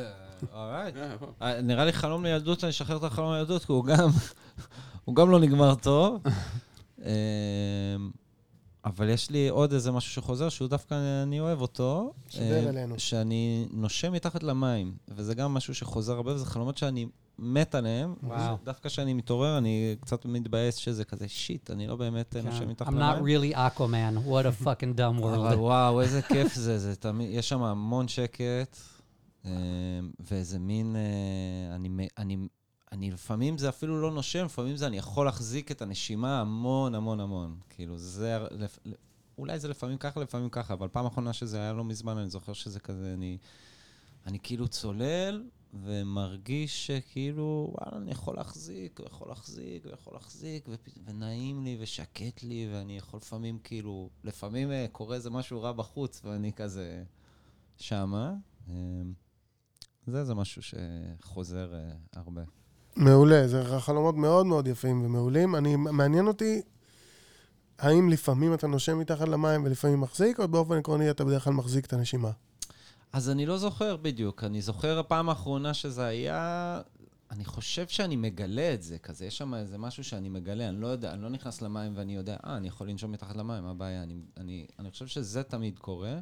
אורייט. 0.53 0.95
אה, 1.43 1.61
נראה 1.63 1.85
לי 1.85 1.93
חלום 1.93 2.25
לילדות, 2.25 2.65
אני 2.65 2.71
אשחרר 2.71 2.97
את 2.97 3.05
החלום 3.05 3.33
לילדות, 3.33 3.65
כי 3.65 3.73
הוא 3.73 3.85
גם, 3.85 4.09
הוא 5.05 5.17
גם 5.17 5.31
לא 5.31 5.41
נגמר 5.41 5.75
טוב. 5.75 6.23
אבל 8.85 9.09
יש 9.09 9.31
לי 9.31 9.49
עוד 9.49 9.73
איזה 9.73 9.93
משהו 9.93 10.13
שחוזר, 10.13 10.49
שהוא 10.49 10.69
דווקא, 10.69 11.23
אני 11.23 11.41
אוהב 11.41 11.61
אותו. 11.61 12.13
שדר 12.29 12.65
אה, 12.65 12.69
אלינו. 12.69 12.99
שאני 12.99 13.69
נושם 13.71 14.13
מתחת 14.13 14.43
למים, 14.43 14.95
וזה 15.09 15.35
גם 15.35 15.55
משהו 15.55 15.75
שחוזר 15.75 16.13
הרבה, 16.13 16.35
וזה 16.35 16.47
חלומות 16.47 16.79
שאני 16.79 17.07
מת 17.43 17.75
עליהם. 17.75 18.15
וואו. 18.23 18.57
דווקא 18.65 18.89
כשאני 18.89 19.15
מתעורר, 19.15 19.59
אני 19.59 19.97
קצת 20.01 20.27
מתבאס 20.27 20.77
שזה 20.77 21.05
כזה, 21.05 21.29
שיט, 21.29 21.71
אני 21.71 21.87
לא 21.87 21.97
באמת 21.97 22.37
אה, 22.37 22.43
נושם 22.43 22.69
מתחת 22.69 22.89
כן. 22.89 22.99
I'm 22.99 23.01
not 23.01 23.17
למים. 23.17 23.25
really 23.25 23.55
Aquaman. 23.57 24.29
What 24.29 24.63
a 24.63 24.65
fucking 24.65 24.99
dumb 24.99 25.25
אבל 25.25 25.55
world. 25.55 25.59
וואו, 25.59 26.01
איזה 26.01 26.23
כיף 26.33 26.55
זה, 26.55 26.79
זה 26.79 26.97
תמיד, 26.97 27.29
יש 27.31 27.49
שם 27.49 27.63
המון 27.63 28.09
שקט, 28.09 28.77
אה, 29.45 29.51
ואיזה 30.21 30.59
מין, 30.59 30.97
אה, 30.97 31.75
אני, 31.75 32.09
אני, 32.19 32.37
אני 32.93 33.11
לפעמים 33.11 33.59
זה 33.59 33.69
אפילו 33.69 34.01
לא 34.01 34.11
נושם, 34.11 34.45
לפעמים 34.45 34.77
זה 34.77 34.87
אני 34.87 34.97
יכול 34.99 35.27
להחזיק 35.27 35.71
את 35.71 35.83
הנשימה 35.83 36.41
המון 36.41 36.95
המון 36.95 37.21
המון. 37.21 37.57
כאילו, 37.71 37.99
זה, 37.99 38.39
אולי 39.39 39.59
זה 39.59 39.69
לפעמים 39.69 39.99
ככה, 39.99 40.21
לפעמים 40.21 40.49
ככה, 40.49 40.75
אבל 40.75 40.89
פעם 40.89 41.07
אחרונה 41.07 41.33
שזה 41.33 41.59
היה 41.59 41.73
לא 41.73 41.85
מזמן, 41.85 42.19
אני 42.19 42.31
זוכר 42.31 42.53
שזה 42.53 42.81
כזה, 42.81 43.13
אני, 43.15 43.39
אני 44.27 44.39
כאילו 44.43 44.69
צולל, 44.69 45.43
ומרגיש 45.73 46.87
שכאילו, 46.87 47.75
וואלה, 47.75 48.03
אני 48.03 48.11
יכול 48.11 48.37
להחזיק, 48.37 49.01
ויכול 49.01 49.29
להחזיק, 49.29 49.87
ויכול 49.87 50.15
להחזיק, 50.15 50.69
ופ- 50.69 50.99
ונעים 51.05 51.65
לי, 51.65 51.79
ושקט 51.81 52.43
לי, 52.43 52.69
ואני 52.73 52.97
יכול 52.97 53.19
לפעמים, 53.19 53.59
כאילו, 53.59 54.11
לפעמים 54.25 54.71
אה, 54.71 54.87
קורה 54.93 55.17
איזה 55.17 55.31
משהו 55.31 55.63
רע 55.63 55.73
בחוץ, 55.73 56.21
ואני 56.25 56.53
כזה 56.53 57.03
שמה. 57.77 58.35
אה, 58.69 58.75
זה, 60.07 60.25
זה 60.25 60.35
משהו 60.35 60.63
שחוזר 60.63 61.75
אה, 61.75 61.91
הרבה. 62.13 62.43
מעולה, 62.97 63.49
זה 63.49 63.81
חלומות 63.81 64.15
מאוד 64.15 64.47
מאוד 64.47 64.67
יפים 64.67 65.03
ומעולים. 65.05 65.57
אני, 65.57 65.77
מעניין 65.77 66.27
אותי, 66.27 66.63
האם 67.79 68.09
לפעמים 68.09 68.55
אתה 68.55 68.67
נושם 68.67 68.99
מתחת 68.99 69.29
למים 69.29 69.65
ולפעמים 69.65 70.01
מחזיק, 70.01 70.41
או 70.41 70.49
באופן 70.49 70.75
עקרוני 70.75 71.11
אתה 71.11 71.25
בדרך 71.25 71.45
כלל 71.45 71.53
מחזיק 71.53 71.87
את 71.87 71.93
הנשימה? 71.93 72.31
אז 73.13 73.31
אני 73.31 73.47
לא 73.47 73.59
זוכר 73.59 73.97
בדיוק. 73.97 74.45
אני 74.45 74.63
זוכר 74.63 74.99
הפעם 74.99 75.29
האחרונה 75.29 75.75
שזה 75.75 76.05
היה... 76.05 76.81
אני 77.31 77.45
חושב 77.45 77.89
שאני 77.89 78.17
מגלה 78.17 78.75
את 78.75 78.83
זה, 78.83 78.99
כזה, 78.99 79.27
יש 79.27 79.39
שם 79.39 79.55
איזה 79.55 79.79
משהו 79.79 80.05
שאני 80.05 80.29
מגלה, 80.29 80.69
אני 80.69 80.81
לא 80.81 80.87
יודע, 80.87 81.13
אני 81.13 81.23
לא 81.23 81.29
נכנס 81.29 81.63
למים 81.63 81.93
ואני 81.97 82.17
יודע, 82.17 82.37
אה, 82.47 82.57
אני 82.57 82.69
יכול 82.69 82.89
לנשום 82.89 83.13
מתחת 83.13 83.37
למים, 83.37 83.63
מה 83.65 83.71
הבעיה? 83.71 84.03
אני, 84.03 84.15
אני, 84.37 84.67
אני 84.79 84.91
חושב 84.91 85.07
שזה 85.07 85.43
תמיד 85.43 85.79
קורה, 85.79 86.19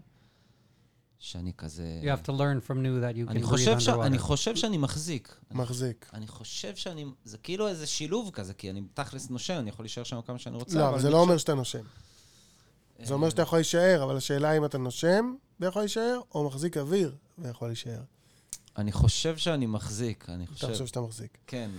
שאני 1.18 1.52
כזה... 1.56 2.00
You 2.02 2.06
have 2.06 2.26
to 2.26 2.32
learn 2.32 2.68
from 2.68 2.74
new 2.74 3.02
that 3.02 3.16
you 3.16 3.28
can 3.28 3.30
אני 3.30 3.40
breathe 3.40 3.46
חושב, 3.46 3.78
ש... 3.78 3.88
אני 3.88 4.16
underwater. 4.16 4.20
חושב 4.20 4.56
שאני 4.56 4.78
מחזיק. 4.78 5.36
אני, 5.50 5.58
מחזיק. 5.58 6.10
אני 6.14 6.26
חושב 6.26 6.76
שאני... 6.76 7.04
זה 7.24 7.38
כאילו 7.38 7.68
איזה 7.68 7.86
שילוב 7.86 8.30
כזה, 8.30 8.54
כי 8.54 8.70
אני 8.70 8.82
תכלס 8.94 9.30
נושם, 9.30 9.54
אני 9.58 9.70
יכול 9.70 9.84
להישאר 9.84 10.04
שם 10.04 10.20
כמה 10.26 10.38
שאני 10.38 10.56
רוצה. 10.56 10.78
לא, 10.78 10.88
אבל 10.88 11.00
זה 11.00 11.06
אני 11.06 11.12
לא 11.12 11.20
אומר 11.20 11.38
שאתה 11.38 11.54
נושם. 11.54 11.82
זה 13.02 13.14
אומר 13.14 13.30
שאתה 13.30 13.42
יכול 13.42 13.58
להישאר, 13.58 14.02
אבל 14.04 14.16
השאלה 14.16 14.56
אם 14.56 14.64
אתה 14.64 14.78
נושם 14.78 15.34
ויכול 15.60 15.82
להישאר, 15.82 16.20
או 16.34 16.44
מחזיק 16.46 16.76
אוויר 16.76 17.14
ויכול 17.38 17.68
להישאר. 17.68 18.00
אני 18.78 18.92
חושב 18.92 19.36
שאני 19.36 19.66
מחזיק, 19.66 20.24
אני 20.28 20.44
אתה 20.44 20.52
חושב. 20.52 20.68
חושב 20.68 20.86
שאתה 20.86 21.00
מחזיק. 21.00 21.38
כן. 21.46 21.70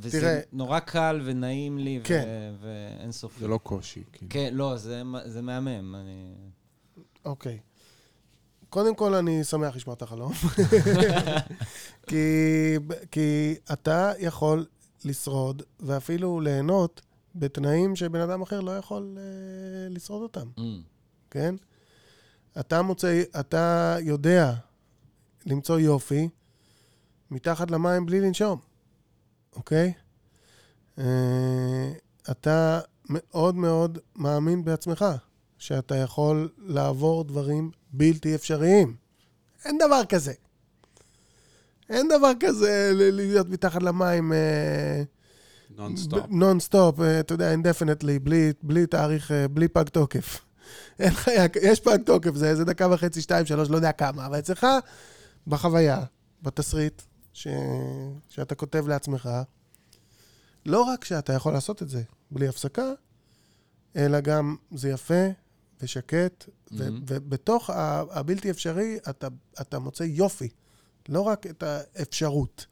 וזה 0.00 0.20
תראה- 0.20 0.40
נורא 0.52 0.78
קל 0.78 1.20
ונעים 1.24 1.78
לי, 1.78 2.00
כן. 2.04 2.24
ו... 2.60 2.66
ואין 2.98 3.12
סופי. 3.12 3.40
זה 3.40 3.48
לא 3.48 3.58
קושי, 3.62 4.02
כאילו. 4.12 4.30
כן, 4.30 4.50
לא, 4.52 4.76
זה, 4.76 5.02
זה 5.26 5.42
מהמם. 5.42 5.94
אני... 5.94 6.32
אוקיי. 7.24 7.58
קודם 8.70 8.94
כל, 8.94 9.14
אני 9.14 9.44
שמח 9.44 9.76
לשמוע 9.76 9.94
את 9.96 10.02
החלום. 10.02 10.32
כי, 12.08 12.16
כי 13.10 13.54
אתה 13.72 14.12
יכול 14.18 14.66
לשרוד, 15.04 15.62
ואפילו 15.80 16.40
ליהנות, 16.40 17.00
בתנאים 17.34 17.96
שבן 17.96 18.20
אדם 18.20 18.42
אחר 18.42 18.60
לא 18.60 18.76
יכול 18.76 19.18
אה, 19.18 19.22
לשרוד 19.90 20.22
אותם, 20.22 20.48
Mm. 20.56 20.60
כן? 21.30 21.54
אתה 22.60 22.82
מוצא, 22.82 23.22
אתה 23.40 23.96
יודע 24.00 24.52
למצוא 25.46 25.78
יופי 25.78 26.28
מתחת 27.30 27.70
למים 27.70 28.06
בלי 28.06 28.20
לנשום, 28.20 28.58
אוקיי? 29.56 29.92
אה, 30.98 31.92
אתה 32.30 32.80
מאוד 33.08 33.54
מאוד 33.54 33.98
מאמין 34.16 34.64
בעצמך, 34.64 35.04
שאתה 35.58 35.96
יכול 35.96 36.48
לעבור 36.58 37.24
דברים 37.24 37.70
בלתי 37.92 38.34
אפשריים. 38.34 38.96
אין 39.64 39.78
דבר 39.78 40.04
כזה. 40.08 40.32
אין 41.88 42.08
דבר 42.08 42.32
כזה 42.40 42.90
להיות 42.94 43.48
מתחת 43.48 43.82
למים 43.82 44.32
אה, 44.32 45.02
נונסטופ. 45.76 46.20
נונסטופ, 46.28 47.00
אה, 47.00 47.20
אתה 47.20 47.34
יודע, 47.34 47.50
indefinitely, 47.50 48.18
בלי, 48.18 48.52
בלי 48.62 48.86
תאריך, 48.86 49.30
אה, 49.32 49.48
בלי 49.48 49.68
פג 49.68 49.88
תוקף. 49.88 50.40
אין 51.00 51.10
חיה, 51.10 51.44
יש 51.62 51.80
פג 51.80 51.98
תוקף, 52.06 52.34
זה 52.34 52.48
איזה 52.50 52.64
דקה 52.64 52.88
וחצי, 52.92 53.20
שתיים, 53.22 53.46
שלוש, 53.46 53.70
לא 53.70 53.76
יודע 53.76 53.92
כמה, 53.92 54.26
אבל 54.26 54.38
אצלך, 54.38 54.66
בחוויה, 55.46 56.04
בתסריט, 56.42 57.02
ש... 57.32 57.48
שאתה 58.28 58.54
כותב 58.54 58.88
לעצמך, 58.88 59.28
לא 60.66 60.82
רק 60.82 61.04
שאתה 61.04 61.32
יכול 61.32 61.52
לעשות 61.52 61.82
את 61.82 61.88
זה 61.88 62.02
בלי 62.30 62.48
הפסקה, 62.48 62.92
אלא 63.96 64.20
גם 64.20 64.56
זה 64.74 64.88
יפה 64.88 65.24
ושקט, 65.82 66.44
ו- 66.72 66.88
Mhm. 66.88 66.90
ובתוך 67.06 67.70
הבלתי 68.10 68.50
אפשרי 68.50 68.98
אתה, 69.10 69.28
אתה 69.60 69.78
מוצא 69.78 70.02
יופי, 70.04 70.48
לא 71.08 71.20
רק 71.20 71.46
את 71.46 71.62
האפשרות. 71.62 72.66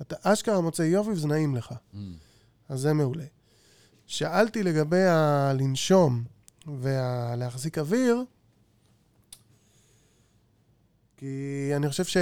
אתה 0.00 0.16
אשכרה 0.22 0.60
מוצא 0.60 0.82
יופי 0.82 1.10
וזה 1.10 1.28
נעים 1.28 1.56
לך. 1.56 1.72
Mm. 1.72 1.96
אז 2.68 2.80
זה 2.80 2.92
מעולה. 2.92 3.24
שאלתי 4.06 4.62
לגבי 4.62 5.02
הלנשום 5.02 6.24
ולהחזיק 6.80 7.78
אוויר, 7.78 8.24
כי 11.16 11.70
אני 11.76 11.88
חושב, 11.88 12.04
ש... 12.04 12.16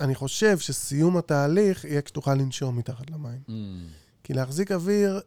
אני 0.00 0.14
חושב 0.14 0.58
שסיום 0.58 1.16
התהליך 1.16 1.84
יהיה 1.84 2.02
כשתוכל 2.02 2.34
לנשום 2.34 2.76
מתחת 2.76 3.10
למים. 3.10 3.40
Mm. 3.48 3.52
כי 4.24 4.34
להחזיק 4.34 4.72
אוויר, 4.72 5.20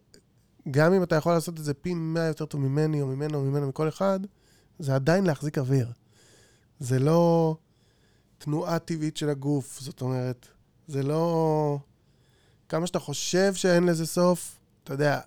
גם 0.71 0.93
אם 0.93 1.03
אתה 1.03 1.15
יכול 1.15 1.33
לעשות 1.33 1.59
את 1.59 1.63
זה 1.63 1.73
פי 1.73 1.93
מאה 1.93 2.25
יותר 2.25 2.45
טוב 2.45 2.61
ממני 2.61 3.01
או 3.01 3.07
ממנו 3.07 3.37
או 3.37 3.43
ממנו, 3.43 3.67
מכל 3.67 3.87
אחד, 3.87 4.19
זה 4.79 4.95
עדיין 4.95 5.23
להחזיק 5.23 5.57
אוויר. 5.57 5.91
זה 6.79 6.99
לא 6.99 7.57
תנועה 8.37 8.79
טבעית 8.79 9.17
של 9.17 9.29
הגוף, 9.29 9.79
זאת 9.81 10.01
אומרת, 10.01 10.47
זה 10.87 11.03
לא... 11.03 11.79
כמה 12.71 12.87
שאתה 12.87 12.99
חושב 12.99 13.53
שאין 13.53 13.83
לזה 13.83 14.05
סוף, 14.05 14.59
אתה 14.83 14.93
יודע, 14.93 15.19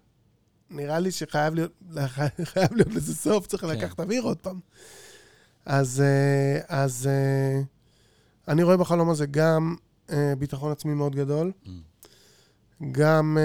נראה 0.70 0.98
לי 0.98 1.10
שחייב 1.10 1.54
להיות, 1.54 1.72
חייב 2.52 2.72
להיות 2.74 2.94
לזה 2.94 3.14
סוף, 3.14 3.46
צריך 3.46 3.62
כן. 3.64 3.68
לקחת 3.68 4.00
אוויר 4.00 4.22
עוד 4.22 4.36
פעם. 4.36 4.60
אז, 5.66 6.00
אה, 6.00 6.60
אז 6.68 7.06
אה, 7.06 7.62
אני 8.48 8.62
רואה 8.62 8.76
בחלום 8.76 9.10
הזה 9.10 9.26
גם 9.26 9.76
אה, 10.10 10.32
ביטחון 10.38 10.72
עצמי 10.72 10.94
מאוד 10.94 11.16
גדול, 11.16 11.52
Mm. 11.64 11.68
גם 12.92 13.38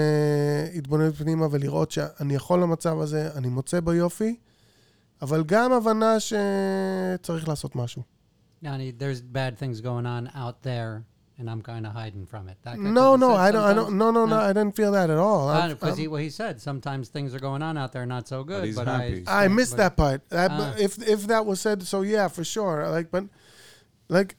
התבוננות 0.76 1.16
פנימה 1.16 1.46
ולראות 1.50 1.90
שאני 1.90 2.34
יכול 2.34 2.62
למצב 2.62 3.00
הזה, 3.00 3.30
אני 3.34 3.48
מוצא 3.48 3.80
בו 3.80 3.92
יופי, 3.92 4.36
אבל 5.22 5.44
גם 5.44 5.72
הבנה 5.72 6.16
שצריך 6.20 7.48
לעשות 7.48 7.76
משהו. 7.76 8.02
Yanni, 8.64 8.92
there's 8.98 9.22
bad 9.32 9.58
things 9.58 9.80
going 9.80 10.06
on 10.06 10.36
out 10.36 10.66
there, 10.66 11.09
and 11.40 11.48
I'm 11.50 11.62
kind 11.62 11.86
of 11.86 11.92
hiding 11.94 12.26
from 12.26 12.48
it. 12.48 12.58
That, 12.62 12.78
No, 12.78 13.16
no, 13.16 13.34
I 13.34 13.50
don't, 13.50 13.64
I 13.64 13.72
don't, 13.72 13.96
no, 13.96 14.10
no, 14.10 14.26
no, 14.26 14.36
I 14.38 14.48
didn't 14.52 14.76
feel 14.76 14.92
that 14.92 15.08
at 15.08 15.16
all. 15.16 15.68
Because 15.70 15.96
he, 15.96 16.06
well, 16.06 16.20
he 16.20 16.28
said 16.30 16.60
sometimes 16.60 17.08
things 17.08 17.34
are 17.34 17.40
going 17.40 17.62
on 17.62 17.78
out 17.78 17.92
there 17.92 18.04
not 18.06 18.28
so 18.28 18.44
good. 18.44 18.64
he's 18.66 18.76
but 18.76 18.86
happy. 18.86 19.24
I, 19.26 19.46
I 19.46 19.48
missed 19.48 19.72
but- 19.72 19.76
that 19.78 19.96
part. 19.96 20.28
That- 20.28 20.50
Ah. 20.52 20.74
if 20.78 21.02
if 21.02 21.26
that 21.28 21.46
was 21.46 21.60
said, 21.60 21.82
so 21.82 22.02
yeah, 22.02 22.28
for 22.28 22.44
sure. 22.44 22.86
Like, 22.88 23.10
but 23.10 23.24
like, 24.08 24.36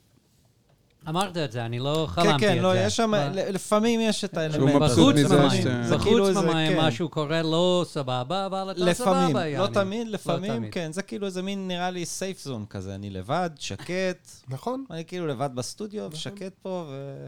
אמרת 1.09 1.37
את 1.37 1.51
זה, 1.51 1.65
אני 1.65 1.79
לא 1.79 2.07
כן, 2.15 2.21
חלמתי 2.21 2.35
את 2.35 2.39
כן, 2.39 2.55
זה. 2.55 2.61
לא, 2.61 2.77
יש 2.77 2.95
שם, 2.95 3.11
לפעמים 3.33 3.99
יש 4.01 4.23
את 4.23 4.37
האלמנט 4.37 4.69
שהוא. 4.69 4.79
מבסוט 4.79 5.15
מזה 5.15 5.49
ש- 5.49 5.87
זה 5.89 5.95
כאילו 6.03 6.23
בחוץ 6.23 6.27
איזה- 6.37 6.41
במים 6.41 6.73
כן. 6.73 6.79
משהו 6.87 7.09
קורה 7.09 7.41
לא 7.41 7.85
סבבה, 7.87 8.45
אבל 8.45 8.71
אתה 8.71 8.93
סבבה, 8.93 9.11
לפעמים, 9.11 9.35
לא 9.35 9.41
יעני. 9.41 9.73
תמיד, 9.73 10.07
לפעמים, 10.07 10.55
תמיד. 10.55 10.73
כן, 10.73 10.91
זה 10.93 11.01
כאילו 11.01 11.25
איזה 11.25 11.41
מין, 11.41 11.67
נראה 11.67 11.89
לי, 11.89 12.05
סייף 12.05 12.43
זון 12.43 12.65
כזה, 12.69 12.95
אני 12.95 13.09
לבד, 13.09 13.49
שקט, 13.59 14.27
נכון? 14.49 14.85
אני 14.91 15.05
כאילו 15.05 15.27
לבד 15.27 15.49
בסטודיו, 15.55 16.07
ושקט 16.11 16.53
פה, 16.61 16.85
ו... 16.89 17.25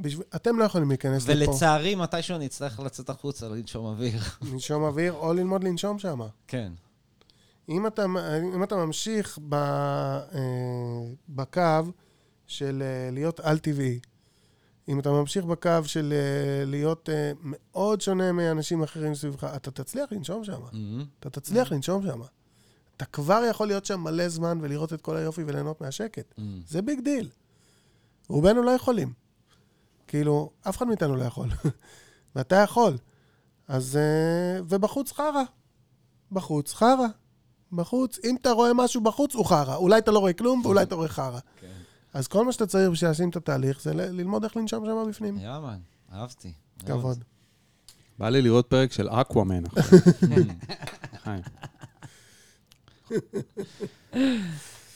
בשביל, 0.00 0.24
אתם 0.36 0.58
לא 0.58 0.64
יכולים 0.64 0.88
להיכנס 0.88 1.28
לפה, 1.28 1.50
ולצערי, 1.50 1.94
מתישהו 1.94 2.36
אני 2.36 2.46
אצטרך 2.46 2.80
לצאת 2.80 3.10
החוצה, 3.10 3.48
לנשום 3.48 3.86
אוויר. 3.86 4.20
לנשום 4.52 4.82
אוויר 4.82 5.12
או 5.12 5.32
ללמוד 5.34 5.64
לנשום 5.64 5.98
שם. 5.98 6.20
כן. 6.48 6.72
אם 7.68 7.86
אתה, 7.86 8.04
אם 8.54 8.62
אתה 8.62 8.76
ממשיך 8.76 9.38
ב, 9.48 9.54
אה, 9.54 10.20
בקו 11.28 11.60
של 12.52 12.82
אה, 12.82 13.10
להיות 13.12 13.40
על-טבעי, 13.40 14.00
אם 14.88 15.00
אתה 15.00 15.10
ממשיך 15.10 15.44
בקו 15.44 15.70
של 15.84 16.12
אה, 16.12 16.64
להיות 16.64 17.08
אה, 17.08 17.32
מאוד 17.42 18.00
שונה 18.00 18.32
מאנשים 18.32 18.82
אחרים 18.82 19.14
סביבך, 19.14 19.44
אתה 19.44 19.70
תצליח 19.70 20.12
לנשום 20.12 20.44
שם. 20.44 20.60
Mhm. 20.72 20.76
אתה 21.20 21.30
תצליח 21.30 21.72
לנשום 21.72 22.06
שם. 22.06 22.20
אתה 22.96 23.04
כבר 23.04 23.42
יכול 23.50 23.66
להיות 23.66 23.84
שם 23.84 24.00
מלא 24.00 24.28
זמן 24.28 24.58
ולראות 24.60 24.92
את 24.92 25.00
כל 25.00 25.16
היופי 25.16 25.42
וליהנות 25.44 25.80
מהשקט. 25.80 26.34
Mhm. 26.38 26.42
זה 26.66 26.82
big 26.82 27.00
deal. 27.00 27.28
רובנו 28.28 28.62
לא 28.62 28.70
יכולים. 28.70 29.12
כאילו, 30.06 30.50
אף 30.68 30.76
אחד 30.76 30.86
מאיתנו 30.86 31.16
לא 31.16 31.24
יכול. 31.24 31.48
ואתה 32.36 32.56
יכול. 32.56 32.98
אז... 33.68 33.98
ובחוץ 34.68 35.12
חרא. 35.12 35.42
בחוץ 36.32 36.74
חרא. 36.74 37.06
בחוץ, 37.72 38.18
אם 38.24 38.36
אתה 38.40 38.50
רואה 38.50 38.74
משהו 38.74 39.00
בחוץ, 39.00 39.34
הוא 39.34 39.44
חרא. 39.44 39.76
אולי 39.76 39.98
אתה 39.98 40.10
לא 40.10 40.18
רואה 40.18 40.32
כלום, 40.32 40.60
ואולי 40.64 40.82
אתה 40.82 40.94
רואה 40.94 41.08
חרא. 41.08 41.38
כן. 42.12 42.18
אז 42.18 42.28
כל 42.28 42.44
מה 42.44 42.52
שאתה 42.52 42.66
צריך 42.66 42.90
בשביל 42.90 43.10
להשלים 43.10 43.28
את 43.28 43.36
התהליך, 43.36 43.82
זה 43.82 43.94
ללמוד 43.94 44.44
איך 44.44 44.56
לנשום 44.56 44.84
שם 44.86 45.10
בפנים. 45.10 45.38
yeah 45.38 45.58
man, 45.58 45.78
אהבתי. 46.12 46.52
כבוד. 46.86 47.24
בא 48.18 48.28
לי 48.28 48.42
לראות 48.42 48.66
פרק 48.66 48.92
של 48.92 49.08
אקוואמן 49.08 49.62
עכשיו. 49.66 49.98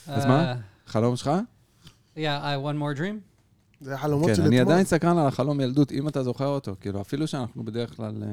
אז 0.07 0.25
מה? 0.25 0.55
חלום 0.85 1.15
שלך? 1.15 1.31
Yeah, 2.15 2.19
I 2.19 2.57
one 2.63 2.77
more 2.79 2.99
dream. 2.99 3.15
זה 3.81 3.95
החלומות 3.95 4.29
כן, 4.29 4.35
של 4.35 4.41
אני 4.41 4.61
אתמול. 4.61 4.73
עדיין 4.73 4.85
סקרן 4.85 5.17
על 5.17 5.27
החלום 5.27 5.61
ילדות, 5.61 5.91
אם 5.91 6.07
אתה 6.07 6.23
זוכר 6.23 6.47
אותו. 6.47 6.75
כאילו, 6.79 7.01
אפילו 7.01 7.27
שאנחנו 7.27 7.65
בדרך 7.65 7.95
כלל... 7.95 8.23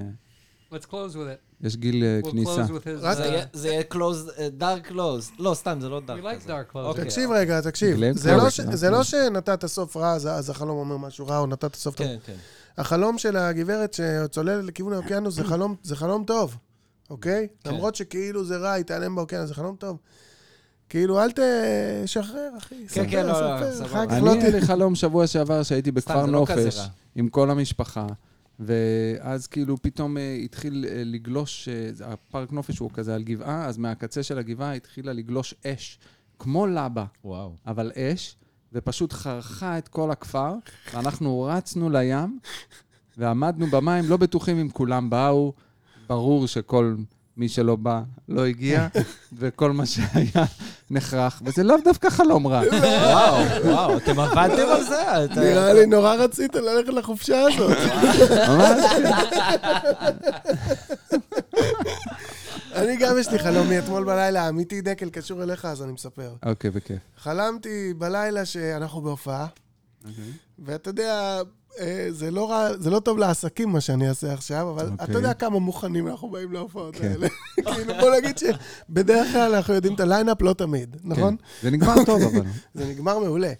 Let's 0.74 0.86
close 0.86 1.14
with 1.14 1.16
it. 1.16 1.66
יש 1.66 1.76
גיל 1.76 2.04
אה, 2.04 2.20
We'll 2.24 2.30
כניסה. 2.30 2.64
close 2.64 2.88
זה 3.14 3.24
uh, 3.24 3.26
יהיה- 3.26 3.44
זה 3.52 3.68
יהיה 3.68 3.82
close, 3.92 4.40
דארק 4.56 4.86
קלוז. 4.86 5.30
לא, 5.38 5.54
סתם, 5.54 5.78
זה 5.80 5.88
לא 5.88 5.98
we 6.04 6.06
דארק. 6.06 6.20
like 6.24 6.46
dark 6.46 6.72
clothes. 6.74 6.78
אוקיי. 6.78 7.04
תקשיב 7.04 7.30
רגע, 7.30 7.60
תקשיב. 7.60 7.98
זה 8.12 8.36
לא 8.36 8.50
ש-? 8.50 8.60
זה 8.60 8.90
לא 8.90 9.02
שנתת 9.02 9.66
סוף 9.66 9.96
רע, 9.96 10.12
אז- 10.12 10.26
אז 10.26 10.50
החלום 10.50 10.78
אומר 10.78 10.96
משהו 10.96 11.26
רע, 11.26 11.38
או 11.38 11.46
נתת 11.46 11.74
סוף 11.74 11.94
טוב. 11.94 12.06
כן, 12.06 12.16
כן. 12.26 12.34
החלום 12.78 13.18
של 13.18 13.36
הגברת 13.36 13.94
שצוללת 13.94 14.64
לכיוון 14.64 14.92
האוקיינוס 14.92 15.34
זה 15.34 15.44
חלום, 15.44 15.74
זה 15.82 15.96
חלום 15.96 16.24
טוב, 16.24 16.56
אוקיי? 17.10 17.48
כן. 17.64 17.70
למרות 17.70 17.94
שכאילו 17.94 18.44
זה 18.44 18.56
רע, 18.56 18.72
היא 18.72 18.84
תיעלם 18.84 19.14
באוקיינוס, 19.14 19.48
זה 19.48 19.54
חלום 19.54 19.76
טוב. 19.76 19.98
כאילו, 20.88 21.20
אל 21.22 21.28
תשחרר, 22.04 22.48
אחי. 22.58 22.86
כן, 22.88 23.04
כן, 23.10 23.26
לא, 23.26 23.32
לא, 23.60 23.72
סבבה. 23.72 24.02
אני, 24.02 24.24
לא 24.24 24.32
היה 24.32 24.48
לי. 24.50 24.60
חלום 24.60 24.94
שבוע 24.94 25.26
שעבר 25.26 25.62
שהייתי 25.62 25.90
בכפר 25.92 26.26
לא 26.26 26.32
נופש. 26.32 26.80
עם 27.14 27.28
כל 27.28 27.50
המשפחה, 27.50 28.06
ואז 28.60 29.46
כאילו 29.46 29.76
פתאום 29.82 30.16
אה, 30.16 30.34
התחיל 30.44 30.86
אה, 30.88 31.02
לגלוש, 31.04 31.68
אה, 31.68 31.90
הפארק 32.12 32.52
נופש 32.52 32.78
הוא 32.78 32.90
כזה 32.94 33.14
על 33.14 33.22
גבעה, 33.22 33.66
אז 33.66 33.78
מהקצה 33.78 34.22
של 34.22 34.38
הגבעה 34.38 34.74
התחילה 34.74 35.12
לגלוש 35.12 35.54
אש, 35.66 35.98
כמו 36.38 36.66
לבה, 36.66 37.04
וואו. 37.24 37.56
אבל 37.66 37.92
אש, 37.96 38.36
ופשוט 38.72 39.12
חרכה 39.12 39.78
את 39.78 39.88
כל 39.88 40.10
הכפר, 40.10 40.54
ואנחנו 40.94 41.42
רצנו 41.42 41.90
לים, 41.90 42.38
ועמדנו 43.18 43.66
במים, 43.66 44.04
לא 44.08 44.16
בטוחים 44.16 44.58
אם 44.58 44.70
כולם 44.70 45.10
באו, 45.10 45.52
ברור 46.08 46.46
שכל 46.46 46.96
מי 47.36 47.48
שלא 47.48 47.76
בא 47.76 48.02
לא 48.28 48.46
הגיע, 48.46 48.88
וכל 49.38 49.72
מה 49.72 49.86
שהיה 49.86 50.44
נחרך, 50.90 51.42
וזה 51.44 51.62
לאו 51.62 51.76
דווקא 51.84 52.10
חלום 52.10 52.46
רע. 52.46 52.62
וואו, 52.70 53.44
וואו, 53.64 53.96
אתם 53.96 54.20
עבדתם 54.20 54.68
על 54.68 54.84
זה? 54.84 55.02
נראה 55.40 55.72
לי 55.72 55.86
נורא 55.86 56.14
רצית 56.14 56.54
ללכת 56.54 56.92
לחופשה 56.92 57.40
הזאת. 57.40 57.78
ממש. 58.48 58.84
אני 62.74 62.96
גם 62.96 63.18
יש 63.18 63.28
לי 63.28 63.38
חלום 63.38 63.68
מאתמול 63.68 64.04
בלילה, 64.04 64.48
אמיתי 64.48 64.80
דקל 64.80 65.10
קשור 65.10 65.42
אליך, 65.42 65.64
אז 65.64 65.82
אני 65.82 65.92
מספר. 65.92 66.32
אוקיי, 66.46 66.70
בכיף. 66.70 66.98
חלמתי 67.18 67.94
בלילה 67.98 68.44
שאנחנו 68.44 69.00
בהופעה, 69.00 69.46
ואתה 70.58 70.90
יודע, 70.90 71.40
זה 72.10 72.30
לא, 72.30 72.50
רע, 72.50 72.68
זה 72.78 72.90
לא 72.90 73.00
טוב 73.00 73.18
לעסקים 73.18 73.68
מה 73.68 73.80
שאני 73.80 74.08
אעשה 74.08 74.32
עכשיו, 74.32 74.70
אבל 74.70 74.88
אוקיי. 74.90 75.04
אתה 75.04 75.12
יודע 75.12 75.34
כמה 75.34 75.58
מוכנים 75.58 76.08
אנחנו 76.08 76.30
באים 76.30 76.52
להופעות 76.52 76.96
כן. 76.96 77.10
האלה. 77.10 77.28
כאילו, 77.74 77.94
בוא 78.00 78.16
נגיד 78.16 78.38
שבדרך 78.38 79.32
כלל 79.32 79.54
אנחנו 79.54 79.74
יודעים 79.74 79.94
את 79.94 80.00
הליינאפ, 80.00 80.42
לא 80.42 80.52
תמיד, 80.52 80.96
נכון? 81.04 81.36
כן. 81.36 81.44
זה 81.62 81.70
נגמר 81.70 81.94
טוב, 82.06 82.22
אבל. 82.22 82.46
זה 82.74 82.86
נגמר 82.86 83.18
מעולה. 83.18 83.52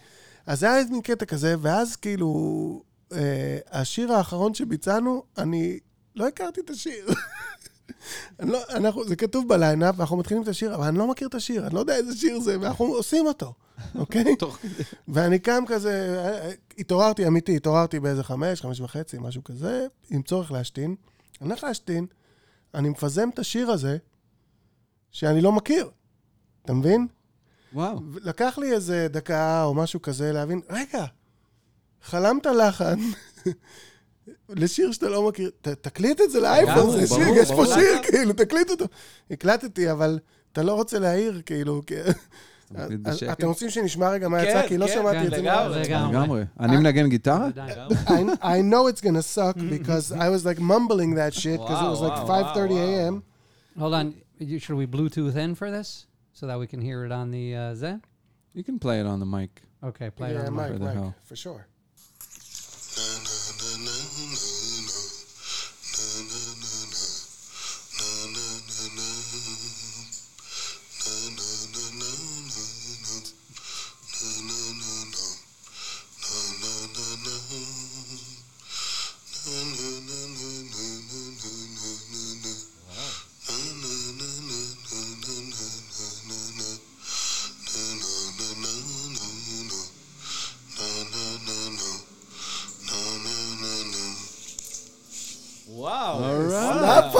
אז 0.47 0.63
היה 0.63 0.79
איזה 0.79 0.91
מין 0.91 1.01
קטע 1.01 1.25
כזה, 1.25 1.55
ואז 1.61 1.97
כאילו, 1.97 2.83
אה, 3.13 3.59
השיר 3.71 4.13
האחרון 4.13 4.55
שביצענו, 4.55 5.23
אני 5.39 5.79
לא 6.17 6.29
הכרתי 6.29 6.61
את 6.61 6.71
השיר. 6.71 7.07
לא, 8.41 8.59
אנחנו, 8.71 9.05
זה 9.05 9.17
כתוב 9.17 9.49
בליינאפ, 9.49 9.95
ואנחנו 9.99 10.17
מתחילים 10.17 10.43
את 10.43 10.49
השיר, 10.49 10.75
אבל 10.75 10.87
אני 10.87 10.99
לא 10.99 11.11
מכיר 11.11 11.29
את 11.29 11.35
השיר, 11.35 11.67
אני 11.67 11.75
לא 11.75 11.81
יודע 11.81 11.97
איזה 11.97 12.17
שיר 12.17 12.41
זה, 12.41 12.61
ואנחנו 12.61 12.85
עושים 12.85 13.27
אותו, 13.27 13.53
אוקיי? 13.95 14.37
ואני 15.09 15.39
קם 15.39 15.65
כזה, 15.67 16.21
התעוררתי, 16.79 17.27
אמיתי, 17.27 17.57
התעוררתי 17.57 18.01
באיזה 18.01 18.25
חמש, 18.25 18.61
חמש 18.63 18.81
וחצי, 18.81 19.17
משהו 19.21 19.45
כזה, 19.45 19.87
עם 20.11 20.23
צורך 20.23 20.53
להשתין. 20.53 20.95
אני 21.41 21.49
הולך 21.49 21.65
להשתין, 21.65 22.07
אני 22.75 22.89
מפזם 22.89 23.29
את 23.35 23.39
השיר 23.39 23.71
הזה, 23.71 23.97
שאני 25.11 25.41
לא 25.41 25.53
מכיר. 25.53 25.91
אתה 26.65 26.73
מבין? 26.73 27.07
וואו. 27.73 28.01
לקח 28.23 28.59
לי 28.59 28.73
איזה 28.73 29.07
דקה 29.11 29.65
או 29.65 29.75
משהו 29.75 30.03
כזה 30.03 30.33
להבין, 30.33 30.61
רגע, 30.71 31.05
חלמת 32.03 32.47
לחן 32.47 32.99
לשיר 34.49 34.93
שאתה 34.93 35.09
לא 35.09 35.29
מכיר, 35.29 35.51
ת, 35.61 35.69
תקליט 35.69 36.21
את 36.21 36.31
זה 36.31 36.41
לאייפון, 36.41 36.91
זה 36.91 37.07
שיר, 37.07 37.19
ברור, 37.25 37.37
יש 37.37 37.49
פה 37.49 37.55
ברור. 37.55 37.75
שיר, 37.75 38.03
כאילו, 38.03 38.33
תקליט 38.33 38.71
אותו. 38.71 38.85
הקלטתי, 39.31 39.91
אבל 39.91 40.19
אתה 40.53 40.63
לא 40.63 40.75
רוצה 40.75 40.99
להעיר, 40.99 41.43
כאילו? 41.47 41.83
אתם 43.33 43.47
רוצים 43.47 43.71
שנשמע 43.71 44.11
רגע 44.11 44.29
מה 44.29 44.41
כן, 44.41 44.49
יצא? 44.49 44.69
כי 44.69 44.79
לא 44.79 44.87
כן, 44.87 44.93
שמעתי 44.95 45.19
כן, 45.19 45.25
את 45.27 45.31
זה. 45.31 45.37
לגמרי. 45.99 46.43
אני 46.61 46.77
מנגן 46.77 47.09
גיטרה? 47.09 47.49
I, 48.43 48.61
know 48.61 48.87
it's 48.89 49.01
gonna 49.01 49.23
suck 49.37 49.57
because 49.57 50.13
I 50.13 50.29
was 50.29 50.45
like 50.45 50.59
mumbling 50.59 51.15
that 51.15 51.35
shit 51.35 51.61
because 51.61 51.81
it 51.83 51.91
was 51.95 52.01
like 52.01 52.17
Wow, 52.29 52.29
wow, 52.29 52.55
5:30 52.55 52.71
wow. 52.71 52.77
a.m. 52.79 53.23
Hold 53.79 53.95
on. 53.95 54.07
You- 54.41 54.59
Should 54.59 54.77
we 54.83 54.87
Bluetooth 54.87 55.37
in 55.45 55.55
for 55.55 55.69
this 55.77 55.89
so 56.39 56.43
that 56.49 56.59
we 56.63 56.67
can 56.73 56.81
hear 56.89 56.99
it 57.07 57.13
on 57.21 57.27
the 57.37 57.47
uh? 57.55 57.97
You 58.59 58.65
can 58.69 58.79
play 58.85 58.97
it 59.03 59.07
on 59.13 59.19
the 59.25 59.31
mic. 59.37 59.53
Okay, 59.91 60.09
play 60.19 60.29
it 60.33 60.37
on 60.41 60.45
the 60.51 60.57
mic. 60.63 60.73
For 61.29 61.37
sure. 61.45 61.63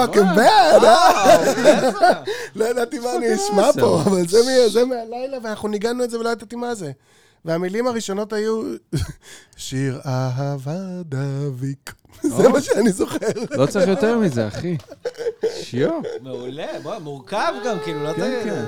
Fucking 0.05 0.37
bad, 0.37 0.83
אה? 0.85 2.23
לא 2.55 2.65
ידעתי 2.65 2.99
מה 2.99 3.15
אני 3.15 3.35
אשמע 3.35 3.71
פה, 3.79 4.01
אבל 4.05 4.27
זה 4.27 4.37
מה- 4.37 4.69
זה 4.69 4.85
מהלילה, 4.85 5.37
ואנחנו 5.43 5.67
ניגענו 5.67 6.03
את 6.03 6.09
זה 6.09 6.19
ולא 6.19 6.29
ידעתי 6.29 6.55
מה 6.55 6.75
זה. 6.75 6.91
והמילים 7.45 7.87
הראשונות 7.87 8.33
היו, 8.33 8.61
שיר 9.57 9.99
אהבה 10.05 10.73
דביק. 11.05 11.93
זה 12.21 12.49
מה 12.49 12.61
שאני 12.61 12.91
זוכר. 12.91 13.17
לא 13.51 13.65
צריך 13.65 13.87
יותר 13.87 14.17
מזה, 14.19 14.47
אחי. 14.47 14.77
שיו. 15.61 15.89
מעולה, 16.21 16.67
בוא, 16.83 16.97
מורכב 16.97 17.53
גם, 17.65 17.77
כאילו, 17.83 18.03
לא 18.03 18.13
כן, 18.13 18.21
תגיד... 18.41 18.53
כן. 18.53 18.63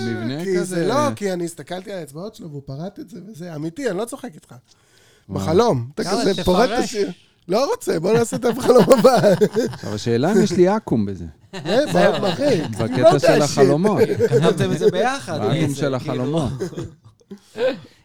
מבנה 0.00 0.44
כי 0.44 0.50
כזה. 0.56 0.64
זה 0.64 0.86
לא, 0.88 0.94
כי 1.16 1.32
אני 1.32 1.44
הסתכלתי 1.44 1.92
על 1.92 1.98
האצבעות 1.98 2.34
שלו 2.34 2.50
והוא 2.50 2.62
פרט 2.66 2.98
את 2.98 3.08
זה 3.10 3.20
וזה, 3.28 3.54
אמיתי, 3.54 3.90
אני 3.90 3.98
לא 3.98 4.04
צוחק 4.04 4.34
איתך. 4.34 4.54
בחלום. 5.28 5.88
אתה 5.94 6.04
כזה 6.04 6.44
פורט 6.44 6.70
את. 6.70 6.78
השיר. 6.78 7.10
לא 7.47 7.71
רוצה, 7.71 7.99
בוא 7.99 8.13
נעשה 8.13 8.35
את 8.37 8.45
החלום 8.45 8.83
הבא. 8.99 9.19
עכשיו, 9.71 9.93
השאלה 9.95 10.31
אם 10.31 10.43
יש 10.43 10.51
לי 10.51 10.67
עכו"ם 10.67 11.05
בזה. 11.05 11.25
אה, 11.53 12.19
בוא, 12.19 12.29
אחי. 12.29 12.61
בקטע 12.79 13.19
של 13.19 13.41
החלומות. 13.41 14.01
כתבתם 14.29 14.71
את 14.71 14.79
זה 14.79 14.91
ביחד. 14.91 15.39
העכו"ם 15.41 15.67
זה 15.69 15.75
של 15.75 15.81
כאילו- 15.81 15.95
החלומות. 15.95 16.51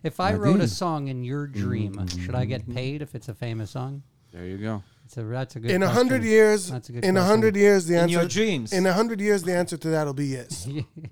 If 0.07 0.19
I 0.19 0.33
wrote 0.33 0.47
מדהים. 0.47 0.61
a 0.61 0.69
song 0.69 1.09
in 1.09 1.25
your 1.25 1.47
dream, 1.47 1.93
should 2.09 2.35
I 2.35 2.45
get 2.45 2.69
paid 2.75 3.01
if 3.03 3.15
it's 3.15 3.29
a 3.29 3.35
famous 3.35 3.71
song? 3.73 4.01
There 4.33 4.47
you 4.47 4.59
go. 4.59 4.83
It's 5.07 5.17
a, 5.19 5.23
that's 5.23 5.57
a 5.57 5.61
good 5.61 5.71
In 5.71 5.83
a 5.83 5.87
question. 5.87 5.97
hundred 6.01 6.23
years, 6.25 6.61
That's 6.71 6.89
a 6.89 6.93
good 6.93 7.05
in 7.05 7.17
a 7.17 7.21
question. 7.21 7.31
hundred 7.33 7.55
years, 7.65 7.81
the 7.91 7.97
In 8.03 8.09
your 8.15 8.23
answer, 8.23 8.35
dreams. 8.39 8.69
in 8.79 8.85
a 8.93 8.95
hundred 9.01 9.21
years, 9.27 9.41
the 9.49 9.55
answer 9.63 9.77
to 9.85 9.89
that 9.95 10.05
will 10.07 10.21
be 10.27 10.31
yes. 10.39 10.53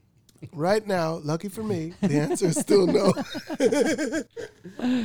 Right 0.68 0.84
now, 0.98 1.08
lucky 1.32 1.48
for 1.56 1.62
me, 1.72 1.80
the 2.10 2.18
answer 2.26 2.46
is 2.52 2.56
still 2.66 2.86
no. 3.00 3.06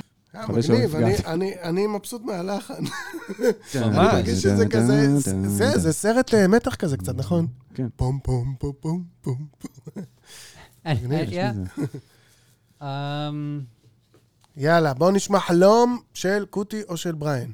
אה, 0.34 0.62
שלא 0.62 0.74
מגניב, 0.76 0.96
אני- 0.96 1.10
נפגעת. 1.12 1.26
אני- 1.26 1.54
אני 1.62 1.86
מבסוט 1.86 2.22
מהלחן. 2.22 2.84
כן, 2.84 3.84
ממש. 3.84 3.96
אני 3.98 4.06
מרגיש 4.06 4.42
שזה 4.42 4.66
כזה, 4.68 5.18
זה, 5.18 5.78
זה 5.78 5.92
סרט 5.92 6.34
אה, 6.34 6.48
מתח 6.48 6.74
כזה 6.74 6.96
קצת, 6.96 7.16
נכון? 7.16 7.46
כן. 7.74 7.86
פום 7.96 8.18
פום 8.22 8.54
פום 8.58 8.72
פום 8.80 9.04
פום. 9.20 9.46
Yeah. 10.86 10.90
Um, 12.80 12.84
יאללה, 14.56 14.94
בואו 14.94 15.10
נשמע 15.10 15.40
חלום 15.40 15.98
של 16.14 16.44
קוטי 16.50 16.82
או 16.88 16.96
של 16.96 17.12
בריין. 17.14 17.52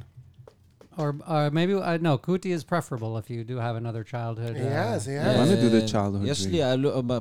Or, 0.96 1.00
or 1.00 1.30
maybe, 1.52 1.74
uh, 1.80 2.02
no, 2.02 2.26
Kuti 2.26 2.48
is 2.58 2.64
preferable 2.64 3.16
if 3.18 3.30
you 3.30 3.44
do 3.48 3.56
have 3.58 3.76
another 3.76 4.02
childhood. 4.12 4.56
uh, 4.56 4.58
Yes, 4.58 5.06
I 5.06 5.10
yes. 5.10 5.36
wanna 5.38 5.56
do 5.62 5.70
the 5.70 5.82
אה, 5.82 5.86
childhood 5.92 6.26
יש. 6.28 6.46
לי, 6.46 6.60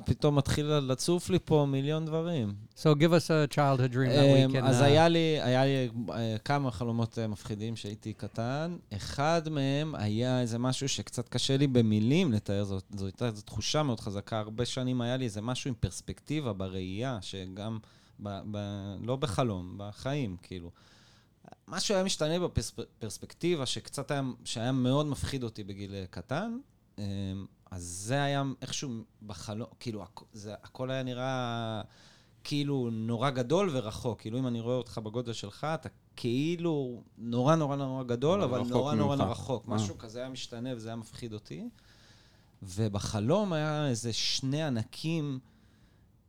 פתאום 0.06 0.36
מתחיל 0.38 0.66
לצוף 0.66 1.30
לי 1.30 1.38
פה 1.46 1.66
מיליון 1.72 2.06
דברים. 2.06 2.54
So 2.84 2.94
give 2.94 3.12
us 3.12 3.30
a 3.32 3.48
childhood 3.48 3.92
dream 3.92 4.10
that 4.10 4.28
we 4.34 4.46
אמ, 4.46 4.52
can... 4.52 4.66
אז 4.66 4.82
uh, 4.82 4.84
היה 4.84 5.08
לי, 5.08 5.42
היה 5.42 5.66
לי 5.66 5.90
אה, 6.10 6.38
כמה 6.46 6.72
חלומות 6.72 7.20
אה, 7.20 7.28
מפחידים 7.28 7.76
כשהייתי 7.76 8.14
קטן. 8.14 8.78
אחד 8.94 9.42
מהם 9.52 9.96
היה 9.96 10.42
איזה 10.42 10.60
משהו 10.60 10.90
שקצת 10.90 11.30
קשה 11.30 11.58
לי 11.58 11.68
במילים 11.68 12.32
לתאר, 12.32 12.64
זאת, 12.64 12.84
זו 12.96 13.06
הייתה 13.06 13.26
איזו 13.26 13.42
תחושה 13.42 13.84
מאוד 13.84 14.00
חזקה. 14.00 14.40
הרבה 14.40 14.66
שנים 14.66 15.02
היה 15.02 15.18
לי 15.18 15.26
איזה 15.26 15.42
משהו 15.42 15.68
עם 15.68 15.74
פרספקטיבה 15.80 16.54
בראייה, 16.54 17.20
שגם, 17.22 17.80
ב, 18.20 18.40
ב, 18.52 18.58
לא 19.02 19.16
בחלום, 19.16 19.74
בחיים, 19.78 20.38
כאילו. 20.42 20.72
משהו 21.68 21.96
היה 21.96 22.04
משתנה 22.04 22.40
בפרספקטיבה 22.40 23.66
שקצת 23.66 24.12
היה, 24.12 24.22
שהיה 24.46 24.72
מאוד 24.72 25.06
מפחיד 25.06 25.44
אותי 25.44 25.64
בגיל 25.64 25.94
אה, 25.94 26.06
קטן. 26.10 26.58
אמ, 26.98 27.04
אז 27.72 27.84
זה 27.84 28.24
היה 28.24 28.44
איכשהו 28.62 28.92
בחלום, 29.22 29.68
כאילו, 29.80 30.06
זה, 30.34 30.54
הכל 30.64 30.92
היה 30.92 31.04
נראה 31.04 31.82
כאילו 32.48 32.90
נורא 32.92 33.30
גדול 33.30 33.70
ורחוק. 33.74 34.22
כאילו, 34.22 34.40
אם 34.40 34.48
אני 34.48 34.60
רואה 34.60 34.76
אותך 34.76 34.98
בגודל 34.98 35.34
שלך, 35.34 35.68
אתה 35.74 35.90
כאילו 36.16 37.04
נורא 37.18 37.56
נורא 37.56 37.76
נורא 37.76 38.04
גדול, 38.04 38.42
אבל 38.42 38.62
נורא 38.62 38.96
נורא. 38.96 39.16
נורא 39.16 39.32
רחוק. 39.32 39.66
אה. 39.70 39.76
משהו 39.76 39.98
כזה 39.98 40.20
היה 40.20 40.30
משתנה 40.30 40.76
וזה 40.76 40.90
היה 40.90 40.96
מפחיד 40.96 41.34
אותי. 41.34 41.70
ובחלום 42.64 43.54
היה 43.54 43.88
איזה 43.88 44.14
שני 44.14 44.64
ענקים 44.64 45.40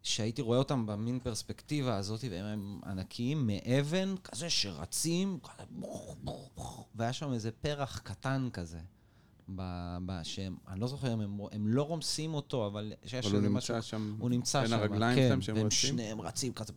שהייתי 0.03 0.43
רואה 0.43 0.59
אותם 0.59 0.87
במין 0.87 1.19
פרספקטיבה 1.19 1.97
הזאת, 1.97 2.25
והם 2.31 2.81
ענקיים 2.87 3.47
מאבן, 3.47 4.15
כזה 4.25 4.51
שרצים, 4.51 5.39
כזה 5.43 5.65
והיה 6.95 7.13
שם 7.13 7.33
איזה 7.33 7.51
פרח 7.51 7.99
קטן 7.99 8.49
כזה. 8.53 8.81
ב, 9.57 10.21
שהם, 10.23 10.57
אני 10.69 10.81
לא 10.81 10.87
זוכר 10.87 11.13
אם 11.13 11.21
הם, 11.21 11.39
הם 11.53 11.69
לא 11.69 11.83
רומסים 11.83 12.35
אותו, 12.35 12.67
אבל 12.67 12.93
שיש 13.07 13.25
אבל 13.27 13.35
הוא 13.35 13.39
איזה 13.39 13.49
נמצא 13.49 13.59
משהו... 13.79 13.83
שם 13.83 14.15
הוא 14.19 14.31
נמצא 14.31 14.61
בין 14.61 14.69
שם, 14.71 14.75
הרגליים 14.79 15.17
כן, 15.17 15.27
שלהם 15.29 15.41
שהם 15.43 15.57
והם 15.57 15.67
רצים. 15.67 15.91
שניהם 15.91 16.21
רצים 16.21 16.53
כזה... 16.53 16.73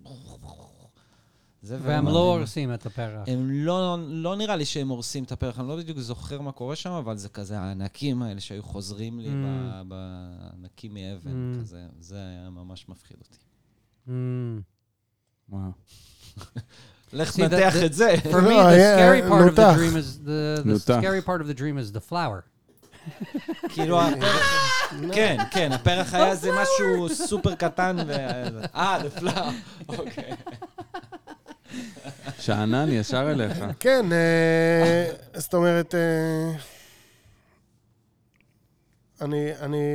זה 1.63 1.77
והם 1.81 2.05
והם- 2.05 2.13
לא 2.13 2.33
הורסים 2.35 2.73
את 2.73 2.85
הפרח. 2.85 3.27
הם 3.27 3.47
לא, 3.51 3.97
לא 4.07 4.35
נראה 4.35 4.55
לי 4.55 4.65
שהם 4.65 4.87
הורסים 4.89 5.23
את 5.23 5.31
הפרח, 5.31 5.59
אני 5.59 5.67
לא 5.67 5.77
בדיוק 5.77 5.99
זוכר 5.99 6.41
מה 6.41 6.51
קורה 6.51 6.75
שם, 6.75 6.89
אבל 6.91 7.17
זה 7.17 7.29
כזה 7.29 7.59
הענקים 7.59 8.21
האלה 8.21 8.39
שהיו 8.41 8.63
חוזרים 8.63 9.19
לי, 9.19 9.27
Mm. 9.29 9.83
בענקים 9.87 10.93
מאבן, 10.93 11.31
Mm. 11.55 11.59
כזה, 11.61 11.85
זה 11.99 12.15
היה 12.17 12.49
ממש 12.49 12.89
מפחיד 12.89 13.17
אותי. 13.21 13.37
Mm. 14.07 14.11
וואו. 15.49 15.71
לך 17.13 17.35
תנתח 17.35 17.73
את 17.85 17.93
זה. 17.93 18.15
For 18.23 18.27
me, 18.27 18.29
No, 18.29 18.63
the 18.63 18.77
yeah, 18.77 18.97
scary 18.97 19.29
part 19.29 19.51
of 19.51 19.55
the 19.55 19.61
נותח. 19.61 19.75
dream 19.77 19.95
is 19.97 20.25
the, 20.25 20.63
the 20.63 20.67
נותח. 20.67 20.99
scary 21.01 21.27
part 21.27 21.41
of 21.41 21.47
the 21.47 21.59
dream 21.59 21.77
is 21.77 21.95
the 21.97 22.11
flower. 22.11 22.41
כאילו, 23.69 24.01
הפרח... 24.01 24.71
כן, 25.13 25.37
כן, 25.51 25.71
הפרח 25.71 26.13
היה 26.13 26.31
איזה 26.31 26.51
משהו 26.51 27.09
סופר 27.09 27.55
קטן 27.55 27.97
ו... 28.07 28.13
אה, 28.75 28.99
זה 29.03 29.09
פלאר. 29.09 29.49
אוקיי. 29.89 30.35
שאנן 32.39 32.89
ישר 32.89 33.31
אליך. 33.31 33.57
כן, 33.79 34.05
אה, 34.11 35.39
זאת 35.39 35.53
אומרת, 35.53 35.95
אה, 35.95 36.51
אני, 39.21 39.57
אני 39.59 39.85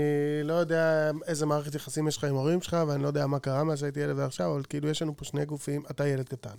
לא 0.44 0.54
יודע 0.54 1.11
איזה 1.26 1.46
מערכת 1.46 1.74
יחסים 1.74 2.09
יש 2.09 2.16
לך 2.16 2.24
עם 2.24 2.34
ההורים 2.34 2.62
שלך, 2.62 2.76
ואני 2.88 3.02
לא 3.02 3.09
יודע 3.09 3.26
מה 3.26 3.38
קרה 3.38 3.64
מאז 3.64 3.78
שהייתי 3.80 4.00
ילד 4.00 4.18
ועכשיו, 4.18 4.52
אבל 4.52 4.62
כאילו 4.68 4.88
יש 4.88 5.02
לנו 5.02 5.16
פה 5.16 5.24
שני 5.24 5.44
גופים, 5.44 5.82
אתה 5.90 6.09
ילד 6.09 6.28
קטן, 6.28 6.57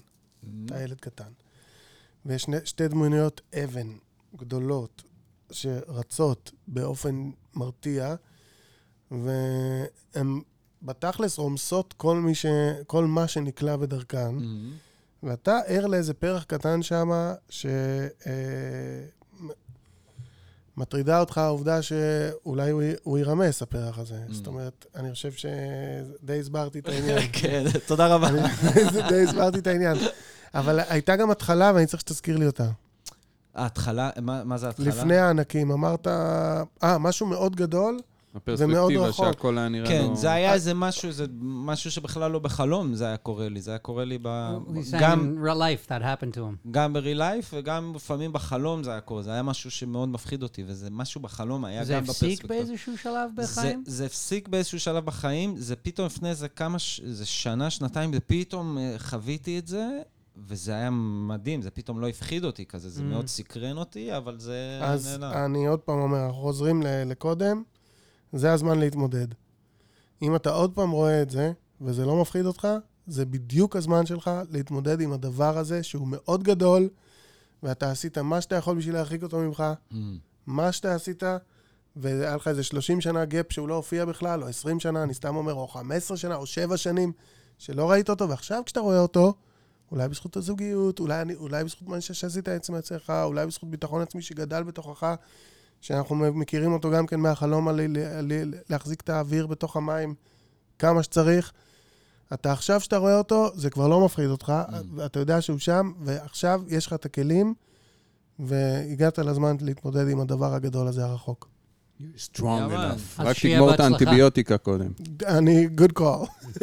אתה 0.65 0.81
ילד 0.81 0.99
קטן. 0.99 1.31
ויש 2.25 2.47
שתי 2.63 2.87
דמויות 2.87 3.41
אבן 3.63 3.87
גדולות 4.35 5.03
שרצות 5.51 6.51
באופן 6.67 7.29
מרתיע, 7.55 8.15
והן 9.11 10.39
בתכלס 10.81 11.37
רומסות 11.37 11.93
כל, 11.97 12.17
מי 12.17 12.35
ש, 12.35 12.45
כל 12.87 13.05
מה 13.05 13.27
שנקלע 13.27 13.75
בדרכן. 13.75 14.35
ואתה 15.23 15.59
ער 15.67 15.87
לאיזה 15.87 16.13
פרח 16.13 16.43
קטן 16.43 16.79
שם, 16.83 17.09
שמטרידה 20.75 21.19
אותך 21.19 21.37
העובדה 21.37 21.81
שאולי 21.81 22.69
הוא, 22.71 22.81
י- 22.83 22.93
הוא 23.03 23.17
יירמס, 23.17 23.61
הפרח 23.61 23.99
הזה. 23.99 24.19
Mm. 24.29 24.33
זאת 24.33 24.47
אומרת, 24.47 24.85
אני 24.95 25.13
חושב 25.13 25.31
שדי 25.31 26.39
הסברתי 26.39 26.79
את 26.79 26.87
העניין. 26.93 27.21
כן, 27.33 27.63
תודה 27.87 28.07
רבה. 28.07 28.29
די 29.09 29.23
הסברתי 29.23 29.59
את 29.59 29.67
העניין. 29.67 29.97
אבל 30.53 30.79
הייתה 30.79 31.15
גם 31.15 31.31
התחלה, 31.31 31.71
ואני 31.75 31.85
צריך 31.85 32.01
שתזכיר 32.01 32.37
לי 32.37 32.45
אותה. 32.45 32.69
ההתחלה, 33.58 34.10
מה 34.22 34.43
מה 34.43 34.58
זה 34.58 34.68
ההתחלה? 34.68 34.88
לפני 34.88 35.18
הענקים, 35.18 35.72
אמרת, 35.72 36.08
אה, 36.08 36.97
משהו 36.99 37.26
מאוד 37.26 37.55
גדול, 37.55 37.99
הפרספקטיבה 38.36 39.08
רחוק. 39.08 39.26
שהכל 39.26 39.58
היה 39.58 39.70
נראה 39.70 39.88
כן, 39.88 40.05
לו... 40.10 40.16
זה 40.16 40.32
היה 40.32 40.53
איזה 40.53 40.74
משהו, 40.74 41.12
זה 41.12 41.26
משהו 41.41 41.91
שבכלל 41.91 42.32
לא 42.32 42.39
בחלום 42.39 42.93
זה 42.93 43.05
היה 43.05 43.18
קורה 43.18 43.49
לי, 43.49 43.62
זה 43.62 43.72
היה 43.72 43.78
קורה 43.78 44.05
לי 44.05 44.18
ב... 44.22 44.49
גם, 44.99 45.36
in 45.38 45.47
real 45.47 45.58
life 45.58 45.89
that 45.89 46.01
happened 46.01 46.36
to 46.36 46.39
him. 46.39 46.72
גם 46.72 46.93
ב-real 46.93 47.20
life 47.20 47.53
וגם 47.53 47.91
לפעמים 47.95 48.34
בחלום 48.34 48.84
זה 48.84 48.91
היה 48.91 49.01
קורה, 49.01 49.24
זה 49.24 49.32
היה 49.32 49.43
משהו 49.43 49.72
שמאוד 49.72 50.10
מפחיד 50.10 50.43
אותי, 50.43 50.64
וזה 50.68 50.89
משהו 50.91 51.22
בחלום 51.22 51.66
היה 51.66 51.86
זה 51.86 51.93
גם 51.93 52.03
הפסיק 52.03 52.20
בפרספקטיבה. 52.20 52.55
באיזשהו 52.55 52.97
שלב 52.97 53.30
זה, 53.36 53.41
בחיים? 53.41 53.84
זה 53.88 54.05
הפסיק 54.05 54.47
באיזשהו 54.47 54.80
שלב 54.80 55.05
בחיים, 55.05 55.55
זה 55.58 55.76
פתאום 55.76 56.05
לפני 56.05 56.30
איזה 56.30 56.47
כמה, 56.49 56.80
ש- 56.80 57.01
איזה 57.05 57.26
שנה, 57.26 57.70
שנתיים, 57.70 58.12
ופתאום 58.14 58.78
אה, 58.78 58.95
חוויתי 58.97 59.60
את 59.60 59.68
זה, 59.68 59.88
וזה 60.47 60.71
היה 60.71 60.89
מדהים, 61.27 61.61
זה 61.61 61.71
פתאום 61.71 61.99
לא 61.99 62.07
הפחיד 62.09 62.43
אותי 62.45 62.65
כזה, 62.65 62.89
זה 62.89 63.01
Mm. 63.01 63.05
מאוד 63.05 63.27
סקרן 63.27 63.77
אותי, 63.77 64.17
אבל 64.17 64.39
זה 64.39 64.79
אז 64.81 65.17
נעלם. 65.17 65.45
אני 65.45 65.67
עוד 65.67 65.79
פעם 65.79 65.99
אומר, 65.99 66.25
אנחנו 66.25 66.41
חוזרים 66.41 66.81
לקודם, 66.85 67.63
זה 68.33 68.53
הזמן 68.53 68.79
להתמודד. 68.79 69.27
אם 70.21 70.35
אתה 70.35 70.49
עוד 70.49 70.73
פעם 70.75 70.91
רואה 70.91 71.21
את 71.21 71.29
זה, 71.29 71.51
וזה 71.81 72.05
לא 72.05 72.21
מפחיד 72.21 72.45
אותך, 72.45 72.67
זה 73.07 73.25
בדיוק 73.25 73.75
הזמן 73.75 74.05
שלך 74.05 74.31
להתמודד 74.51 75.01
עם 75.01 75.13
הדבר 75.13 75.57
הזה, 75.57 75.83
שהוא 75.83 76.07
מאוד 76.07 76.43
גדול, 76.43 76.89
ואתה 77.63 77.91
עשית 77.91 78.17
מה 78.17 78.41
שאתה 78.41 78.55
יכול 78.55 78.77
בשביל 78.77 78.93
להרחיק 78.95 79.23
אותו 79.23 79.39
ממך, 79.39 79.63
Mm. 79.91 79.95
מה 80.47 80.71
שאתה 80.71 80.95
עשית, 80.95 81.23
והיה 81.95 82.35
לך 82.35 82.47
איזה 82.47 82.63
30 82.63 83.01
שנה 83.01 83.25
גאפ 83.25 83.45
שהוא 83.53 83.67
לא 83.67 83.75
הופיע 83.75 84.05
בכלל, 84.05 84.43
או 84.43 84.47
20 84.47 84.79
שנה, 84.79 85.03
אני 85.03 85.13
סתם 85.13 85.35
אומר, 85.35 85.53
או 85.53 85.67
15 85.67 86.17
שנה, 86.17 86.35
או 86.35 86.45
7 86.45 86.77
שנים, 86.77 87.11
שלא 87.57 87.91
ראית 87.91 88.09
אותו, 88.09 88.29
ועכשיו 88.29 88.61
כשאתה 88.65 88.79
רואה 88.79 88.99
אותו, 88.99 89.33
אולי 89.91 90.07
בזכות 90.07 90.38
הזוגיות, 90.38 90.99
אולי, 90.99 91.21
אני, 91.21 91.35
אולי 91.35 91.63
בזכות 91.63 91.88
מה 91.88 92.01
שעשית 92.01 92.47
עצם 92.47 92.75
עצמך, 92.75 93.13
אולי 93.23 93.45
בזכות 93.47 93.69
ביטחון 93.69 94.01
עצמי 94.01 94.21
שגדל 94.21 94.63
בתוכך, 94.63 95.15
שאנחנו 95.81 96.15
מכירים 96.15 96.73
אותו 96.73 96.91
גם 96.91 97.07
כן 97.07 97.19
מהחלום 97.19 97.67
על 97.67 97.79
להחזיק 98.69 99.01
את 99.01 99.09
האוויר 99.09 99.47
בתוך 99.47 99.77
המים 99.77 100.15
כמה 100.79 101.03
שצריך. 101.03 101.53
אתה 102.33 102.51
עכשיו 102.51 102.81
שאתה 102.81 102.97
רואה 102.97 103.17
אותו, 103.17 103.49
זה 103.55 103.69
כבר 103.69 103.88
לא 103.88 104.05
מפחיד 104.05 104.29
אותך, 104.29 104.53
ואתה 104.95 105.19
יודע 105.19 105.41
שהוא 105.41 105.59
שם, 105.59 105.91
ועכשיו 105.99 106.61
יש 106.67 106.88
לך 106.88 106.93
את 106.93 107.05
הכלים, 107.05 107.53
והגעת 108.39 109.19
לזמן 109.19 109.55
להתמודד 109.61 110.09
עם 110.09 110.19
הדבר 110.19 110.53
הגדול 110.53 110.88
הזה 110.88 111.05
הרחוק. 111.05 111.57
Strong 112.17 112.71
enough. 112.71 113.19
רק 113.19 113.39
תגמור 113.39 113.73
את. 113.73 113.79
האנטיביוטיקה 113.79 114.57
קודם. 114.57 114.87
אני, 115.27 115.67
good 115.77 115.93
call. 115.99 116.27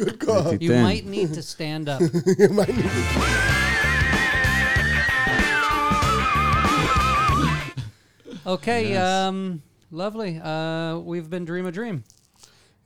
good 0.00 0.20
call. 0.24 0.54
You 0.60 0.70
might 0.70 1.06
need 1.06 1.34
to 1.34 1.42
stand 1.42 1.88
up. 1.88 2.00
Okay, 8.46 8.96
um, 8.96 9.62
lovely. 9.92 10.40
Uh, 10.42 10.98
we've 11.10 11.28
been 11.30 11.44
Dream 11.44 11.66
a 11.66 11.72
Dream. 11.72 12.00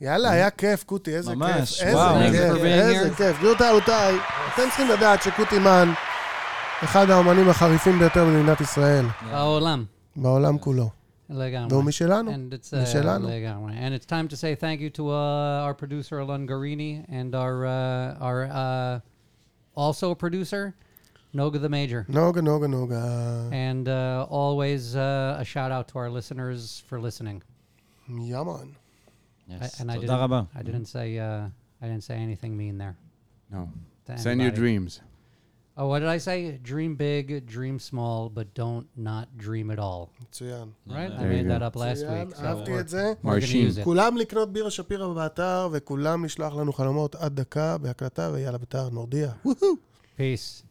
יאללה, 0.01 0.31
היה 0.31 0.51
כיף, 0.51 0.83
קוטי, 0.85 1.17
איזה 1.17 1.35
ממש, 1.35 1.83
כיף. 1.83 1.95
וואו. 1.95 2.21
איזה 2.21 3.11
Thanks 3.11 3.17
כיף. 3.17 3.39
גבירותיי, 3.39 3.71
רבותיי, 3.71 4.15
אתם 4.55 4.63
צריכים 4.63 4.89
לדעת 4.89 5.23
שקוטי 5.23 5.59
מן, 5.59 5.93
אחד 6.85 7.11
האומנים 7.11 7.49
החריפים 7.49 7.99
ביותר 7.99 8.25
במדינת 8.25 8.61
ישראל, 8.61 9.05
בעולם. 9.31 9.85
בעולם 10.16 10.58
כולו. 10.58 10.90
לגמרי. 11.30 11.68
והוא 11.74 11.84
משלנו. 11.84 12.32
And 12.32 12.54
it's 12.54 12.74
uh, 12.74 12.84
משלנו. 12.84 13.28
לגמרי. 13.30 13.74
And 13.74 13.94
it's 13.94 14.06
time 14.06 14.28
to 14.28 14.36
say 14.36 14.56
thank 14.56 14.80
you 14.82 14.90
to 14.90 15.10
uh, 15.10 15.66
our 15.66 15.74
producer 15.74 16.20
Alon 16.20 16.48
Garini 16.48 17.06
and 17.08 17.36
our 17.36 17.66
uh, 17.66 18.18
our 18.28 18.44
uh, 18.46 19.00
also 19.76 20.16
producer 20.16 20.74
Noga 21.36 21.60
the 21.60 21.70
Major. 21.70 22.06
נוגה, 22.10 22.42
נוגה, 22.42 22.68
נוגה. 22.68 23.50
And 23.52 23.88
uh, 23.88 24.26
always 24.30 24.96
uh, 24.96 25.38
a 25.40 25.46
shout 25.46 25.72
out 25.72 25.88
to 25.90 26.00
our 26.00 26.10
listeners 26.10 26.82
for 26.88 27.00
listening. 27.00 27.42
יאמן. 28.10 28.68
Yes, 29.48 29.80
I- 29.80 29.82
and 29.84 29.92
I 29.92 29.96
תודה 29.96 30.02
didn't, 30.02 30.20
רבה. 30.24 30.42
I 30.56 30.64
didn't 30.64 30.86
say 30.88 31.20
uh, 31.20 31.50
I 31.82 31.86
didn't 31.88 32.04
say 32.04 32.16
anything 32.18 32.58
mean 32.58 32.78
there. 32.78 32.96
No. 33.52 33.70
to 34.08 34.18
Send 34.18 34.42
your 34.42 34.50
anybody. 34.50 34.62
dreams. 34.62 35.02
Oh, 35.82 35.88
what 35.88 36.00
did 36.00 36.10
I 36.10 36.18
say? 36.18 36.60
Dream 36.62 36.96
big, 36.98 37.46
dream 37.46 37.80
small, 37.80 38.30
but 38.38 38.48
don't 38.54 38.86
not 38.98 39.26
dream 39.38 39.72
at 39.72 39.80
all. 39.80 40.10
מצוין. 40.22 40.70
Right? 40.88 40.92
I 40.94 41.18
There 41.18 41.32
you 41.32 41.44
made 41.44 41.48
go. 41.48 41.54
that 41.60 41.62
up 41.62 41.76
last 41.76 42.04
מצוין, 42.04 42.28
week. 42.28 42.36
So 42.36 42.44
אהבתי 42.44 42.72
we're, 42.78 42.80
את 42.80 42.90
זה. 42.90 43.14
we're 43.24 43.26
gonna 43.26 43.28
מרשים. 43.30 43.68
use 43.70 43.78
it. 43.82 43.84
כולם 43.84 44.18
לקנות 44.18 44.54
בירה 44.54 44.72
שפירא 44.72 45.14
באתר, 45.14 45.70
וכולם 45.72 46.26
לשלוח 46.26 46.54
לנו 46.56 46.74
חלומות 46.74 47.16
עד 47.16 47.36
דקה 47.36 47.78
בהקלטה, 47.78 48.30
ויאללה, 48.34 48.58
ביתר, 48.58 48.90
נורדיה. 48.90 49.32
Peace. 50.18 50.63